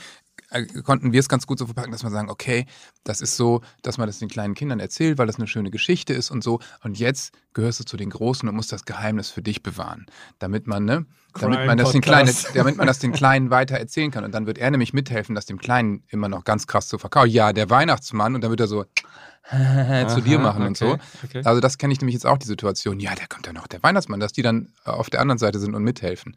konnten 0.85 1.13
wir 1.13 1.21
es 1.21 1.29
ganz 1.29 1.47
gut 1.47 1.59
so 1.59 1.67
verpacken, 1.67 1.93
dass 1.93 2.03
wir 2.03 2.11
sagen, 2.11 2.31
okay, 2.31 2.67
das 3.05 3.21
ist 3.21 3.37
so, 3.37 3.63
dass 3.83 3.99
man 3.99 4.07
das 4.07 4.19
den 4.19 4.29
kleinen 4.29 4.55
Kindern 4.55 4.81
erzählt, 4.81 5.19
weil 5.19 5.27
das 5.27 5.37
eine 5.37 5.47
schöne 5.47 5.71
Geschichte 5.71 6.13
ist 6.13 6.31
und 6.31 6.43
so. 6.45 6.61
Und 6.83 6.99
jetzt 6.99 7.33
gehörst 7.55 7.81
du 7.81 7.85
zu 7.85 7.97
den 7.97 8.11
Großen 8.11 8.49
und 8.49 8.55
musst 8.55 8.73
das 8.73 8.85
Geheimnis 8.85 9.31
für 9.31 9.43
dich 9.43 9.63
bewahren, 9.63 10.07
damit 10.39 10.67
man, 10.67 10.85
ne, 10.85 11.07
damit 11.39 11.67
man 11.67 11.79
das 11.79 11.93
den 11.93 12.01
Kleinen, 12.01 12.35
damit 12.55 12.77
man 12.77 12.87
das 12.87 12.99
den 12.99 13.13
Kleinen 13.13 13.51
weiter 13.51 13.77
erzählen 13.77 14.11
kann. 14.11 14.25
Und 14.25 14.33
dann 14.33 14.47
wird 14.47 14.59
er 14.59 14.71
nämlich 14.71 14.93
mithelfen, 14.93 15.35
das 15.35 15.47
dem 15.47 15.59
Kleinen 15.59 16.05
immer 16.09 16.29
noch 16.29 16.45
ganz 16.45 16.67
krass 16.67 16.89
zu 16.89 16.99
verkaufen. 16.99 17.31
Ja, 17.31 17.53
der 17.53 17.71
Weihnachtsmann. 17.71 18.35
Und 18.35 18.43
dann 18.43 18.51
wird 18.51 18.61
er 18.61 18.69
so 18.69 18.85
zu 19.51 20.21
dir 20.21 20.39
Aha, 20.39 20.43
machen 20.43 20.67
und 20.67 20.77
so. 20.77 20.93
okay, 20.93 21.01
okay. 21.25 21.43
Also 21.45 21.61
das 21.61 21.77
kenne 21.77 21.93
ich 21.93 22.01
nämlich 22.01 22.15
jetzt 22.15 22.27
auch, 22.27 22.39
die 22.39 22.47
Situation. 22.47 23.01
Ja, 23.01 23.15
der 23.15 23.27
kommt 23.27 23.47
ja 23.47 23.53
noch, 23.53 23.67
der 23.67 23.83
Weihnachtsmann, 23.83 24.21
dass 24.21 24.33
die 24.33 24.43
dann 24.43 24.73
auf 24.85 25.11
der 25.11 25.21
anderen 25.21 25.39
Seite 25.39 25.59
sind 25.59 25.75
und 25.75 25.83
mithelfen. 25.83 26.37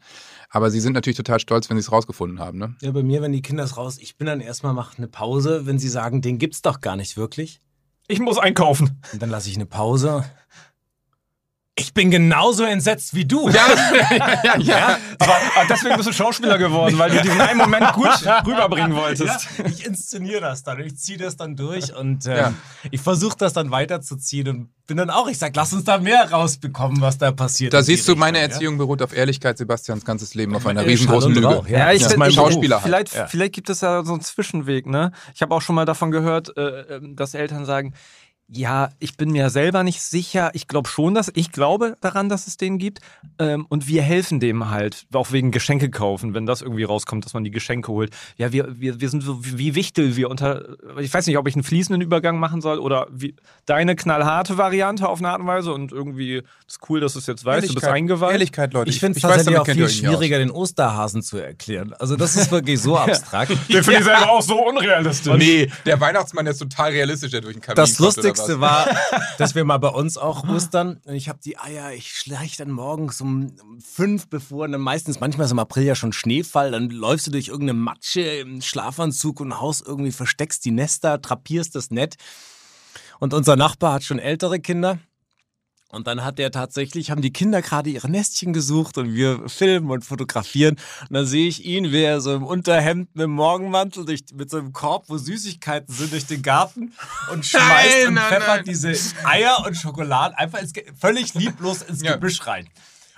Aber 0.50 0.70
sie 0.70 0.80
sind 0.80 0.92
natürlich 0.92 1.16
total 1.16 1.38
stolz, 1.38 1.70
wenn 1.70 1.76
sie 1.76 1.82
es 1.82 1.92
rausgefunden 1.92 2.40
haben. 2.40 2.58
Ne? 2.58 2.74
Ja, 2.80 2.90
bei 2.90 3.02
mir, 3.02 3.22
wenn 3.22 3.32
die 3.32 3.42
Kinder 3.42 3.64
es 3.64 3.76
raus, 3.76 3.98
ich 4.00 4.16
bin 4.16 4.26
dann 4.26 4.40
erstmal, 4.40 4.74
mache 4.74 4.98
eine 4.98 5.08
Pause, 5.08 5.66
wenn 5.66 5.78
sie 5.78 5.88
sagen, 5.88 6.20
den 6.20 6.38
gibt's 6.38 6.62
doch 6.62 6.80
gar 6.80 6.96
nicht 6.96 7.16
wirklich. 7.16 7.60
Ich 8.08 8.20
muss 8.20 8.38
einkaufen. 8.38 9.00
Und 9.12 9.22
dann 9.22 9.30
lasse 9.30 9.48
ich 9.50 9.56
eine 9.56 9.66
Pause. 9.66 10.24
Ich 11.78 11.92
bin 11.92 12.10
genauso 12.10 12.64
entsetzt 12.64 13.12
wie 13.14 13.26
du. 13.26 13.50
Ja, 13.50 13.66
ja, 14.44 14.56
ja. 14.58 14.98
Aber, 15.18 15.36
aber 15.56 15.66
deswegen 15.68 15.94
bist 15.96 16.08
du 16.08 16.12
Schauspieler 16.14 16.56
geworden, 16.56 16.98
weil 16.98 17.10
du 17.10 17.20
diesen 17.20 17.38
einen 17.38 17.58
Moment 17.58 17.92
gut 17.92 18.08
rüberbringen 18.46 18.94
wolltest. 18.96 19.46
Ja, 19.58 19.64
ich 19.66 19.84
inszeniere 19.84 20.40
das 20.40 20.62
dann, 20.62 20.80
ich 20.80 20.96
ziehe 20.96 21.18
das 21.18 21.36
dann 21.36 21.54
durch 21.54 21.94
und 21.94 22.24
ähm, 22.24 22.32
Ja. 22.36 22.54
ich 22.90 23.00
versuche 23.02 23.36
das 23.36 23.52
dann 23.52 23.70
weiterzuziehen 23.70 24.48
und 24.48 24.68
bin 24.86 24.96
dann 24.96 25.10
auch, 25.10 25.28
ich 25.28 25.36
sag, 25.36 25.54
lass 25.54 25.74
uns 25.74 25.84
da 25.84 25.98
mehr 25.98 26.30
rausbekommen, 26.30 27.00
was 27.02 27.18
da 27.18 27.30
passiert. 27.32 27.74
Da 27.74 27.82
siehst 27.82 28.08
du, 28.08 28.16
meine 28.16 28.38
Erziehung 28.38 28.78
beruht 28.78 29.02
auf 29.02 29.14
Ehrlichkeit, 29.14 29.58
Sebastians 29.58 30.04
ganzes 30.04 30.34
Leben 30.34 30.54
auf 30.56 30.64
einer 30.66 30.82
Äh, 30.82 30.86
riesengroßen 30.86 31.34
Schall 31.34 31.44
und 31.44 31.50
Lüge. 31.50 31.56
Rauch, 31.60 31.68
ja. 31.68 31.78
Ja, 31.78 31.92
ich 31.92 32.02
mein 32.16 32.32
Beruf. 32.32 32.52
Schauspieler 32.52 32.76
halt. 32.76 32.84
Vielleicht, 32.84 33.14
Ja. 33.14 33.26
vielleicht 33.26 33.52
gibt 33.54 33.68
es 33.68 33.82
ja 33.82 34.02
so 34.02 34.12
einen 34.12 34.22
Zwischenweg, 34.22 34.86
ne? 34.86 35.12
Ich 35.34 35.42
habe 35.42 35.54
auch 35.54 35.60
schon 35.60 35.74
mal 35.74 35.84
davon 35.84 36.10
gehört, 36.10 36.56
äh, 36.56 36.96
ähm, 36.96 37.16
dass 37.16 37.34
Eltern 37.34 37.66
sagen, 37.66 37.92
Ja, 38.48 38.90
ich 39.00 39.16
bin 39.16 39.32
mir 39.32 39.50
selber 39.50 39.82
nicht 39.82 40.00
sicher. 40.00 40.50
Ich 40.54 40.68
glaube 40.68 40.88
schon, 40.88 41.14
dass 41.14 41.32
ich 41.34 41.50
glaube 41.50 41.96
daran, 42.00 42.28
dass 42.28 42.46
es 42.46 42.56
den 42.56 42.78
gibt. 42.78 43.00
Ähm, 43.40 43.66
und 43.68 43.88
wir 43.88 44.02
helfen 44.02 44.38
dem 44.38 44.70
halt, 44.70 45.06
auch 45.12 45.32
wegen 45.32 45.50
Geschenke 45.50 45.90
kaufen, 45.90 46.32
wenn 46.32 46.46
das 46.46 46.62
irgendwie 46.62 46.84
rauskommt, 46.84 47.24
dass 47.24 47.34
man 47.34 47.42
die 47.42 47.50
Geschenke 47.50 47.90
holt. 47.90 48.14
Ja, 48.36 48.52
wir, 48.52 48.80
wir, 48.80 49.00
wir 49.00 49.08
sind 49.08 49.24
so 49.24 49.40
wie 49.42 49.74
Wichtel, 49.74 50.14
wir 50.14 50.30
unter. 50.30 50.76
Ich 51.00 51.12
weiß 51.12 51.26
nicht, 51.26 51.38
ob 51.38 51.48
ich 51.48 51.56
einen 51.56 51.64
fließenden 51.64 52.00
Übergang 52.00 52.38
machen 52.38 52.60
soll 52.60 52.78
oder 52.78 53.08
wie, 53.10 53.34
deine 53.64 53.96
knallharte 53.96 54.56
Variante 54.56 55.08
auf 55.08 55.18
eine 55.18 55.30
Art 55.30 55.40
und 55.40 55.48
Weise. 55.48 55.72
Und 55.72 55.90
irgendwie 55.90 56.42
ist 56.68 56.78
cool, 56.88 57.00
dass 57.00 57.14
du 57.14 57.18
es 57.18 57.26
jetzt 57.26 57.44
weißt. 57.44 57.68
Du 57.68 57.74
bist 57.74 57.86
eingeweiht. 57.86 58.30
Ehrlichkeit, 58.30 58.74
Leute. 58.74 58.90
Ich 58.90 59.00
finde 59.00 59.16
es 59.16 59.22
tatsächlich 59.22 59.58
auch 59.58 59.66
viel 59.66 59.88
schwieriger, 59.88 60.38
den 60.38 60.52
Osterhasen 60.52 61.22
zu 61.22 61.38
erklären. 61.38 61.94
Also 61.98 62.14
das 62.14 62.36
ist 62.36 62.52
wirklich 62.52 62.80
so 62.80 62.96
abstrakt. 62.96 63.50
Den 63.50 63.82
finde 63.82 63.98
ich 63.98 64.04
selber 64.04 64.30
auch 64.30 64.42
so 64.42 64.64
unrealistisch. 64.68 65.34
Nee, 65.36 65.68
der 65.84 66.00
Weihnachtsmann 66.00 66.46
ist 66.46 66.58
total 66.58 66.92
realistisch, 66.92 67.32
der 67.32 67.40
durch 67.40 67.54
den 67.54 67.60
Kamin 67.60 67.74
Das 67.74 67.96
kommt, 67.96 68.35
was? 68.38 68.60
war, 68.60 68.86
dass 69.38 69.54
wir 69.54 69.64
mal 69.64 69.78
bei 69.78 69.88
uns 69.88 70.18
auch 70.18 70.48
Ostern, 70.48 71.00
und 71.04 71.14
ich 71.14 71.28
habe 71.28 71.38
die 71.44 71.58
Eier, 71.58 71.92
ich 71.92 72.12
schleich 72.12 72.56
dann 72.56 72.70
morgens 72.70 73.20
um 73.20 73.52
fünf, 73.80 74.28
bevor 74.28 74.68
dann 74.68 74.80
meistens, 74.80 75.20
manchmal 75.20 75.46
ist 75.46 75.52
im 75.52 75.58
April 75.58 75.84
ja 75.84 75.94
schon 75.94 76.12
Schneefall, 76.12 76.72
dann 76.72 76.90
läufst 76.90 77.26
du 77.26 77.30
durch 77.30 77.48
irgendeine 77.48 77.78
Matsche 77.78 78.20
im 78.20 78.60
Schlafanzug 78.60 79.40
und 79.40 79.60
haust 79.60 79.86
irgendwie, 79.86 80.12
versteckst 80.12 80.64
die 80.64 80.70
Nester, 80.70 81.20
trapierst 81.20 81.74
das 81.74 81.90
Nett. 81.90 82.16
Und 83.18 83.32
unser 83.32 83.56
Nachbar 83.56 83.94
hat 83.94 84.02
schon 84.02 84.18
ältere 84.18 84.60
Kinder. 84.60 84.98
Und 85.88 86.08
dann 86.08 86.24
hat 86.24 86.38
der 86.38 86.50
tatsächlich, 86.50 87.10
haben 87.12 87.22
die 87.22 87.32
Kinder 87.32 87.62
gerade 87.62 87.90
ihre 87.90 88.10
Nestchen 88.10 88.52
gesucht 88.52 88.98
und 88.98 89.14
wir 89.14 89.48
filmen 89.48 89.90
und 89.90 90.04
fotografieren. 90.04 90.76
Und 91.08 91.14
dann 91.14 91.26
sehe 91.26 91.46
ich 91.46 91.64
ihn, 91.64 91.92
wie 91.92 92.02
er 92.02 92.20
so 92.20 92.34
im 92.34 92.42
Unterhemd 92.42 93.14
mit 93.14 93.22
dem 93.22 93.30
Morgenmantel 93.30 94.04
durch, 94.04 94.24
mit 94.34 94.50
so 94.50 94.58
einem 94.58 94.72
Korb, 94.72 95.04
wo 95.08 95.16
Süßigkeiten 95.16 95.94
sind, 95.94 96.12
durch 96.12 96.26
den 96.26 96.42
Garten 96.42 96.92
und 97.32 97.46
schmeißt 97.46 97.98
Nein, 97.98 98.08
und 98.08 98.14
nein, 98.14 98.24
pfeffert 98.28 98.56
nein. 98.56 98.64
diese 98.66 98.94
Eier 99.24 99.64
und 99.64 99.76
Schokolade 99.76 100.36
einfach 100.36 100.58
ins, 100.58 100.72
völlig 100.98 101.34
lieblos 101.34 101.82
ins 101.82 102.02
Ja. 102.02 102.14
Gebüsch 102.14 102.44
rein. 102.46 102.68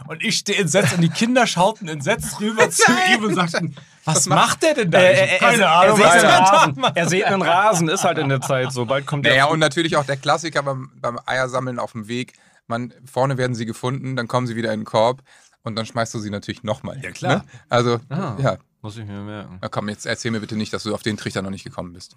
Und 0.07 0.23
ich 0.23 0.37
stehe 0.37 0.59
entsetzt 0.61 0.93
und 0.95 1.01
die 1.01 1.09
Kinder 1.09 1.47
schauten 1.47 1.89
entsetzt 1.89 2.39
rüber 2.41 2.71
zu 2.71 2.85
ihm 3.13 3.25
und 3.25 3.35
sagten, 3.35 3.75
was, 4.05 4.27
macht 4.27 4.63
der 4.63 4.75
denn 4.75 4.91
da? 4.91 5.01
Äh, 5.01 5.37
äh, 5.37 5.39
keine 5.39 5.63
er, 5.63 5.71
Ahnung, 5.73 5.99
er, 5.99 6.05
was 6.05 6.13
sieht 6.15 6.25
Rasen. 6.25 6.75
macht. 6.77 6.97
er 6.97 7.09
sieht 7.09 7.25
einen 7.25 7.43
Rasen, 7.43 7.89
ist 7.89 8.05
halt 8.05 8.19
in 8.19 8.29
der 8.29 8.41
Zeit 8.41 8.73
so. 8.73 8.85
Bald 8.85 9.07
kommt 9.07 9.27
der. 9.27 9.33
Naja, 9.33 9.47
und 9.47 9.59
natürlich 9.59 9.97
auch 9.97 10.05
der 10.05 10.17
Klassiker 10.17 10.63
beim, 10.63 10.91
beim 11.01 11.19
Eiersammeln 11.27 11.79
auf 11.81 11.93
dem 11.93 12.07
Weg. 12.09 12.35
Man, 12.69 12.93
vorne 13.05 13.37
werden 13.39 13.55
sie 13.57 13.67
gefunden, 13.67 14.15
dann 14.17 14.29
kommen 14.29 14.47
sie 14.47 14.55
wieder 14.57 14.73
in 14.73 14.81
den 14.81 14.87
Korb 14.87 15.23
und 15.65 15.75
dann 15.77 15.87
schmeißt 15.87 16.15
du 16.15 16.19
sie 16.19 16.31
natürlich 16.31 16.63
nochmal. 16.63 17.01
Ja, 17.03 17.11
klar. 17.11 17.37
Ne? 17.39 17.45
Also, 17.69 17.99
Ah. 18.11 18.37
ja. 18.39 18.59
Muss 18.81 18.97
ich 18.97 19.05
mir 19.07 19.21
merken. 19.21 19.59
Na 19.61 19.69
komm, 19.69 19.89
jetzt 19.89 20.07
erzähl 20.07 20.31
mir 20.31 20.39
bitte 20.39 20.55
nicht, 20.55 20.73
dass 20.73 20.85
du 20.85 20.95
auf 20.95 21.03
den 21.03 21.17
Trichter 21.17 21.43
noch 21.43 21.51
nicht 21.51 21.65
gekommen 21.65 21.93
bist. 21.95 22.17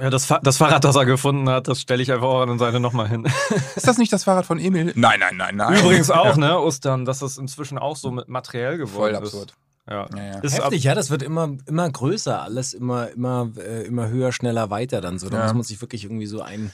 Ja, 0.00 0.10
das, 0.10 0.24
Fa 0.26 0.40
das 0.42 0.56
Fahrrad, 0.56 0.82
das 0.82 0.96
er 0.96 1.04
gefunden 1.06 1.48
hat, 1.48 1.68
das 1.68 1.80
stelle 1.80 2.02
ich 2.02 2.10
einfach 2.10 2.26
auch 2.26 2.40
an 2.42 2.48
der 2.48 2.58
Seite 2.58 2.80
nochmal 2.80 3.08
hin. 3.08 3.24
Ist 3.76 3.86
das 3.86 3.96
nicht 3.96 4.12
das 4.12 4.24
Fahrrad 4.24 4.46
von 4.46 4.58
Emil? 4.58 4.92
Nein, 4.96 5.20
nein, 5.20 5.36
nein, 5.36 5.54
nein. 5.56 5.78
Übrigens 5.78 6.10
auch, 6.10 6.36
ne, 6.36 6.58
Ostern, 6.58 7.04
dass 7.04 7.20
das 7.20 7.38
inzwischen 7.38 7.78
auch 7.78 7.96
so 7.96 8.10
mit 8.10 8.28
materiell 8.28 8.78
geworden 8.78 8.94
Voll 8.96 9.10
ist. 9.12 9.16
absurd. 9.18 9.54
Ja. 9.88 10.08
Ja, 10.16 10.40
ja. 10.42 10.50
Heftig, 10.50 10.82
ja, 10.82 10.94
das 10.96 11.10
wird 11.10 11.22
immer, 11.22 11.56
immer 11.66 11.88
größer, 11.88 12.42
alles 12.42 12.74
immer, 12.74 13.08
immer, 13.10 13.52
äh, 13.56 13.84
immer 13.86 14.08
höher, 14.08 14.32
schneller, 14.32 14.70
weiter 14.70 15.00
dann 15.00 15.20
so. 15.20 15.28
Da 15.30 15.38
Ja. 15.38 15.44
muss 15.44 15.54
man 15.54 15.62
sich 15.62 15.80
wirklich 15.80 16.02
irgendwie 16.04 16.26
so 16.26 16.42
ein, 16.42 16.72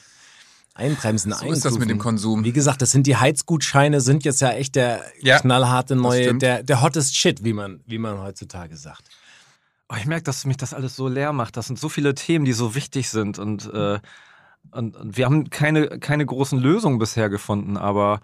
einbremsen, 0.74 1.32
So 1.32 1.50
ist 1.52 1.64
das 1.64 1.78
mit 1.78 1.90
dem. 1.90 1.98
Konsum. 1.98 2.44
Wie 2.44 2.52
gesagt, 2.52 2.82
das 2.82 2.90
sind 2.90 3.06
die 3.06 3.16
Heizgutscheine, 3.16 4.00
sind 4.00 4.24
jetzt 4.24 4.40
ja 4.40 4.50
echt 4.50 4.74
der 4.74 5.04
Ja, 5.20 5.38
knallharte 5.38 5.96
neue, 5.96 6.34
der, 6.34 6.62
der 6.62 6.80
hottest 6.82 7.16
Shit, 7.16 7.44
wie 7.44 7.52
man, 7.52 7.80
wie 7.86 7.98
man 7.98 8.20
heutzutage 8.20 8.76
sagt. 8.76 9.08
oh, 9.88 9.96
ich 9.98 10.06
merke, 10.06 10.24
dass 10.24 10.44
mich 10.46 10.56
das 10.56 10.72
alles 10.72 10.96
so 10.96 11.08
leer 11.08 11.32
macht. 11.32 11.56
Das 11.56 11.66
sind 11.66 11.78
so 11.78 11.88
viele 11.88 12.14
Themen, 12.14 12.44
die 12.46 12.54
so 12.54 12.74
wichtig 12.74 13.10
sind 13.10 13.38
und, 13.38 13.72
äh, 13.72 13.98
und, 14.70 14.96
und 14.96 15.16
wir 15.16 15.26
haben 15.26 15.50
keine, 15.50 15.98
keine 15.98 16.24
großen 16.24 16.58
Lösungen 16.58 16.98
bisher 16.98 17.28
gefunden, 17.28 17.76
aber 17.76 18.20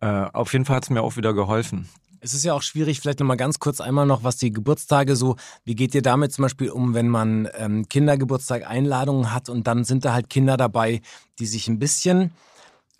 äh, 0.00 0.06
auf 0.06 0.52
jeden 0.54 0.64
Fall 0.64 0.76
hat 0.76 0.84
es 0.84 0.90
mir 0.90 1.02
auch 1.02 1.16
wieder 1.16 1.34
geholfen. 1.34 1.88
Es 2.20 2.34
ist 2.34 2.44
ja 2.44 2.54
auch 2.54 2.62
schwierig, 2.62 3.00
vielleicht 3.00 3.20
nochmal 3.20 3.36
ganz 3.36 3.58
kurz 3.58 3.80
einmal 3.80 4.06
noch, 4.06 4.24
was 4.24 4.36
die 4.36 4.52
Geburtstage 4.52 5.16
so, 5.16 5.36
wie 5.64 5.74
geht 5.74 5.94
ihr 5.94 6.02
damit 6.02 6.32
zum 6.32 6.42
Beispiel 6.42 6.70
um, 6.70 6.94
wenn 6.94 7.08
man 7.08 7.48
ähm, 7.56 7.88
Kindergeburtstag 7.88 8.66
Einladungen 8.66 9.32
hat 9.32 9.48
und 9.48 9.66
dann 9.66 9.84
sind 9.84 10.04
da 10.04 10.12
halt 10.12 10.28
Kinder 10.28 10.56
dabei, 10.56 11.00
die 11.38 11.46
sich 11.46 11.68
ein 11.68 11.78
bisschen 11.78 12.32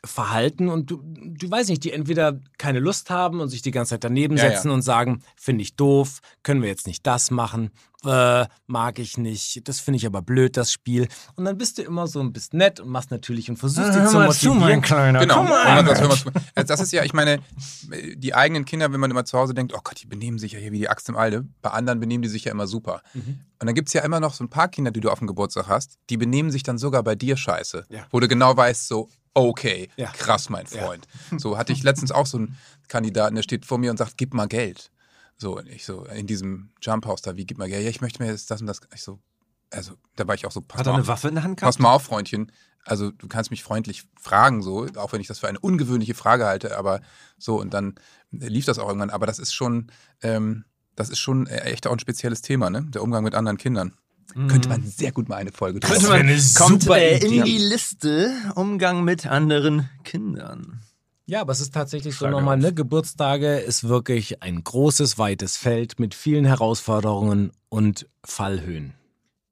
verhalten 0.03 0.69
und 0.69 0.91
du, 0.91 1.03
du 1.05 1.51
weißt 1.51 1.69
nicht, 1.69 1.85
die 1.85 1.93
entweder 1.93 2.41
keine 2.57 2.79
Lust 2.81 3.11
haben 3.11 3.41
und 3.41 3.49
sich 3.49 3.61
die 3.61 3.71
ganze 3.71 3.91
Zeit 3.91 4.05
daneben 4.05 4.37
Ja, 4.37 4.51
setzen 4.51 4.69
ja. 4.69 4.75
und 4.75 4.83
sagen, 4.83 5.23
finde 5.37 5.63
ich 5.63 5.77
doof, 5.77 6.21
können 6.43 6.63
wir 6.63 6.71
jetzt 6.71 6.87
nicht 6.87 7.07
das 7.07 7.31
machen, 7.31 7.71
äh, 8.05 8.47
mag 8.67 8.99
ich 8.99 9.19
nicht, 9.19 9.69
das 9.69 9.81
finde 9.81 9.97
ich 9.99 10.07
aber 10.07 10.23
blöd, 10.23 10.57
das 10.57 10.73
Spiel. 10.73 11.09
Und 11.37 11.45
dann 11.45 11.59
bist 11.59 11.79
du 11.79 11.83
immer 11.83 12.07
so 12.07 12.21
ein 12.21 12.33
bisschen 12.33 12.59
nett 12.59 12.81
und 12.81 12.89
machst 12.89 13.11
natürlich 13.11 13.49
und 13.51 13.57
versuchst 13.57 13.95
die 13.95 14.05
zu 14.07 14.19
motivieren. 14.55 14.81
Kleiner. 14.83 15.21
Genau. 15.21 15.35
Komm 15.37 15.45
Und 15.47 15.51
mal. 15.51 15.97
zu- 15.97 16.31
Also 16.55 16.69
Das 16.69 16.81
ist 16.81 16.93
ja, 16.93 17.05
ich 17.05 17.13
meine, 17.13 17.41
die 18.17 18.35
eigenen 18.35 18.65
Kinder, 18.65 18.93
wenn 18.93 19.01
man 19.01 19.11
immer 19.11 19.25
zu 19.25 19.39
Hause 19.39 19.55
denkt, 19.55 19.73
oh 19.75 19.81
Gott, 19.83 20.01
die 20.03 20.07
benehmen 20.07 20.39
sich 20.39 20.53
ja 20.53 20.59
hier 20.59 20.73
wie 20.73 20.79
die 20.79 20.89
Axt 20.89 21.09
im 21.09 21.17
Alde. 21.17 21.45
Bei 21.63 21.71
anderen 21.71 22.01
benehmen 22.01 22.23
die 22.23 22.29
sich 22.29 22.45
ja 22.45 22.53
immer 22.53 22.67
super. 22.67 23.03
Mhm. 23.15 23.41
Und 23.59 23.67
dann 23.67 23.75
gibt 23.75 23.89
es 23.89 23.95
ja 23.95 24.03
immer 24.03 24.21
noch 24.21 24.33
so 24.35 24.45
ein 24.45 24.49
paar 24.51 24.69
Kinder, 24.69 24.91
die 24.91 25.01
du 25.01 25.11
auf 25.11 25.19
dem 25.19 25.27
Geburtstag 25.29 25.69
hast, 25.69 25.99
die 26.09 26.17
benehmen 26.17 26.51
sich 26.51 26.63
dann 26.63 26.79
sogar 26.79 27.03
bei 27.03 27.15
dir 27.15 27.37
scheiße. 27.37 27.87
Ja. 27.91 28.07
Wo 28.11 28.21
du 28.21 28.29
genau 28.29 28.57
weißt, 28.57 28.89
so, 28.89 29.09
okay, 29.35 29.91
Ja. 29.97 30.11
krass, 30.13 30.49
mein 30.49 30.67
Ja. 30.73 30.83
Freund. 30.85 31.07
So 31.37 31.59
hatte 31.59 31.73
ich 31.73 31.83
letztens 31.83 32.11
auch 32.13 32.27
so 32.27 32.39
einen 32.39 32.57
Kandidaten, 32.89 33.35
der 33.37 33.43
steht 33.43 33.67
vor 33.67 33.79
mir 33.79 33.91
und 33.91 33.97
sagt, 33.99 34.17
gib 34.17 34.33
mal 34.35 34.49
Geld. 34.49 34.91
So, 35.41 35.59
ich 35.61 35.87
so, 35.87 36.05
in 36.05 36.27
diesem 36.27 36.71
Jump 36.83 37.07
House 37.07 37.23
da, 37.23 37.37
wie 37.37 37.47
gib 37.47 37.57
mal 37.57 37.69
Geld? 37.69 37.83
Ja, 37.83 37.89
ich 37.89 38.03
möchte 38.03 38.23
mir 38.23 38.29
jetzt 38.31 38.51
das 38.51 38.61
und 38.61 38.67
das. 38.67 38.81
Ich 38.95 39.03
so, 39.03 39.19
also, 39.71 39.95
da 40.17 40.29
war 40.29 40.35
ich 40.35 40.45
auch 40.45 40.53
so, 40.53 40.61
pass 40.61 40.81
Hat 40.81 40.87
er 40.87 40.91
mal 40.93 40.97
eine 40.97 41.03
auf. 41.03 41.09
Waffe 41.09 41.29
in 41.29 41.35
der 41.35 41.45
Hand 41.45 41.57
gehabt? 41.57 41.75
Pass 41.75 41.79
mal 41.79 41.95
auf, 41.95 42.03
Freundchen. 42.03 42.53
Also 42.85 43.11
du 43.11 43.29
kannst 43.29 43.51
mich 43.51 43.63
freundlich 43.63 44.05
fragen, 44.19 44.63
so, 44.63 44.87
auch 44.97 45.13
wenn 45.13 45.21
ich 45.21 45.27
das 45.27 45.39
für 45.39 45.49
eine 45.49 45.59
ungewöhnliche 45.59 46.15
Frage 46.15 46.47
halte, 46.47 46.79
aber 46.79 47.01
so, 47.39 47.61
und 47.61 47.75
dann 47.75 47.95
lief 48.31 48.65
das 48.65 48.79
auch 48.79 48.89
irgendwann. 48.89 49.11
Aber 49.11 49.27
das 49.27 49.39
ist 49.39 49.53
schon, 49.53 49.91
ähm, 50.23 50.65
das 50.97 51.11
ist 51.11 51.19
schon 51.19 51.47
echt 51.47 51.87
auch 51.87 51.93
ein 51.93 51.99
spezielles 51.99 52.43
Thema, 52.43 52.71
ne? 52.71 52.87
Der 52.89 53.03
Umgang 53.03 53.25
mit 53.25 53.35
anderen 53.35 53.59
Kindern. 53.59 53.95
Könnte 54.49 54.69
man 54.69 54.87
sehr 54.87 55.11
gut 55.11 55.29
mal 55.29 55.37
eine 55.37 55.53
Folge 55.53 55.81
drüber 55.81 55.95
Könnte 55.95 56.09
machen. 56.09 56.27
man, 56.27 56.29
eine 56.29 56.43
kommt 56.55 56.83
super 56.83 56.99
äh, 56.99 57.19
in 57.19 57.45
die 57.45 57.59
Liste 57.59 58.33
Umgang 58.55 59.03
mit 59.05 59.27
anderen 59.27 59.89
Kindern. 60.05 60.81
Ja, 61.31 61.43
aber 61.43 61.53
es 61.53 61.61
ist 61.61 61.73
tatsächlich 61.73 62.17
so 62.17 62.25
Schreibe 62.25 62.39
nochmal, 62.39 62.57
ne? 62.57 62.75
Geburtstage 62.75 63.59
ist 63.59 63.87
wirklich 63.87 64.43
ein 64.43 64.65
großes, 64.65 65.17
weites 65.17 65.57
Feld 65.57 66.01
mit 66.01 66.13
vielen 66.13 66.45
Herausforderungen 66.45 67.53
und 67.69 68.09
Fallhöhen. 68.25 68.95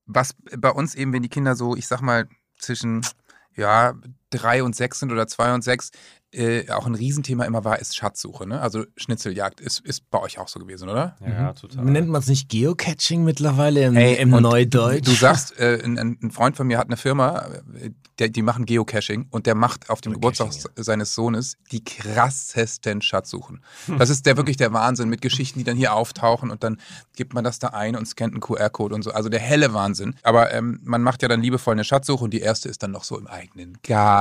Was 0.05 0.35
bei 0.59 0.71
uns 0.71 0.97
eben, 0.97 1.13
wenn 1.13 1.23
die 1.23 1.29
Kinder 1.29 1.55
so, 1.55 1.77
ich 1.77 1.87
sag 1.87 2.01
mal, 2.01 2.27
zwischen 2.57 3.07
ja, 3.55 3.95
drei 4.31 4.63
und 4.63 4.77
sechs 4.77 5.01
sind 5.01 5.13
oder 5.13 5.27
zwei 5.27 5.55
und 5.55 5.63
sechs, 5.63 5.91
äh, 6.31 6.71
auch 6.71 6.87
ein 6.87 6.95
Riesenthema 6.95 7.45
immer 7.45 7.65
war, 7.65 7.79
ist 7.79 7.97
Schatzsuche. 7.97 8.47
Ne? 8.47 8.61
Also 8.61 8.85
Schnitzeljagd 8.97 9.61
ist, 9.61 9.81
ist 9.81 10.11
bei 10.11 10.21
euch 10.21 10.39
auch 10.39 10.49
so 10.49 10.61
gewesen, 10.61 10.91
oder? 10.91 11.17
Ja, 11.27 11.55
total. 11.55 11.85
Nennt 11.87 12.09
man 12.09 12.21
es 12.21 12.29
nicht 12.29 12.51
Geocaching 12.51 13.25
mittlerweile 13.25 13.85
im, 13.85 13.97
Ey, 13.97 14.17
im 14.17 14.31
Neudeutsch? 14.31 15.07
Du 15.07 15.13
sagst, 15.13 15.59
äh, 15.59 15.81
ein, 15.83 15.97
ein 15.97 16.31
Freund 16.31 16.57
von 16.57 16.67
mir 16.67 16.77
hat 16.77 16.89
eine 16.89 16.99
Firma, 16.99 17.47
äh, 17.81 17.91
der, 18.19 18.29
die 18.29 18.43
machen 18.43 18.67
Geocaching 18.67 19.29
und 19.31 19.47
der 19.47 19.55
macht 19.55 19.89
auf 19.89 20.03
dem 20.03 20.13
Geburtstag 20.13 20.51
Geocaching, 20.51 20.71
seines 20.77 21.15
Sohnes 21.15 21.57
die 21.73 21.83
krassesten 21.83 23.01
Schatzsuchen. 23.01 23.63
Das 23.97 24.11
ist 24.11 24.27
der 24.27 24.37
wirklich 24.37 24.57
der 24.59 24.75
Wahnsinn 24.75 25.09
mit 25.09 25.23
Geschichten, 25.23 25.61
die 25.61 25.65
dann 25.65 25.79
hier 25.79 25.95
auftauchen 25.95 26.51
und 26.51 26.63
dann 26.63 26.79
gibt 27.17 27.33
man 27.33 27.43
das 27.43 27.59
da 27.59 27.69
ein 27.69 27.97
und 27.97 28.07
scannt 28.07 28.35
einen 28.35 28.41
QR-Code 28.41 28.95
und 28.95 29.03
so. 29.03 29.13
Also 29.13 29.31
der 29.31 29.41
helle 29.41 29.73
Wahnsinn. 29.73 30.15
Aber 30.23 30.53
ähm, 30.53 30.81
man 30.83 31.03
macht 31.03 31.23
ja 31.23 31.29
dann 31.29 31.41
liebevoll 31.41 31.73
eine 31.73 31.85
Schatzsuche 31.85 32.23
und 32.23 32.35
die 32.35 32.41
erste 32.41 32.69
ist 32.69 32.83
dann 32.83 32.91
noch 32.91 33.05
so 33.05 33.19
im 33.19 33.27
eigenen 33.27 33.79
Garten. 33.83 34.18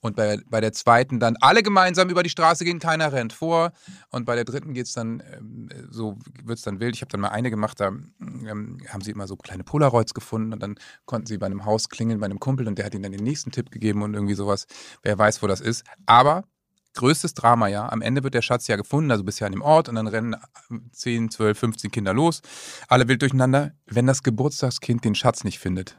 Und 0.00 0.16
bei, 0.16 0.38
bei 0.48 0.60
der 0.60 0.72
zweiten 0.72 1.18
dann 1.18 1.36
alle 1.40 1.62
gemeinsam 1.62 2.08
über 2.10 2.22
die 2.22 2.30
Straße 2.30 2.64
gehen, 2.64 2.78
keiner 2.78 3.12
rennt 3.12 3.32
vor. 3.32 3.72
Und 4.10 4.24
bei 4.24 4.34
der 4.34 4.44
dritten 4.44 4.74
geht 4.74 4.86
es 4.86 4.92
dann, 4.92 5.22
ähm, 5.32 5.68
so 5.90 6.16
wird 6.44 6.58
es 6.58 6.64
dann 6.64 6.80
wild. 6.80 6.94
Ich 6.94 7.00
habe 7.00 7.10
dann 7.10 7.20
mal 7.20 7.28
eine 7.28 7.50
gemacht, 7.50 7.80
da 7.80 7.88
ähm, 7.88 8.78
haben 8.88 9.00
sie 9.00 9.10
immer 9.10 9.26
so 9.26 9.36
kleine 9.36 9.64
Polaroids 9.64 10.14
gefunden 10.14 10.52
und 10.52 10.62
dann 10.62 10.76
konnten 11.06 11.26
sie 11.26 11.38
bei 11.38 11.46
einem 11.46 11.64
Haus 11.64 11.88
klingeln, 11.88 12.20
bei 12.20 12.26
einem 12.26 12.40
Kumpel 12.40 12.68
und 12.68 12.78
der 12.78 12.86
hat 12.86 12.94
ihnen 12.94 13.02
dann 13.02 13.12
den 13.12 13.24
nächsten 13.24 13.50
Tipp 13.50 13.70
gegeben 13.70 14.02
und 14.02 14.14
irgendwie 14.14 14.34
sowas. 14.34 14.66
Wer 15.02 15.18
weiß, 15.18 15.42
wo 15.42 15.46
das 15.46 15.60
ist. 15.60 15.84
Aber 16.06 16.44
größtes 16.96 17.34
Drama 17.34 17.68
ja. 17.68 17.88
Am 17.88 18.02
Ende 18.02 18.24
wird 18.24 18.34
der 18.34 18.42
Schatz 18.42 18.66
ja 18.66 18.76
gefunden, 18.76 19.12
also 19.12 19.22
bist 19.22 19.38
ja 19.38 19.46
an 19.46 19.52
dem 19.52 19.62
Ort 19.62 19.88
und 19.88 19.94
dann 19.94 20.08
rennen 20.08 20.36
10, 20.92 21.30
12, 21.30 21.58
15 21.58 21.90
Kinder 21.92 22.12
los, 22.12 22.42
alle 22.88 23.06
wild 23.06 23.22
durcheinander. 23.22 23.72
Wenn 23.86 24.06
das 24.06 24.24
Geburtstagskind 24.24 25.04
den 25.04 25.14
Schatz 25.14 25.44
nicht 25.44 25.60
findet, 25.60 25.96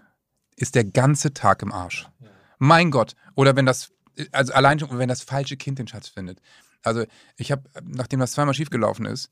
ist 0.57 0.75
der 0.75 0.83
ganze 0.83 1.33
Tag 1.33 1.61
im 1.61 1.71
Arsch. 1.71 2.09
Mein 2.57 2.91
Gott. 2.91 3.15
Oder 3.35 3.55
wenn 3.55 3.65
das, 3.65 3.91
also 4.31 4.53
allein 4.53 4.79
schon, 4.79 4.97
wenn 4.97 5.09
das 5.09 5.21
falsche 5.21 5.57
Kind 5.57 5.79
den 5.79 5.87
Schatz 5.87 6.07
findet. 6.07 6.41
Also 6.83 7.05
ich 7.35 7.51
habe, 7.51 7.63
nachdem 7.83 8.19
das 8.19 8.31
zweimal 8.31 8.53
schiefgelaufen 8.53 9.05
ist, 9.05 9.29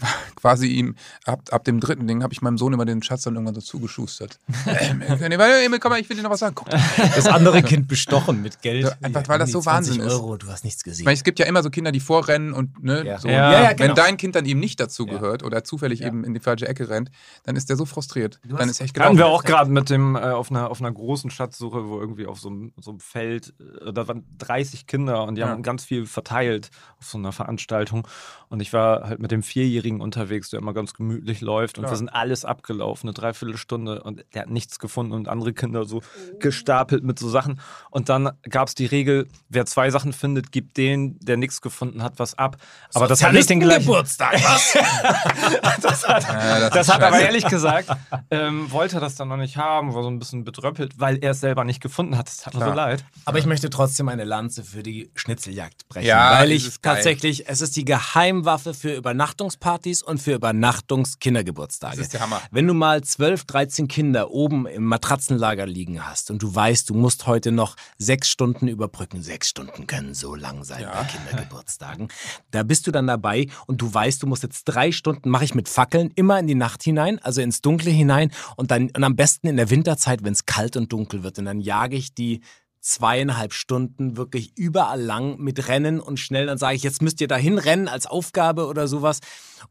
quasi 0.36 0.66
ihm, 0.68 0.94
ab, 1.26 1.42
ab 1.50 1.64
dem 1.64 1.80
dritten 1.80 2.06
Ding, 2.06 2.22
habe 2.22 2.32
ich 2.32 2.42
meinem 2.42 2.58
Sohn 2.58 2.72
immer 2.72 2.84
den 2.84 3.02
Schatz 3.02 3.22
dann 3.22 3.34
irgendwann 3.34 3.54
so 3.54 3.60
zugeschustert. 3.60 4.38
ähm, 4.66 5.02
Emil, 5.02 5.78
komm 5.78 5.90
mal, 5.90 6.00
ich 6.00 6.08
will 6.08 6.16
dir 6.16 6.22
noch 6.22 6.30
was 6.30 6.40
sagen. 6.40 6.54
Guck. 6.54 6.68
Das 6.70 7.26
andere 7.26 7.62
Kind 7.62 7.88
bestochen 7.88 8.42
mit 8.42 8.62
Geld. 8.62 8.84
Ja, 8.84 8.92
einfach, 9.02 9.26
weil 9.28 9.38
das 9.38 9.50
so 9.50 9.60
20 9.60 9.94
Wahnsinn 9.98 10.06
ist. 10.06 10.12
Euro, 10.14 10.36
du 10.36 10.48
hast 10.48 10.64
nichts 10.64 10.80
Ich 10.80 10.84
gesehen. 10.84 11.04
meine, 11.04 11.14
es 11.14 11.24
gibt 11.24 11.38
ja 11.38 11.46
immer 11.46 11.62
so 11.62 11.70
Kinder, 11.70 11.92
die 11.92 12.00
vorrennen 12.00 12.52
und 12.52 12.82
ne, 12.82 13.04
Ja. 13.06 13.18
so. 13.18 13.28
Ja, 13.28 13.52
ja, 13.62 13.68
Wenn 13.70 13.76
genau. 13.76 13.94
dein 13.94 14.16
Kind 14.16 14.34
dann 14.34 14.46
eben 14.46 14.60
nicht 14.60 14.80
dazu 14.80 15.06
gehört 15.06 15.42
oder 15.42 15.64
zufällig 15.64 16.02
eben 16.02 16.24
in 16.24 16.34
die 16.34 16.40
falsche 16.40 16.68
Ecke 16.68 16.88
rennt, 16.88 17.10
dann 17.44 17.56
ist 17.56 17.68
der 17.68 17.76
so 17.76 17.84
frustriert. 17.86 18.40
Du 18.46 18.56
Dann 18.56 18.68
ist 18.68 18.80
echt 18.80 18.98
Hatten 18.98 19.16
gelaufen. 19.16 19.18
wir 19.18 19.26
auch 19.26 19.44
gerade 19.44 19.70
mit 19.70 19.90
dem 19.90 20.16
äh, 20.16 20.20
auf, 20.20 20.50
einer, 20.50 20.70
auf 20.70 20.80
einer 20.80 20.92
großen 20.92 21.30
Schatzsuche, 21.30 21.88
wo 21.88 22.00
irgendwie 22.00 22.26
auf 22.26 22.38
so 22.40 22.48
einem, 22.48 22.72
so 22.80 22.90
einem 22.90 23.00
Feld, 23.00 23.54
äh, 23.84 23.92
da 23.92 24.06
waren 24.08 24.24
30 24.38 24.86
Kinder 24.86 25.24
und 25.24 25.34
die 25.36 25.40
Ja. 25.40 25.48
haben 25.48 25.62
ganz 25.62 25.84
viel 25.84 26.06
verteilt 26.06 26.70
auf 26.98 27.06
so 27.06 27.18
einer 27.18 27.32
Veranstaltung. 27.32 28.06
Und 28.50 28.60
ich 28.60 28.72
war 28.72 29.08
halt 29.08 29.20
mit 29.20 29.30
dem 29.30 29.42
Vierjährigen 29.42 30.00
unterwegs, 30.00 30.50
der 30.50 30.58
immer 30.58 30.74
ganz 30.74 30.92
gemütlich 30.92 31.40
läuft. 31.40 31.78
Und 31.78 31.84
Klar. 31.84 31.92
wir 31.92 31.96
sind 31.96 32.08
alles 32.08 32.44
abgelaufen, 32.44 33.08
eine 33.08 33.14
Dreiviertelstunde. 33.14 34.02
Und 34.02 34.24
der 34.34 34.42
hat 34.42 34.50
nichts 34.50 34.80
gefunden 34.80 35.12
und 35.12 35.28
andere 35.28 35.52
Kinder 35.52 35.84
so 35.84 36.02
gestapelt 36.40 37.04
mit 37.04 37.18
so 37.18 37.28
Sachen. 37.28 37.60
Und 37.90 38.08
dann 38.08 38.30
gab 38.48 38.66
es 38.66 38.74
die 38.74 38.86
Regel, 38.86 39.28
wer 39.48 39.66
zwei 39.66 39.90
Sachen 39.90 40.12
findet, 40.12 40.50
gibt 40.50 40.76
den, 40.76 41.16
der 41.20 41.36
nichts 41.36 41.60
gefunden 41.60 42.02
hat, 42.02 42.18
was 42.18 42.36
ab. 42.36 42.56
Aber 42.92 43.06
das 43.06 43.22
hat 43.22 43.32
nicht 43.34 43.48
den 43.48 43.60
gleichen. 43.60 43.86
Geburtstag, 43.86 44.34
was? 44.34 44.72
das 45.80 46.08
hat, 46.08 46.22
Ja, 46.24 46.60
das 46.60 46.70
das 46.72 46.88
hat 46.88 47.02
aber 47.02 47.20
ehrlich 47.20 47.46
gesagt, 47.46 47.88
ähm, 48.30 48.70
wollte 48.72 48.96
er 48.96 49.00
das 49.00 49.14
dann 49.14 49.28
noch 49.28 49.36
nicht 49.36 49.56
haben, 49.56 49.94
war 49.94 50.02
so 50.02 50.08
ein 50.08 50.18
bisschen 50.18 50.44
betröppelt, 50.44 50.98
weil 50.98 51.18
er 51.22 51.32
es 51.32 51.40
selber 51.40 51.64
nicht 51.64 51.80
gefunden 51.80 52.16
hat. 52.16 52.26
Das 52.26 52.46
hat 52.46 52.54
mir 52.54 52.64
so 52.64 52.72
leid. 52.72 53.04
Aber 53.24 53.38
ich 53.38 53.46
möchte 53.46 53.70
trotzdem 53.70 54.08
eine 54.08 54.24
Lanze 54.24 54.64
für 54.64 54.82
die 54.82 55.10
Schnitzeljagd 55.14 55.88
brechen. 55.88 56.08
Ja, 56.08 56.40
weil 56.40 56.52
ich 56.52 56.80
tatsächlich, 56.80 57.48
es 57.48 57.60
ist 57.60 57.76
die 57.76 57.84
Geheimwaffe 58.40 58.72
für 58.74 58.94
Übernachtungspartys 58.94 60.02
und 60.02 60.18
für 60.18 60.32
Übernachtungskindergeburtstage. 60.34 61.96
Das 61.96 62.06
ist 62.06 62.14
der 62.14 62.22
Hammer. 62.22 62.40
Wenn 62.50 62.66
du 62.66 62.72
mal 62.74 63.02
12, 63.02 63.44
13 63.44 63.88
Kinder 63.88 64.30
oben 64.30 64.66
im 64.66 64.84
Matratzenlager 64.84 65.66
liegen 65.66 66.06
hast 66.06 66.30
und 66.30 66.42
du 66.42 66.54
weißt, 66.54 66.88
du 66.88 66.94
musst 66.94 67.26
heute 67.26 67.52
noch 67.52 67.76
sechs 67.98 68.28
Stunden 68.28 68.66
überbrücken, 68.68 69.22
sechs 69.22 69.48
Stunden 69.48 69.86
können 69.86 70.14
so 70.14 70.34
lang 70.34 70.64
sein 70.64 70.82
Ja. 70.82 70.92
bei 71.02 71.04
Kindergeburtstagen, 71.04 72.08
da 72.50 72.62
bist 72.62 72.86
du 72.86 72.90
dann 72.90 73.06
dabei 73.06 73.46
und 73.66 73.82
du 73.82 73.92
weißt, 73.92 74.22
du 74.22 74.26
musst 74.26 74.42
jetzt 74.42 74.64
drei 74.64 74.90
Stunden, 74.90 75.28
mache 75.28 75.44
ich 75.44 75.54
mit 75.54 75.68
Fackeln, 75.68 76.10
immer 76.14 76.38
in 76.38 76.46
die 76.46 76.54
Nacht 76.54 76.82
hinein, 76.82 77.18
also 77.18 77.42
ins 77.42 77.60
Dunkle 77.60 77.90
hinein 77.90 78.30
und 78.56 78.70
dann 78.70 78.90
und 78.90 79.04
am 79.04 79.16
besten 79.16 79.48
in 79.48 79.56
der 79.56 79.68
Winterzeit, 79.70 80.24
wenn 80.24 80.32
es 80.32 80.46
kalt 80.46 80.76
und 80.76 80.92
dunkel 80.92 81.22
wird 81.22 81.38
und 81.38 81.44
dann 81.44 81.60
jage 81.60 81.96
ich 81.96 82.14
die 82.14 82.40
zweieinhalb 82.80 83.52
Stunden 83.52 84.16
wirklich 84.16 84.56
überall 84.56 85.00
lang 85.00 85.38
mit 85.38 85.68
Rennen 85.68 86.00
und 86.00 86.18
schnell. 86.18 86.46
Dann 86.46 86.58
sage 86.58 86.76
ich, 86.76 86.82
jetzt 86.82 87.02
müsst 87.02 87.20
ihr 87.20 87.28
dahin 87.28 87.58
rennen 87.58 87.88
als 87.88 88.06
Aufgabe 88.06 88.66
oder 88.66 88.88
sowas. 88.88 89.20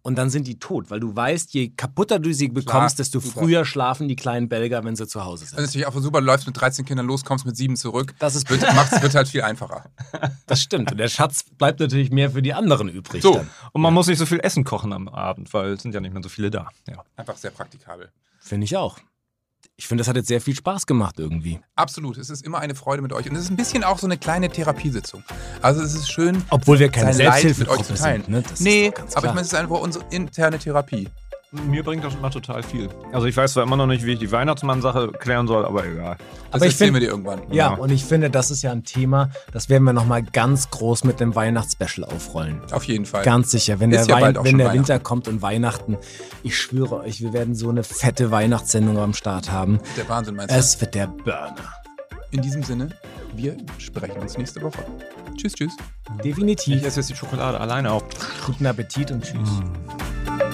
Und 0.04 0.18
dann 0.18 0.30
sind 0.30 0.46
die 0.46 0.60
tot, 0.60 0.92
weil 0.92 1.00
du 1.00 1.16
weißt, 1.16 1.52
je 1.54 1.70
kaputter 1.70 2.20
du 2.20 2.32
sie 2.34 2.48
bekommst, 2.50 3.00
desto 3.00 3.20
super. 3.20 3.40
früher 3.42 3.66
schlafen 3.66 4.08
die 4.08 4.16
kleinen 4.16 4.48
Belger, 4.48 4.84
wenn 4.84 4.96
sie 4.96 5.08
zu 5.08 5.26
Hause 5.26 5.44
Das 5.44 5.50
ist 5.52 5.56
sind. 5.56 5.66
natürlich 5.66 5.88
auch 5.88 5.94
super, 6.00 6.20
du 6.20 6.28
läufst 6.28 6.46
mit 6.46 6.60
13 6.60 6.86
Kindern 6.86 7.08
los, 7.08 7.26
kommst 7.26 7.46
mit 7.48 7.58
sieben 7.58 7.76
zurück. 7.76 8.14
Das 8.20 8.36
ist 8.36 8.48
Wird, 8.50 8.62
macht's, 8.76 9.02
wird 9.02 9.16
halt 9.16 9.28
viel 9.28 9.42
einfacher. 9.42 9.86
Das 10.46 10.62
stimmt. 10.62 10.92
Und 10.92 10.98
der 11.00 11.08
Schatz 11.08 11.44
bleibt 11.58 11.80
natürlich 11.80 12.12
mehr 12.12 12.30
für 12.32 12.44
die 12.44 12.54
anderen 12.54 12.90
übrig. 12.90 13.24
So. 13.24 13.34
Dann. 13.34 13.50
Und 13.74 13.82
man 13.82 13.94
muss 13.94 14.06
nicht 14.08 14.20
so 14.20 14.28
viel 14.28 14.40
Essen 14.42 14.64
kochen 14.64 14.94
am 14.94 15.08
Abend, 15.08 15.52
weil 15.54 15.74
es 15.74 15.82
sind 15.82 15.96
ja 15.96 16.00
nicht 16.00 16.14
mehr 16.14 16.22
so 16.22 16.30
viele 16.30 16.52
da. 16.52 16.70
Ja. 16.88 17.04
Einfach 17.16 17.38
sehr 17.38 17.52
praktikabel. 17.52 18.12
Finde 18.40 18.66
ich 18.66 18.78
auch. 18.78 18.98
Ich 19.80 19.88
finde, 19.88 20.02
das 20.02 20.10
hat 20.10 20.18
jetzt 20.18 20.28
sehr 20.28 20.42
viel 20.42 20.54
Spaß 20.54 20.86
gemacht 20.86 21.16
irgendwie. 21.20 21.62
Absolut, 21.78 22.18
es 22.18 22.30
ist 22.30 22.46
immer 22.46 22.60
eine 22.60 22.76
Freude 22.76 23.02
mit 23.02 23.14
euch. 23.14 23.30
Und 23.30 23.38
es 23.38 23.44
ist 23.44 23.50
ein 23.50 23.56
bisschen 23.56 23.86
auch 23.86 23.98
so 23.98 24.08
eine 24.08 24.18
kleine 24.18 24.50
Therapiesitzung. 24.50 25.24
Also 25.62 25.82
es 25.82 25.96
ist 25.96 26.12
schön, 26.12 26.44
Obwohl 26.50 26.80
wir 26.80 26.90
keine 26.90 27.18
Leid 27.18 27.58
mit 27.58 27.70
euch 27.70 27.84
zu 27.84 27.94
teilen. 27.94 28.24
sind. 28.24 28.30
Ne? 28.30 28.44
Das 28.50 28.60
nee, 28.60 28.92
aber 29.14 29.28
ich 29.28 29.34
meine, 29.34 29.40
es 29.40 29.48
ist 29.48 29.56
einfach 29.56 29.80
unsere 29.80 30.04
interne 30.10 30.60
Therapie. 30.60 31.08
Mir 31.52 31.84
bringt 31.84 32.04
das 32.04 32.14
immer 32.14 32.30
total 32.30 32.62
viel. 32.62 32.90
Also 33.12 33.26
ich 33.26 33.36
weiß 33.36 33.54
zwar 33.54 33.64
immer 33.64 33.76
noch 33.76 33.88
nicht, 33.88 34.06
wie 34.06 34.14
ich 34.14 34.20
die 34.20 34.32
Weihnachtsmann-Sache 34.32 35.12
klären 35.14 35.48
soll, 35.48 35.66
aber 35.66 35.84
egal. 35.84 36.16
Das 36.52 36.62
Aber 36.62 36.66
ich 36.68 36.74
erzählen 36.74 36.90
find- 36.90 36.94
wir 36.94 37.00
dir 37.00 37.08
irgendwann. 37.08 37.42
Ja, 37.52 37.72
Ja. 37.72 37.74
und 37.74 37.92
ich 37.92 38.06
finde, 38.06 38.30
das 38.30 38.52
ist 38.52 38.62
ja 38.62 38.72
ein 38.72 38.84
Thema, 38.84 39.32
das 39.52 39.68
werden 39.68 39.84
wir 39.84 39.94
nochmal 39.94 40.22
ganz 40.22 40.70
groß 40.70 41.06
mit 41.06 41.20
dem 41.20 41.34
Weihnachtsspecial 41.34 42.06
aufrollen. 42.08 42.62
Auf 42.72 42.84
jeden 42.84 43.08
Fall. 43.08 43.24
Ganz 43.24 43.50
sicher, 43.50 43.80
wenn 43.80 43.92
Ist 43.92 44.08
der, 44.08 44.20
ja 44.20 44.40
auch 44.40 44.44
wenn 44.44 44.60
der. 44.60 44.74
Winter 44.74 45.00
kommt 45.00 45.28
und 45.28 45.42
Weihnachten, 45.42 45.98
ich 46.44 46.56
schwöre 46.56 46.98
euch, 46.98 47.20
wir 47.22 47.34
werden 47.34 47.56
so 47.56 47.70
eine 47.70 47.84
fette 47.84 48.30
Weihnachtssendung 48.30 49.00
am 49.00 49.16
Start 49.16 49.52
haben. 49.52 49.80
Der 49.98 50.08
Wahnsinn, 50.08 50.36
meinst 50.36 50.54
du? 50.54 50.60
Es 50.60 50.80
wird 50.80 50.94
der 50.94 51.08
Burner. 51.08 51.56
In 52.30 52.44
diesem 52.44 52.62
Sinne, 52.62 52.90
wir 53.36 53.58
sprechen 53.80 54.20
uns 54.22 54.38
nächste 54.38 54.62
Woche. 54.62 54.86
Tschüss, 55.36 55.54
tschüss. 55.54 55.74
Ich 56.18 56.22
Definitiv. 56.22 56.86
esse 56.86 57.00
jetzt 57.00 57.10
die 57.10 57.16
Schokolade 57.16 57.60
alleine 57.60 57.92
auf. 57.92 58.04
Guten 58.46 58.68
Appetit 58.68 59.10
und 59.10 59.24
tschüss. 59.24 59.50
Mm. 59.50 60.49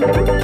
Thank 0.00 0.28
you. 0.28 0.39